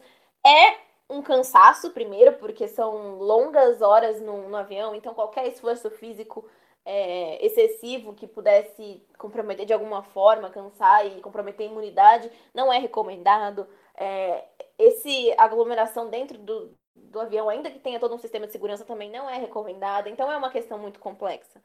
é 0.45 0.75
um 1.09 1.21
cansaço, 1.21 1.91
primeiro, 1.91 2.33
porque 2.33 2.67
são 2.67 3.19
longas 3.19 3.81
horas 3.81 4.21
no, 4.21 4.49
no 4.49 4.57
avião, 4.57 4.93
então 4.93 5.13
qualquer 5.13 5.47
esforço 5.47 5.89
físico 5.91 6.45
é, 6.91 7.45
excessivo 7.45 8.15
que 8.15 8.25
pudesse 8.25 9.05
comprometer 9.15 9.63
de 9.63 9.71
alguma 9.71 10.01
forma, 10.01 10.49
cansar 10.49 11.05
e 11.05 11.21
comprometer 11.21 11.67
a 11.67 11.71
imunidade, 11.71 12.31
não 12.51 12.73
é 12.73 12.79
recomendado. 12.79 13.67
É, 13.95 14.43
esse 14.75 15.31
aglomeração 15.37 16.09
dentro 16.09 16.39
do, 16.39 16.75
do 16.95 17.19
avião, 17.19 17.47
ainda 17.47 17.69
que 17.69 17.77
tenha 17.77 17.99
todo 17.99 18.15
um 18.15 18.17
sistema 18.17 18.47
de 18.47 18.53
segurança, 18.53 18.83
também 18.83 19.11
não 19.11 19.29
é 19.29 19.37
recomendado. 19.37 20.09
Então 20.09 20.31
é 20.31 20.35
uma 20.37 20.49
questão 20.49 20.79
muito 20.79 20.99
complexa. 20.99 21.61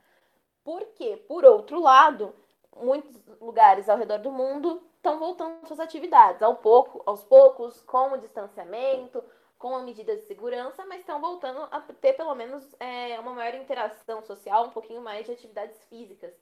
Porque, 0.62 1.16
por 1.26 1.42
outro 1.46 1.80
lado, 1.80 2.34
muitos 2.76 3.18
lugares 3.40 3.88
ao 3.88 3.96
redor 3.96 4.18
do 4.18 4.30
mundo 4.30 4.82
estão 4.96 5.18
voltando 5.18 5.66
suas 5.66 5.80
atividades, 5.80 6.42
ao 6.42 6.56
pouco, 6.56 7.02
aos 7.06 7.24
poucos, 7.24 7.80
com 7.82 8.12
o 8.12 8.18
distanciamento, 8.18 9.24
com 9.58 9.74
a 9.74 9.82
medida 9.82 10.16
de 10.16 10.22
segurança, 10.22 10.84
mas 10.86 11.00
estão 11.00 11.20
voltando 11.20 11.66
a 11.70 11.80
ter 11.80 12.14
pelo 12.14 12.34
menos 12.34 12.74
é, 12.78 13.18
uma 13.20 13.32
maior 13.32 13.54
interação 13.54 14.22
social, 14.22 14.66
um 14.66 14.70
pouquinho 14.70 15.00
mais 15.00 15.26
de 15.26 15.32
atividades 15.32 15.82
físicas. 15.84 16.34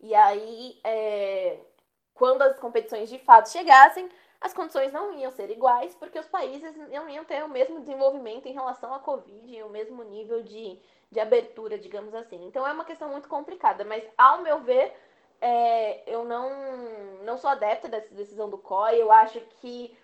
E 0.00 0.14
aí, 0.14 0.78
é, 0.84 1.58
quando 2.14 2.42
as 2.42 2.58
competições 2.58 3.08
de 3.08 3.18
fato 3.18 3.48
chegassem, 3.50 4.08
as 4.40 4.54
condições 4.54 4.92
não 4.92 5.12
iam 5.18 5.32
ser 5.32 5.50
iguais, 5.50 5.94
porque 5.96 6.18
os 6.18 6.28
países 6.28 6.76
não 6.76 7.08
iam 7.08 7.24
ter 7.24 7.42
o 7.42 7.48
mesmo 7.48 7.80
desenvolvimento 7.80 8.46
em 8.46 8.52
relação 8.52 8.94
à 8.94 9.00
Covid 9.00 9.52
e 9.52 9.62
o 9.62 9.68
mesmo 9.68 10.04
nível 10.04 10.42
de, 10.42 10.78
de 11.10 11.18
abertura, 11.18 11.76
digamos 11.78 12.14
assim. 12.14 12.46
Então 12.46 12.66
é 12.66 12.72
uma 12.72 12.84
questão 12.84 13.08
muito 13.08 13.28
complicada, 13.28 13.84
mas 13.84 14.04
ao 14.16 14.42
meu 14.42 14.60
ver, 14.60 14.94
é, 15.40 16.02
eu 16.06 16.24
não, 16.24 16.50
não 17.24 17.36
sou 17.36 17.50
adepta 17.50 17.88
dessa 17.88 18.14
decisão 18.14 18.48
do 18.48 18.58
COI. 18.58 19.00
Eu 19.02 19.10
acho 19.10 19.40
que 19.60 19.96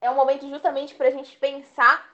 é 0.00 0.10
um 0.10 0.14
momento 0.14 0.48
justamente 0.48 0.94
para 0.94 1.08
a 1.08 1.10
gente 1.10 1.36
pensar 1.38 2.08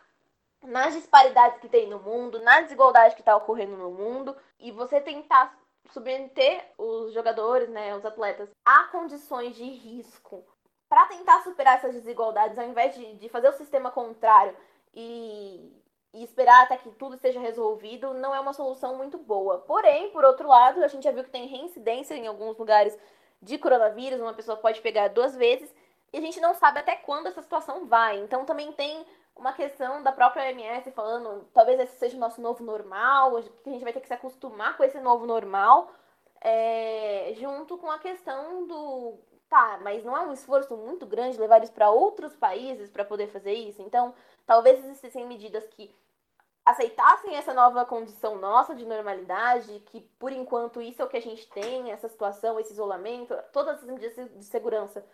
nas 0.62 0.94
disparidades 0.94 1.60
que 1.60 1.68
tem 1.68 1.88
no 1.88 1.98
mundo, 1.98 2.40
na 2.40 2.62
desigualdade 2.62 3.14
que 3.14 3.20
está 3.20 3.36
ocorrendo 3.36 3.76
no 3.76 3.90
mundo, 3.90 4.36
e 4.58 4.70
você 4.72 5.00
tentar 5.00 5.58
submeter 5.90 6.64
os 6.78 7.12
jogadores, 7.12 7.68
né, 7.68 7.94
os 7.94 8.04
atletas, 8.04 8.50
a 8.64 8.84
condições 8.84 9.54
de 9.54 9.64
risco 9.64 10.44
para 10.88 11.06
tentar 11.06 11.42
superar 11.42 11.76
essas 11.76 11.94
desigualdades, 11.94 12.58
ao 12.58 12.66
invés 12.66 12.94
de, 12.94 13.14
de 13.16 13.28
fazer 13.28 13.48
o 13.48 13.56
sistema 13.56 13.90
contrário 13.90 14.56
e, 14.94 15.72
e, 16.12 16.22
esperar 16.22 16.62
até 16.62 16.76
que 16.76 16.90
tudo 16.92 17.16
esteja 17.16 17.40
resolvido, 17.40 18.14
não 18.14 18.34
é 18.34 18.40
uma 18.40 18.52
solução 18.52 18.96
muito 18.96 19.18
boa. 19.18 19.58
Porém, 19.58 20.10
por 20.10 20.24
outro 20.24 20.48
lado, 20.48 20.82
a 20.82 20.88
gente 20.88 21.04
já 21.04 21.10
viu 21.10 21.24
que 21.24 21.30
tem 21.30 21.46
reincidência 21.46 22.14
em 22.14 22.26
alguns 22.26 22.56
lugares 22.56 22.96
de 23.42 23.58
coronavírus, 23.58 24.20
uma 24.20 24.32
pessoa 24.32 24.56
pode 24.56 24.80
pegar 24.80 25.08
duas 25.08 25.34
vezes, 25.36 25.74
e 26.14 26.18
a 26.18 26.20
gente 26.20 26.40
não 26.40 26.54
sabe 26.54 26.78
até 26.78 26.94
quando 26.94 27.26
essa 27.26 27.42
situação 27.42 27.86
vai. 27.86 28.20
Então 28.20 28.44
também 28.44 28.70
tem 28.72 29.04
uma 29.34 29.52
questão 29.52 30.00
da 30.00 30.12
própria 30.12 30.44
OMS 30.44 30.92
falando, 30.92 31.44
talvez 31.52 31.80
esse 31.80 31.96
seja 31.98 32.16
o 32.16 32.20
nosso 32.20 32.40
novo 32.40 32.62
normal, 32.62 33.42
que 33.42 33.68
a 33.68 33.72
gente 33.72 33.82
vai 33.82 33.92
ter 33.92 34.00
que 34.00 34.06
se 34.06 34.14
acostumar 34.14 34.76
com 34.76 34.84
esse 34.84 35.00
novo 35.00 35.26
normal. 35.26 35.90
é, 36.40 37.32
junto 37.36 37.78
com 37.78 37.90
a 37.90 37.98
questão 37.98 38.66
do. 38.66 39.18
Tá, 39.48 39.78
mas 39.82 40.04
não 40.04 40.16
é 40.16 40.20
um 40.26 40.32
esforço 40.32 40.76
muito 40.76 41.06
grande 41.06 41.38
levar 41.38 41.58
eles 41.58 41.70
para 41.70 41.90
outros 41.90 42.34
países 42.36 42.90
para 42.90 43.04
poder 43.04 43.28
fazer 43.28 43.52
isso? 43.54 43.82
Então, 43.82 44.14
talvez 44.46 44.84
existissem 44.84 45.26
medidas 45.26 45.66
que 45.68 45.94
aceitassem 46.64 47.36
essa 47.36 47.52
nova 47.54 47.84
condição 47.84 48.36
nossa 48.36 48.74
de 48.74 48.84
normalidade, 48.86 49.80
que 49.86 50.00
por 50.18 50.32
enquanto 50.32 50.80
isso 50.80 51.02
é 51.02 51.04
o 51.04 51.08
que 51.08 51.16
a 51.16 51.22
gente 51.22 51.48
tem, 51.50 51.92
essa 51.92 52.08
situação, 52.08 52.58
esse 52.58 52.72
isolamento, 52.72 53.34
todas 53.52 53.78
as 53.78 53.84
medidas 53.84 54.14
de 54.38 54.44
segurança 54.44 55.04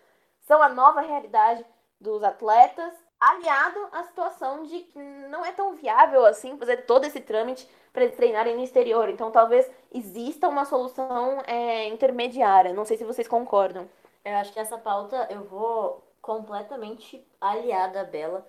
são 0.51 0.61
a 0.61 0.68
nova 0.68 1.01
realidade 1.01 1.64
dos 2.01 2.24
atletas, 2.24 2.92
aliado 3.20 3.88
à 3.92 4.03
situação 4.03 4.64
de 4.64 4.80
que 4.80 4.98
não 4.98 5.44
é 5.44 5.53
tão 5.53 5.76
viável 5.76 6.26
assim 6.26 6.59
fazer 6.59 6.86
todo 6.86 7.05
esse 7.05 7.20
trâmite 7.20 7.70
para 7.92 8.03
eles 8.03 8.16
treinarem 8.16 8.57
no 8.57 8.64
exterior. 8.64 9.09
Então 9.09 9.30
talvez 9.30 9.70
exista 9.94 10.48
uma 10.48 10.64
solução 10.64 11.40
é, 11.46 11.86
intermediária. 11.86 12.74
Não 12.74 12.84
sei 12.84 12.96
se 12.96 13.05
vocês 13.05 13.28
concordam. 13.28 13.88
Eu 14.24 14.34
acho 14.38 14.53
que 14.53 14.59
essa 14.59 14.76
pauta 14.76 15.28
eu 15.30 15.44
vou 15.44 16.05
completamente 16.20 17.24
aliada 17.40 18.01
à 18.01 18.05
Bela. 18.05 18.44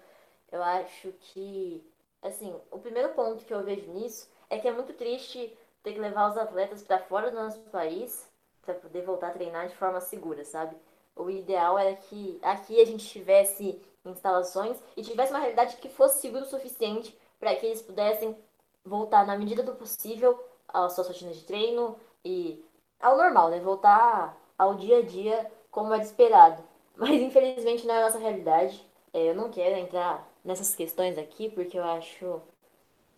Eu 0.52 0.64
acho 0.64 1.14
que 1.20 1.88
assim, 2.24 2.60
o 2.72 2.80
primeiro 2.80 3.10
ponto 3.10 3.46
que 3.46 3.54
eu 3.54 3.62
vejo 3.62 3.92
nisso 3.92 4.28
é 4.50 4.58
que 4.58 4.68
é 4.68 4.72
muito 4.72 4.94
triste 4.94 5.56
ter 5.84 5.94
que 5.94 6.00
levar 6.00 6.32
os 6.32 6.38
atletas 6.38 6.82
para 6.82 6.98
fora 6.98 7.30
do 7.30 7.38
nosso 7.38 7.60
país 7.70 8.28
para 8.64 8.74
poder 8.74 9.04
voltar 9.04 9.28
a 9.28 9.34
treinar 9.34 9.68
de 9.68 9.76
forma 9.76 10.02
segura, 10.02 10.44
sabe? 10.44 10.76
O 11.16 11.30
ideal 11.30 11.78
era 11.78 11.96
que 11.96 12.40
aqui 12.42 12.82
a 12.82 12.86
gente 12.86 13.06
tivesse 13.06 13.82
instalações 14.06 14.78
e 14.96 15.04
tivesse 15.04 15.32
uma 15.32 15.40
realidade 15.40 15.78
que 15.78 15.90
fosse 15.90 16.22
segura 16.22 16.44
o 16.44 16.48
suficiente 16.50 17.18
para 17.40 17.56
que 17.56 17.66
eles 17.66 17.82
pudessem 17.82 18.36
voltar 18.84 19.26
na 19.26 19.38
medida 19.38 19.64
do 19.64 19.76
possível 19.76 20.40
às 20.68 20.94
suas 20.94 21.08
rotinas 21.08 21.36
de 21.36 21.44
treino 21.44 21.96
e 22.24 22.64
ao 23.00 23.18
normal, 23.18 23.50
né? 23.50 23.60
Voltar 23.60 24.38
ao 24.58 24.76
dia 24.76 25.00
a 25.00 25.02
dia 25.02 25.52
como 25.70 25.94
é 25.94 26.00
esperado. 26.00 26.64
Mas 26.96 27.22
infelizmente 27.22 27.86
não 27.86 27.96
é 27.96 28.00
a 28.00 28.06
nossa 28.06 28.20
realidade. 28.20 28.86
É, 29.14 29.30
eu 29.30 29.36
não 29.36 29.50
quero 29.50 29.76
entrar 29.76 30.28
nessas 30.44 30.76
questões 30.76 31.18
aqui, 31.18 31.50
porque 31.50 31.78
eu 31.78 31.84
acho 31.84 32.42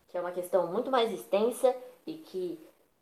que 0.08 0.18
é 0.18 0.22
uma 0.22 0.32
questão 0.32 0.72
muito 0.72 0.92
mais 0.92 1.12
extensa 1.12 1.76
e 2.06 2.14
que 2.14 2.60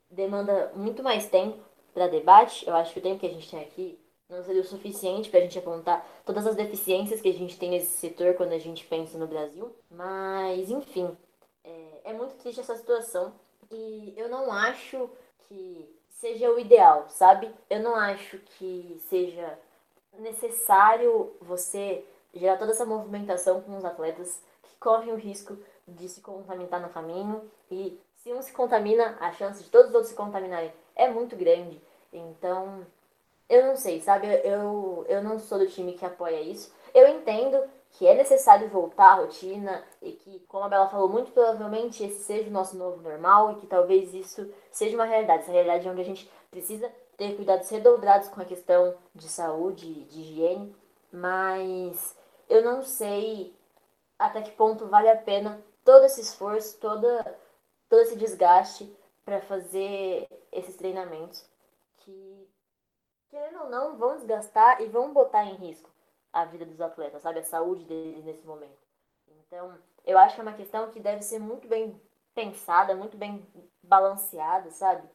demanda 0.10 0.72
muito 0.76 1.02
mais 1.02 1.28
tempo 1.28 1.58
para 1.94 2.08
debate. 2.08 2.68
Eu 2.68 2.76
acho 2.76 2.94
que 2.94 3.00
o 3.00 3.04
tempo 3.04 3.20
que 3.20 3.28
a 3.28 3.32
gente 3.32 3.50
tem 3.50 3.62
aqui 3.62 4.00
não 4.32 4.44
seria 4.44 4.62
o 4.62 4.66
suficiente 4.66 5.30
para 5.30 5.40
a 5.40 5.44
gente 5.44 5.60
apontar 5.60 6.08
todas 6.26 6.48
as 6.48 6.56
deficiências 6.56 7.22
que 7.22 7.30
a 7.30 7.34
gente 7.34 7.60
tem 7.60 7.72
nesse 7.72 7.98
setor 7.98 8.34
quando 8.36 8.54
a 8.54 8.60
gente 8.60 8.86
pensa 8.86 9.18
no 9.18 9.28
Brasil. 9.28 9.76
Mas, 9.90 10.72
enfim, 10.72 11.16
é, 11.64 12.02
é 12.06 12.14
muito 12.14 12.36
triste 12.36 12.62
essa 12.62 12.76
situação 12.76 13.34
e 13.70 14.14
eu 14.16 14.30
não 14.30 14.52
acho 14.52 15.10
que 15.48 15.88
seja 16.10 16.50
o 16.50 16.60
ideal, 16.60 17.06
sabe? 17.10 17.52
Eu 17.70 17.82
não 17.82 17.96
acho 17.96 18.38
que 18.58 18.98
seja 19.10 19.60
necessário 20.18 21.34
você 21.42 22.06
gerar 22.34 22.58
toda 22.58 22.72
essa 22.72 22.86
movimentação 22.86 23.62
com 23.62 23.78
os 23.78 23.84
atletas 23.84 24.42
que 24.64 24.76
correm 24.80 25.12
o 25.12 25.18
risco 25.18 25.58
de 25.88 26.08
se 26.08 26.22
contaminar 26.22 26.82
no 26.82 26.90
caminho 26.90 27.50
e 27.70 28.00
se 28.16 28.32
um 28.32 28.42
se 28.42 28.54
contamina, 28.54 29.18
a 29.20 29.32
chance 29.34 29.64
de 29.64 29.70
todos 29.70 29.90
os 29.90 29.96
outros 29.96 30.12
se 30.12 30.16
contaminarem 30.16 30.72
é 30.96 31.10
muito 31.10 31.36
grande. 31.36 31.82
Então, 32.14 32.86
eu 33.52 33.66
não 33.66 33.76
sei, 33.76 34.00
sabe? 34.00 34.28
Eu, 34.46 35.06
eu 35.10 35.22
não 35.22 35.38
sou 35.38 35.60
do 35.60 35.68
time 35.68 35.92
que 35.92 36.06
apoia 36.06 36.40
isso. 36.40 36.74
Eu 36.94 37.06
entendo 37.10 37.62
que 37.92 38.08
é 38.08 38.16
necessário 38.16 38.70
voltar 38.70 39.12
à 39.12 39.16
rotina 39.16 39.84
e 40.02 40.14
que, 40.14 40.40
como 40.48 40.64
a 40.64 40.70
Bela 40.70 40.88
falou, 40.88 41.10
muito 41.10 41.32
provavelmente 41.32 42.02
esse 42.02 42.24
seja 42.24 42.50
o 42.50 42.54
nosso 42.54 42.78
novo 42.78 43.02
normal 43.02 43.52
e 43.52 43.56
que 43.56 43.68
talvez 43.68 44.14
isso 44.14 44.50
seja 44.72 44.96
uma 44.96 45.04
realidade. 45.04 45.44
Essa 45.44 45.52
realidade 45.52 45.90
onde 45.90 46.00
a 46.00 46.06
gente 46.06 46.32
precisa 46.50 46.90
ter 47.18 47.36
cuidados 47.36 47.70
redobrados 47.70 48.30
com 48.30 48.42
a 48.42 48.46
questão 48.46 48.96
de 49.14 49.28
saúde, 49.28 50.06
de 50.06 50.22
higiene, 50.22 50.74
mas 51.12 52.16
eu 52.50 52.64
não 52.64 52.82
sei 52.82 53.54
até 54.18 54.42
que 54.42 54.52
ponto 54.52 54.88
vale 54.88 55.10
a 55.10 55.18
pena 55.18 55.62
todo 55.84 56.06
esse 56.06 56.22
esforço, 56.22 56.78
toda, 56.80 57.38
todo 57.90 58.02
esse 58.02 58.16
desgaste 58.16 58.90
para 59.26 59.42
fazer 59.42 60.26
esses 60.54 60.76
treinamentos 60.78 61.46
que, 61.98 62.41
querendo 63.32 63.64
ou 63.64 63.70
não, 63.70 63.98
vão 63.98 64.18
desgastar 64.18 64.82
e 64.82 64.86
vão 64.88 65.14
botar 65.14 65.46
em 65.46 65.56
risco 65.56 65.90
a 66.32 66.46
vida 66.46 66.66
dos 66.66 66.80
atletas, 66.80 67.22
sabe? 67.22 67.40
A 67.40 67.44
saúde 67.44 67.86
deles 67.86 68.24
nesse 68.24 68.46
momento. 68.46 68.78
Então, 69.28 69.76
eu 70.06 70.18
acho 70.18 70.36
que 70.36 70.42
é 70.42 70.44
uma 70.44 70.54
questão 70.54 70.92
que 70.92 71.00
deve 71.00 71.24
ser 71.24 71.40
muito 71.40 71.68
bem 71.68 72.00
pensada, 72.36 72.96
muito 72.96 73.18
bem 73.18 73.46
balanceada, 73.82 74.70
sabe? 74.72 75.08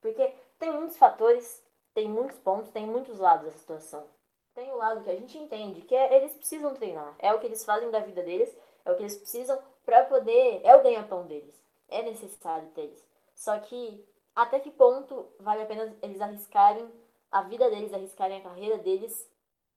Porque 0.00 0.34
tem 0.58 0.72
muitos 0.72 0.96
fatores, 0.96 1.62
tem 1.94 2.08
muitos 2.08 2.38
pontos, 2.38 2.70
tem 2.70 2.86
muitos 2.86 3.18
lados 3.18 3.46
dessa 3.46 3.58
situação. 3.58 4.06
Tem 4.54 4.70
o 4.70 4.76
lado 4.76 5.02
que 5.02 5.10
a 5.10 5.16
gente 5.16 5.36
entende, 5.38 5.82
que 5.82 5.94
é 5.94 6.14
eles 6.16 6.34
precisam 6.36 6.74
treinar. 6.74 7.14
É 7.18 7.32
o 7.32 7.40
que 7.40 7.46
eles 7.46 7.64
fazem 7.64 7.90
da 7.90 8.00
vida 8.00 8.22
deles, 8.22 8.54
é 8.84 8.92
o 8.92 8.96
que 8.96 9.02
eles 9.02 9.16
precisam 9.16 9.58
para 9.84 10.04
poder. 10.04 10.60
É 10.62 10.76
o 10.76 10.82
ganha-pão 10.82 11.26
deles. 11.26 11.54
É 11.88 12.02
necessário 12.02 12.68
ter 12.70 12.82
eles. 12.82 13.06
Só 13.34 13.58
que 13.60 14.06
até 14.34 14.60
que 14.60 14.70
ponto 14.70 15.26
vale 15.40 15.62
a 15.62 15.66
pena 15.66 15.96
eles 16.02 16.20
arriscarem 16.20 16.90
a 17.32 17.42
vida 17.42 17.68
deles, 17.70 17.92
arriscarem 17.92 18.38
a 18.38 18.42
carreira 18.42 18.78
deles 18.78 19.28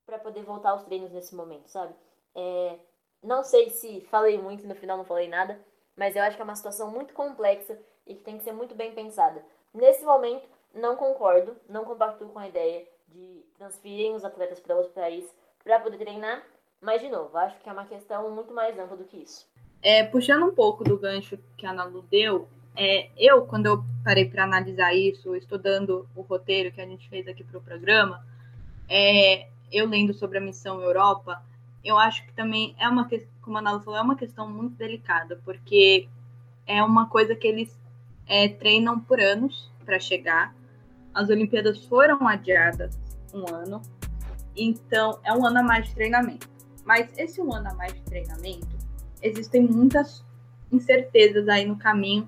para 0.06 0.20
poder 0.20 0.44
voltar 0.44 0.72
aos 0.72 0.84
treinos 0.84 1.12
nesse 1.12 1.34
momento, 1.34 1.68
sabe? 1.70 1.96
É, 2.36 2.78
não 3.24 3.44
sei 3.44 3.70
se 3.70 4.02
falei 4.02 4.38
muito 4.38 4.68
no 4.68 4.76
final 4.76 4.98
não 4.98 5.06
falei 5.06 5.28
nada, 5.28 5.60
mas 5.96 6.16
eu 6.16 6.22
acho 6.22 6.36
que 6.36 6.42
é 6.42 6.46
uma 6.46 6.56
situação 6.56 6.92
muito 6.92 7.14
complexa 7.14 7.80
e 8.06 8.14
que 8.14 8.22
tem 8.22 8.38
que 8.38 8.44
ser 8.44 8.52
muito 8.52 8.76
bem 8.76 8.94
pensada. 8.94 9.44
Nesse 9.74 10.04
momento, 10.04 10.48
não 10.74 10.96
concordo, 10.96 11.56
não 11.68 11.86
compactuo 11.86 12.30
com 12.30 12.40
a 12.40 12.48
ideia 12.48 12.86
de 13.08 13.44
transferirem 13.58 14.14
os 14.14 14.26
atletas 14.26 14.60
para 14.60 14.76
outro 14.76 14.92
país 14.92 15.26
para 15.64 15.80
poder 15.80 15.98
treinar. 15.98 16.46
Mas, 16.82 17.02
de 17.02 17.10
novo, 17.10 17.36
acho 17.38 17.60
que 17.62 17.70
é 17.70 17.72
uma 17.72 17.86
questão 17.86 18.30
muito 18.30 18.54
mais 18.54 18.78
ampla 18.78 18.98
do 18.98 19.06
que 19.06 19.18
isso. 19.18 19.48
É, 19.82 20.04
puxando 20.04 20.46
um 20.46 20.54
pouco 20.54 20.84
do 20.84 20.98
gancho 20.98 21.38
que 21.58 21.66
a 21.66 21.72
Ana 21.72 21.86
Lu 21.86 22.02
deu, 22.04 22.48
é, 22.76 23.10
eu, 23.18 23.44
quando 23.44 23.68
eu 23.68 23.86
parei 24.04 24.26
para 24.26 24.44
analisar 24.44 24.94
isso, 24.94 25.36
estudando 25.36 26.08
o 26.16 26.22
roteiro 26.22 26.72
que 26.72 26.82
a 26.82 26.86
gente 26.86 27.08
fez 27.10 27.28
aqui 27.28 27.44
para 27.44 27.58
o 27.58 27.62
programa, 27.62 28.26
é, 28.90 29.48
eu 29.72 29.88
lendo 29.88 30.14
sobre 30.14 30.38
a 30.38 30.42
missão 30.42 30.82
Europa, 30.82 31.42
eu 31.84 31.98
acho 31.98 32.26
que 32.26 32.34
também 32.34 32.76
é 32.80 32.88
uma 32.88 33.08
questão, 33.08 33.30
como 33.42 33.58
a 33.58 33.60
Ana 33.62 33.72
Lu 33.74 33.82
falou, 33.82 34.00
é 34.00 34.04
uma 34.04 34.16
questão 34.16 34.50
muito 34.50 34.76
delicada, 34.76 35.40
porque 35.46 36.08
é 36.66 36.84
uma 36.84 37.08
coisa 37.08 37.36
que 37.36 37.48
eles 37.48 37.78
é, 38.28 38.50
treinam 38.50 39.00
por 39.00 39.20
anos 39.20 39.72
para 39.86 40.00
chegar. 40.00 40.54
As 41.14 41.30
Olimpíadas 41.30 41.86
foram 41.86 42.28
adiadas 42.28 42.98
um 43.34 43.48
ano. 43.54 43.82
Então, 44.56 45.20
é 45.24 45.32
um 45.32 45.46
ano 45.46 45.60
a 45.60 45.64
mais 45.64 45.88
de 45.88 45.96
treinamento. 45.96 46.50
Mas 46.84 47.10
esse 47.18 47.42
um 47.42 47.54
ano 47.54 47.70
a 47.70 47.74
mais 47.74 47.94
de 47.94 48.02
treinamento, 48.02 48.68
existem 49.22 49.62
muitas 49.62 50.24
incertezas 50.72 51.48
aí 51.48 51.66
no 51.66 51.78
caminho 51.78 52.28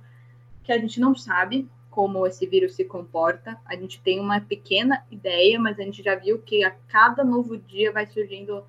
que 0.67 0.71
a 0.73 0.77
gente 0.77 0.99
não 0.99 1.15
sabe 1.15 1.67
como 1.89 2.27
esse 2.27 2.45
vírus 2.45 2.75
se 2.75 2.85
comporta. 2.85 3.57
A 3.65 3.75
gente 3.75 3.99
tem 4.01 4.19
uma 4.19 4.39
pequena 4.39 5.03
ideia, 5.09 5.59
mas 5.59 5.79
a 5.79 5.83
gente 5.83 6.03
já 6.03 6.13
viu 6.13 6.39
que 6.39 6.63
a 6.63 6.71
cada 6.89 7.23
novo 7.23 7.57
dia 7.57 7.91
vai 7.91 8.05
surgindo 8.05 8.63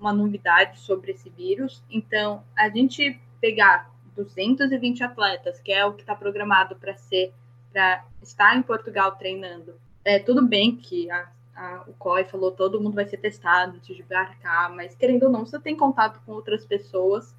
uma 0.00 0.12
novidade 0.12 0.80
sobre 0.80 1.12
esse 1.12 1.30
vírus. 1.30 1.84
Então, 1.88 2.42
a 2.56 2.68
gente 2.68 3.20
pegar 3.40 3.90
220 4.16 5.04
atletas, 5.04 5.60
que 5.60 5.70
é 5.70 5.84
o 5.84 5.92
que 5.92 6.00
está 6.00 6.14
programado 6.14 6.74
para 6.74 6.96
ser, 6.96 7.32
para 7.70 8.04
estar 8.22 8.56
em 8.56 8.62
Portugal 8.62 9.12
treinando, 9.12 9.74
é 10.04 10.18
tudo 10.18 10.44
bem 10.44 10.74
que 10.74 11.08
a 11.10 11.30
a, 11.54 11.84
o 11.86 11.92
COI 11.92 12.24
falou 12.24 12.50
todo 12.50 12.80
mundo 12.80 12.94
vai 12.94 13.04
ser 13.04 13.18
testado 13.18 13.76
antes 13.76 13.94
de 13.94 14.02
embarcar, 14.02 14.74
mas 14.74 14.94
querendo 14.94 15.24
ou 15.24 15.30
não, 15.30 15.44
você 15.44 15.60
tem 15.60 15.76
contato 15.76 16.18
com 16.24 16.32
outras 16.32 16.64
pessoas 16.64 17.36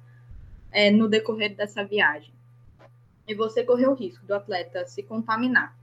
é, 0.70 0.88
no 0.90 1.08
decorrer 1.08 1.54
dessa 1.56 1.84
viagem. 1.84 2.32
E 3.26 3.34
você 3.34 3.64
correu 3.64 3.92
o 3.92 3.94
risco 3.94 4.24
do 4.26 4.34
atleta 4.34 4.86
se 4.86 5.02
contaminar. 5.02 5.76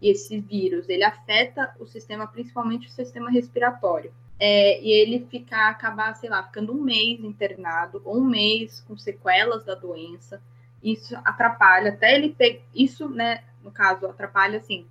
E 0.00 0.10
esse 0.10 0.40
vírus, 0.40 0.88
ele 0.88 1.04
afeta 1.04 1.74
o 1.78 1.86
sistema, 1.86 2.26
principalmente 2.26 2.88
o 2.88 2.90
sistema 2.90 3.30
respiratório. 3.30 4.12
É, 4.38 4.80
e 4.82 4.90
ele 4.90 5.26
ficar, 5.30 5.68
acabar, 5.68 6.14
sei 6.14 6.30
lá, 6.30 6.42
ficando 6.42 6.72
um 6.72 6.82
mês 6.82 7.22
internado, 7.22 8.00
ou 8.04 8.18
um 8.18 8.24
mês 8.24 8.80
com 8.88 8.96
sequelas 8.96 9.64
da 9.64 9.74
doença. 9.74 10.40
Isso 10.82 11.14
atrapalha, 11.24 11.90
até 11.90 12.14
ele 12.14 12.30
pegar. 12.30 12.62
Isso, 12.74 13.06
né, 13.08 13.44
no 13.62 13.70
caso, 13.70 14.06
atrapalha, 14.06 14.58
assim, 14.58 14.86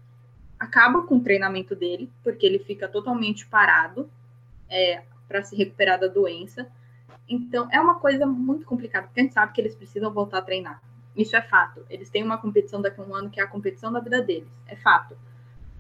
acaba 0.60 1.02
com 1.02 1.18
o 1.18 1.24
treinamento 1.24 1.76
dele, 1.76 2.12
porque 2.24 2.46
ele 2.46 2.60
fica 2.60 2.88
totalmente 2.88 3.48
parado 3.48 4.08
é, 4.70 5.02
para 5.28 5.44
se 5.44 5.56
recuperar 5.56 6.00
da 6.00 6.08
doença. 6.08 6.68
Então, 7.28 7.68
é 7.72 7.80
uma 7.80 7.96
coisa 7.96 8.28
muito 8.28 8.66
complicada, 8.66 9.08
porque 9.08 9.20
a 9.20 9.24
gente 9.24 9.34
sabe 9.34 9.54
que 9.54 9.62
eles 9.62 9.76
precisam 9.76 10.12
voltar 10.12 10.40
a 10.40 10.44
treinar. 10.44 10.82
Isso 11.16 11.36
é 11.36 11.42
fato. 11.42 11.86
Eles 11.90 12.10
têm 12.10 12.24
uma 12.24 12.38
competição 12.38 12.82
daqui 12.82 13.00
a 13.00 13.04
um 13.04 13.16
ano 13.16 13.30
que 13.30 13.40
é 13.40 13.44
a 13.44 13.48
competição 13.48 13.92
da 13.92 14.00
vida 14.00 14.22
deles. 14.22 14.50
É 14.68 14.76
fato. 14.76 15.18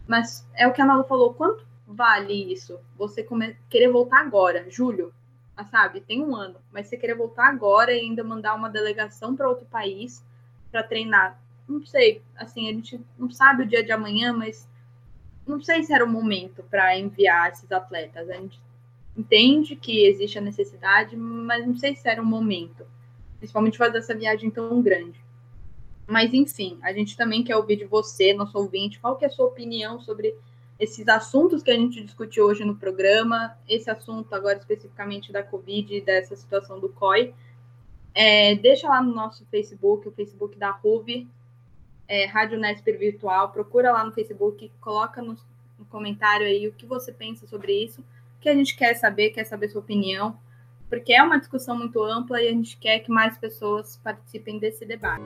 Mas 0.07 0.47
é 0.55 0.67
o 0.67 0.73
que 0.73 0.81
a 0.81 0.85
Nalu 0.85 1.03
falou. 1.03 1.33
Quanto 1.33 1.65
vale 1.87 2.51
isso? 2.51 2.79
Você 2.97 3.23
come... 3.23 3.55
querer 3.69 3.89
voltar 3.89 4.19
agora, 4.19 4.69
julho, 4.69 5.13
ah, 5.55 5.65
sabe? 5.65 6.01
Tem 6.01 6.21
um 6.21 6.35
ano. 6.35 6.55
Mas 6.71 6.87
você 6.87 6.97
querer 6.97 7.15
voltar 7.15 7.47
agora 7.47 7.91
e 7.93 7.99
ainda 7.99 8.23
mandar 8.23 8.55
uma 8.55 8.69
delegação 8.69 9.35
para 9.35 9.49
outro 9.49 9.65
país 9.65 10.23
para 10.71 10.83
treinar. 10.83 11.39
Não 11.67 11.85
sei. 11.85 12.21
Assim, 12.35 12.69
a 12.69 12.73
gente 12.73 12.99
não 13.17 13.29
sabe 13.29 13.63
o 13.63 13.67
dia 13.67 13.83
de 13.83 13.91
amanhã, 13.91 14.33
mas 14.33 14.67
não 15.45 15.61
sei 15.61 15.83
se 15.83 15.93
era 15.93 16.05
o 16.05 16.09
momento 16.09 16.63
para 16.63 16.97
enviar 16.97 17.51
esses 17.51 17.71
atletas. 17.71 18.29
A 18.29 18.33
gente 18.33 18.61
entende 19.17 19.75
que 19.75 20.05
existe 20.05 20.37
a 20.37 20.41
necessidade, 20.41 21.17
mas 21.17 21.65
não 21.65 21.75
sei 21.75 21.95
se 21.95 22.07
era 22.07 22.21
o 22.21 22.25
momento, 22.25 22.85
principalmente 23.39 23.77
fazer 23.77 23.97
essa 23.97 24.13
viagem 24.13 24.51
tão 24.51 24.81
grande. 24.81 25.19
Mas 26.05 26.33
enfim, 26.33 26.77
a 26.81 26.93
gente 26.93 27.17
também 27.17 27.43
quer 27.43 27.55
ouvir 27.55 27.77
de 27.77 27.85
você, 27.85 28.33
nosso 28.33 28.57
ouvinte, 28.57 28.99
qual 28.99 29.15
que 29.15 29.25
é 29.25 29.27
a 29.27 29.31
sua 29.31 29.45
opinião 29.45 29.99
sobre 29.99 30.35
esses 30.79 31.07
assuntos 31.07 31.61
que 31.61 31.69
a 31.69 31.75
gente 31.75 32.01
discutiu 32.01 32.45
hoje 32.45 32.63
no 32.63 32.75
programa, 32.75 33.57
esse 33.67 33.89
assunto 33.89 34.33
agora 34.33 34.57
especificamente 34.57 35.31
da 35.31 35.43
Covid 35.43 35.93
e 35.93 36.01
dessa 36.01 36.35
situação 36.35 36.79
do 36.79 36.89
COI. 36.89 37.33
É, 38.15 38.55
deixa 38.55 38.87
lá 38.87 39.01
no 39.01 39.13
nosso 39.13 39.45
Facebook, 39.47 40.07
o 40.07 40.11
Facebook 40.11 40.57
da 40.57 40.71
RUV, 40.71 41.27
é, 42.07 42.25
Rádio 42.25 42.57
Nesper 42.57 42.97
Virtual, 42.97 43.51
procura 43.51 43.91
lá 43.91 44.03
no 44.03 44.11
Facebook, 44.13 44.71
coloca 44.79 45.21
no, 45.21 45.37
no 45.77 45.85
comentário 45.85 46.47
aí 46.47 46.67
o 46.67 46.73
que 46.73 46.85
você 46.85 47.11
pensa 47.11 47.45
sobre 47.45 47.83
isso, 47.83 48.03
que 48.41 48.49
a 48.49 48.55
gente 48.55 48.75
quer 48.75 48.95
saber, 48.95 49.29
quer 49.31 49.43
saber 49.43 49.69
sua 49.69 49.81
opinião, 49.81 50.39
porque 50.89 51.13
é 51.13 51.21
uma 51.21 51.37
discussão 51.37 51.77
muito 51.77 52.03
ampla 52.03 52.41
e 52.41 52.47
a 52.47 52.51
gente 52.51 52.77
quer 52.77 52.99
que 52.99 53.11
mais 53.11 53.37
pessoas 53.37 53.97
participem 53.97 54.57
desse 54.57 54.85
debate. 54.85 55.23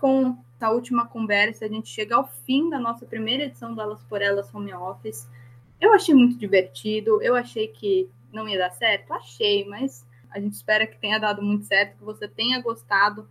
com 0.00 0.36
essa 0.56 0.68
última 0.68 1.06
conversa, 1.06 1.64
a 1.64 1.68
gente 1.68 1.88
chega 1.88 2.16
ao 2.16 2.26
fim 2.26 2.68
da 2.68 2.80
nossa 2.80 3.06
primeira 3.06 3.44
edição 3.44 3.72
do 3.72 3.80
Elas 3.80 4.02
por 4.02 4.20
Elas 4.20 4.52
Home 4.52 4.74
Office. 4.74 5.28
Eu 5.80 5.94
achei 5.94 6.12
muito 6.12 6.36
divertido, 6.36 7.22
eu 7.22 7.36
achei 7.36 7.68
que 7.68 8.10
não 8.32 8.48
ia 8.48 8.58
dar 8.58 8.72
certo, 8.72 9.12
achei, 9.12 9.64
mas 9.64 10.04
a 10.28 10.40
gente 10.40 10.54
espera 10.54 10.88
que 10.88 10.98
tenha 10.98 11.20
dado 11.20 11.40
muito 11.40 11.66
certo, 11.66 11.98
que 11.98 12.04
você 12.04 12.26
tenha 12.26 12.60
gostado 12.60 13.28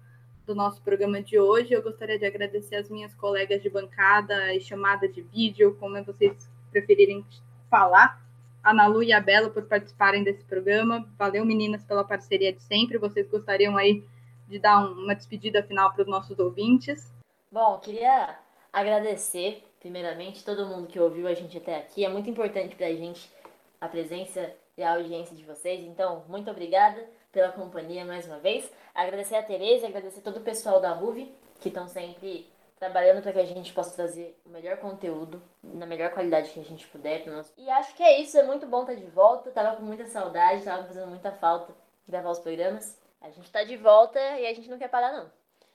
do 0.52 0.56
nosso 0.56 0.82
programa 0.82 1.22
de 1.22 1.40
hoje. 1.40 1.74
Eu 1.74 1.82
gostaria 1.82 2.20
de 2.20 2.26
agradecer 2.26 2.76
as 2.76 2.90
minhas 2.90 3.16
colegas 3.16 3.64
de 3.64 3.70
bancada 3.70 4.54
e 4.54 4.60
chamada 4.60 5.08
de 5.08 5.22
vídeo, 5.22 5.78
como 5.80 6.04
vocês 6.04 6.50
preferirem 6.70 7.26
falar, 7.70 8.22
a 8.62 8.74
Nalu 8.74 9.02
e 9.02 9.14
a 9.14 9.22
Bela 9.22 9.50
por 9.50 9.64
participarem 9.64 10.26
desse 10.26 10.44
programa. 10.44 11.08
Valeu, 11.18 11.46
meninas, 11.46 11.86
pela 11.86 12.04
parceria 12.04 12.52
de 12.52 12.62
sempre. 12.64 12.98
Vocês 12.98 13.30
gostariam 13.30 13.78
aí 13.78 14.04
de 14.50 14.60
dar 14.60 14.92
uma 14.92 15.16
despedida 15.16 15.64
final 15.64 15.94
para 15.94 16.02
os 16.02 16.08
nossos 16.10 16.38
ouvintes. 16.38 17.10
Bom, 17.50 17.80
queria 17.80 18.38
agradecer, 18.74 19.64
primeiramente, 19.80 20.44
todo 20.44 20.68
mundo 20.68 20.88
que 20.88 21.00
ouviu 21.00 21.30
a 21.30 21.34
gente 21.34 21.58
até 21.58 21.78
aqui. 21.78 22.04
É 22.04 22.10
muito 22.10 22.30
importante 22.30 22.76
para 22.76 22.88
a 22.88 22.94
gente 22.94 23.32
a 23.80 23.88
presença 23.88 24.54
e 24.78 24.84
a 24.84 24.96
audiência 24.96 25.34
de 25.34 25.46
vocês. 25.46 25.80
Então, 25.86 26.26
muito 26.28 26.52
obrigada 26.52 27.08
pela 27.32 27.52
companhia 27.52 28.06
mais 28.06 28.26
uma 28.26 28.40
vez. 28.40 28.72
Agradecer 28.94 29.36
a 29.36 29.44
Tereza, 29.44 29.88
agradecer 29.88 30.22
todo 30.22 30.38
o 30.38 30.42
pessoal 30.42 30.80
da 30.80 30.92
RUV, 30.92 31.34
que 31.60 31.70
estão 31.70 31.88
sempre 31.88 32.52
trabalhando 32.78 33.22
para 33.22 33.34
que 33.34 33.40
a 33.40 33.46
gente 33.46 33.72
possa 33.74 33.96
trazer 33.96 34.36
o 34.46 34.50
melhor 34.50 34.78
conteúdo, 34.78 35.42
na 35.64 35.86
melhor 35.86 36.10
qualidade 36.12 36.50
que 36.50 36.60
a 36.60 36.64
gente 36.64 36.88
puder. 36.88 37.28
Nosso... 37.28 37.54
E 37.58 37.70
acho 37.70 37.94
que 37.96 38.02
é 38.02 38.20
isso, 38.20 38.38
é 38.38 38.44
muito 38.44 38.66
bom 38.66 38.82
estar 38.82 38.96
de 38.96 39.06
volta. 39.06 39.52
Tava 39.52 39.78
com 39.78 39.84
muita 39.84 40.06
saudade, 40.08 40.64
tava 40.64 40.86
fazendo 40.86 41.08
muita 41.08 41.32
falta 41.32 41.74
gravar 42.08 42.32
os 42.32 42.40
programas. 42.40 43.00
A 43.22 43.30
gente 43.30 43.52
tá 43.52 43.64
de 43.64 43.78
volta 43.78 44.20
e 44.20 44.48
a 44.48 44.54
gente 44.54 44.70
não 44.70 44.80
quer 44.80 44.90
parar, 44.90 45.12
não. 45.12 45.32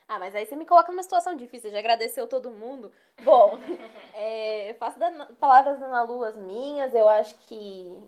Ah, 0.08 0.18
mas 0.20 0.34
aí 0.34 0.46
você 0.46 0.54
me 0.54 0.66
coloca 0.66 0.90
numa 0.90 1.02
situação 1.02 1.36
difícil. 1.36 1.70
Já 1.70 1.78
agradeceu 1.78 2.28
todo 2.28 2.50
mundo. 2.50 2.92
Bom, 3.22 3.58
é, 4.14 4.74
faço 4.78 4.98
da, 4.98 5.26
palavras 5.38 5.80
da 5.80 5.86
Ana 5.86 6.02
Lu 6.02 6.22
as 6.22 6.36
minhas. 6.36 6.94
Eu 6.94 7.08
acho 7.08 7.34
que, 7.46 7.56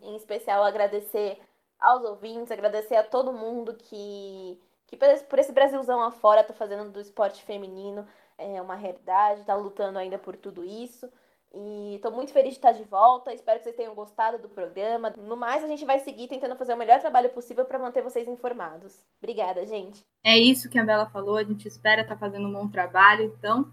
em 0.03 0.17
especial, 0.17 0.63
agradecer 0.63 1.41
aos 1.81 2.05
ouvintes, 2.05 2.51
agradecer 2.51 2.97
a 2.97 3.05
todo 3.05 3.33
mundo 3.33 3.75
que, 3.75 4.61
que 4.87 4.97
por 4.97 5.39
esse 5.39 5.53
Brasilzão 5.53 6.03
afora 6.03 6.45
tá 6.45 6.53
fazendo 6.53 6.91
do 6.91 7.01
esporte 7.01 7.43
feminino 7.45 8.07
é, 8.37 8.61
uma 8.63 8.75
realidade, 8.75 9.45
tá 9.45 9.55
lutando 9.55 9.99
ainda 9.99 10.19
por 10.19 10.37
tudo 10.37 10.65
isso. 10.65 11.11
E 11.55 11.95
estou 11.97 12.13
muito 12.13 12.33
feliz 12.33 12.51
de 12.51 12.59
estar 12.59 12.73
de 12.73 12.85
volta. 12.85 13.33
Espero 13.33 13.59
que 13.59 13.65
vocês 13.65 13.77
tenham 13.77 13.95
gostado 13.95 14.39
do 14.39 14.49
programa. 14.49 15.15
No 15.17 15.37
mais, 15.37 15.65
a 15.65 15.67
gente 15.67 15.85
vai 15.85 15.99
seguir 15.99 16.29
tentando 16.29 16.57
fazer 16.57 16.75
o 16.75 16.77
melhor 16.77 17.01
trabalho 17.01 17.31
possível 17.31 17.65
para 17.65 17.79
manter 17.79 18.03
vocês 18.03 18.29
informados. 18.29 19.03
Obrigada, 19.19 19.65
gente. 19.67 20.05
É 20.23 20.37
isso 20.37 20.69
que 20.69 20.79
a 20.79 20.85
Bela 20.85 21.07
falou. 21.07 21.37
A 21.37 21.45
gente 21.45 21.67
espera 21.67 22.03
estar 22.03 22.15
tá 22.15 22.21
fazendo 22.21 22.47
um 22.47 22.53
bom 22.53 22.69
trabalho. 22.69 23.25
Então, 23.25 23.73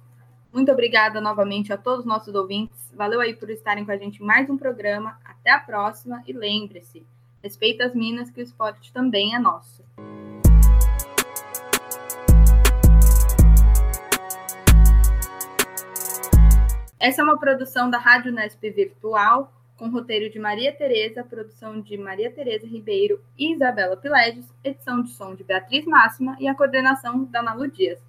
muito 0.54 0.72
obrigada 0.72 1.20
novamente 1.20 1.74
a 1.74 1.78
todos 1.78 2.00
os 2.00 2.06
nossos 2.06 2.34
ouvintes. 2.34 2.92
Valeu 2.94 3.20
aí 3.20 3.36
por 3.36 3.50
estarem 3.50 3.84
com 3.84 3.92
a 3.92 3.98
gente 3.98 4.24
em 4.24 4.26
mais 4.26 4.50
um 4.50 4.58
programa. 4.58 5.20
Até 5.26 5.52
a 5.52 5.60
próxima. 5.60 6.24
E 6.26 6.32
lembre-se: 6.32 7.06
respeita 7.46 7.86
as 7.86 7.94
minas, 7.94 8.32
que 8.32 8.42
o 8.42 8.44
esporte 8.44 8.92
também 8.92 9.36
é 9.36 9.40
nosso. 9.40 9.86
Essa 17.00 17.22
é 17.22 17.24
uma 17.24 17.38
produção 17.38 17.88
da 17.88 18.00
Rádio 18.00 18.32
Nesp 18.32 18.60
Virtual, 18.72 19.54
com 19.78 19.90
roteiro 19.90 20.28
de 20.32 20.40
Maria 20.40 20.74
Tereza, 20.74 21.24
produção 21.24 21.80
de 21.80 21.96
Maria 21.98 22.32
Tereza 22.32 22.66
Ribeiro 22.66 23.22
e 23.38 23.54
Isabela 23.54 23.96
Piledes, 23.96 24.52
edição 24.64 25.04
de 25.04 25.12
som 25.12 25.36
de 25.36 25.44
Beatriz 25.44 25.86
Máxima 25.86 26.36
e 26.40 26.48
a 26.48 26.56
coordenação 26.56 27.26
da 27.26 27.44
Nalu 27.44 27.70
Dias. 27.70 28.04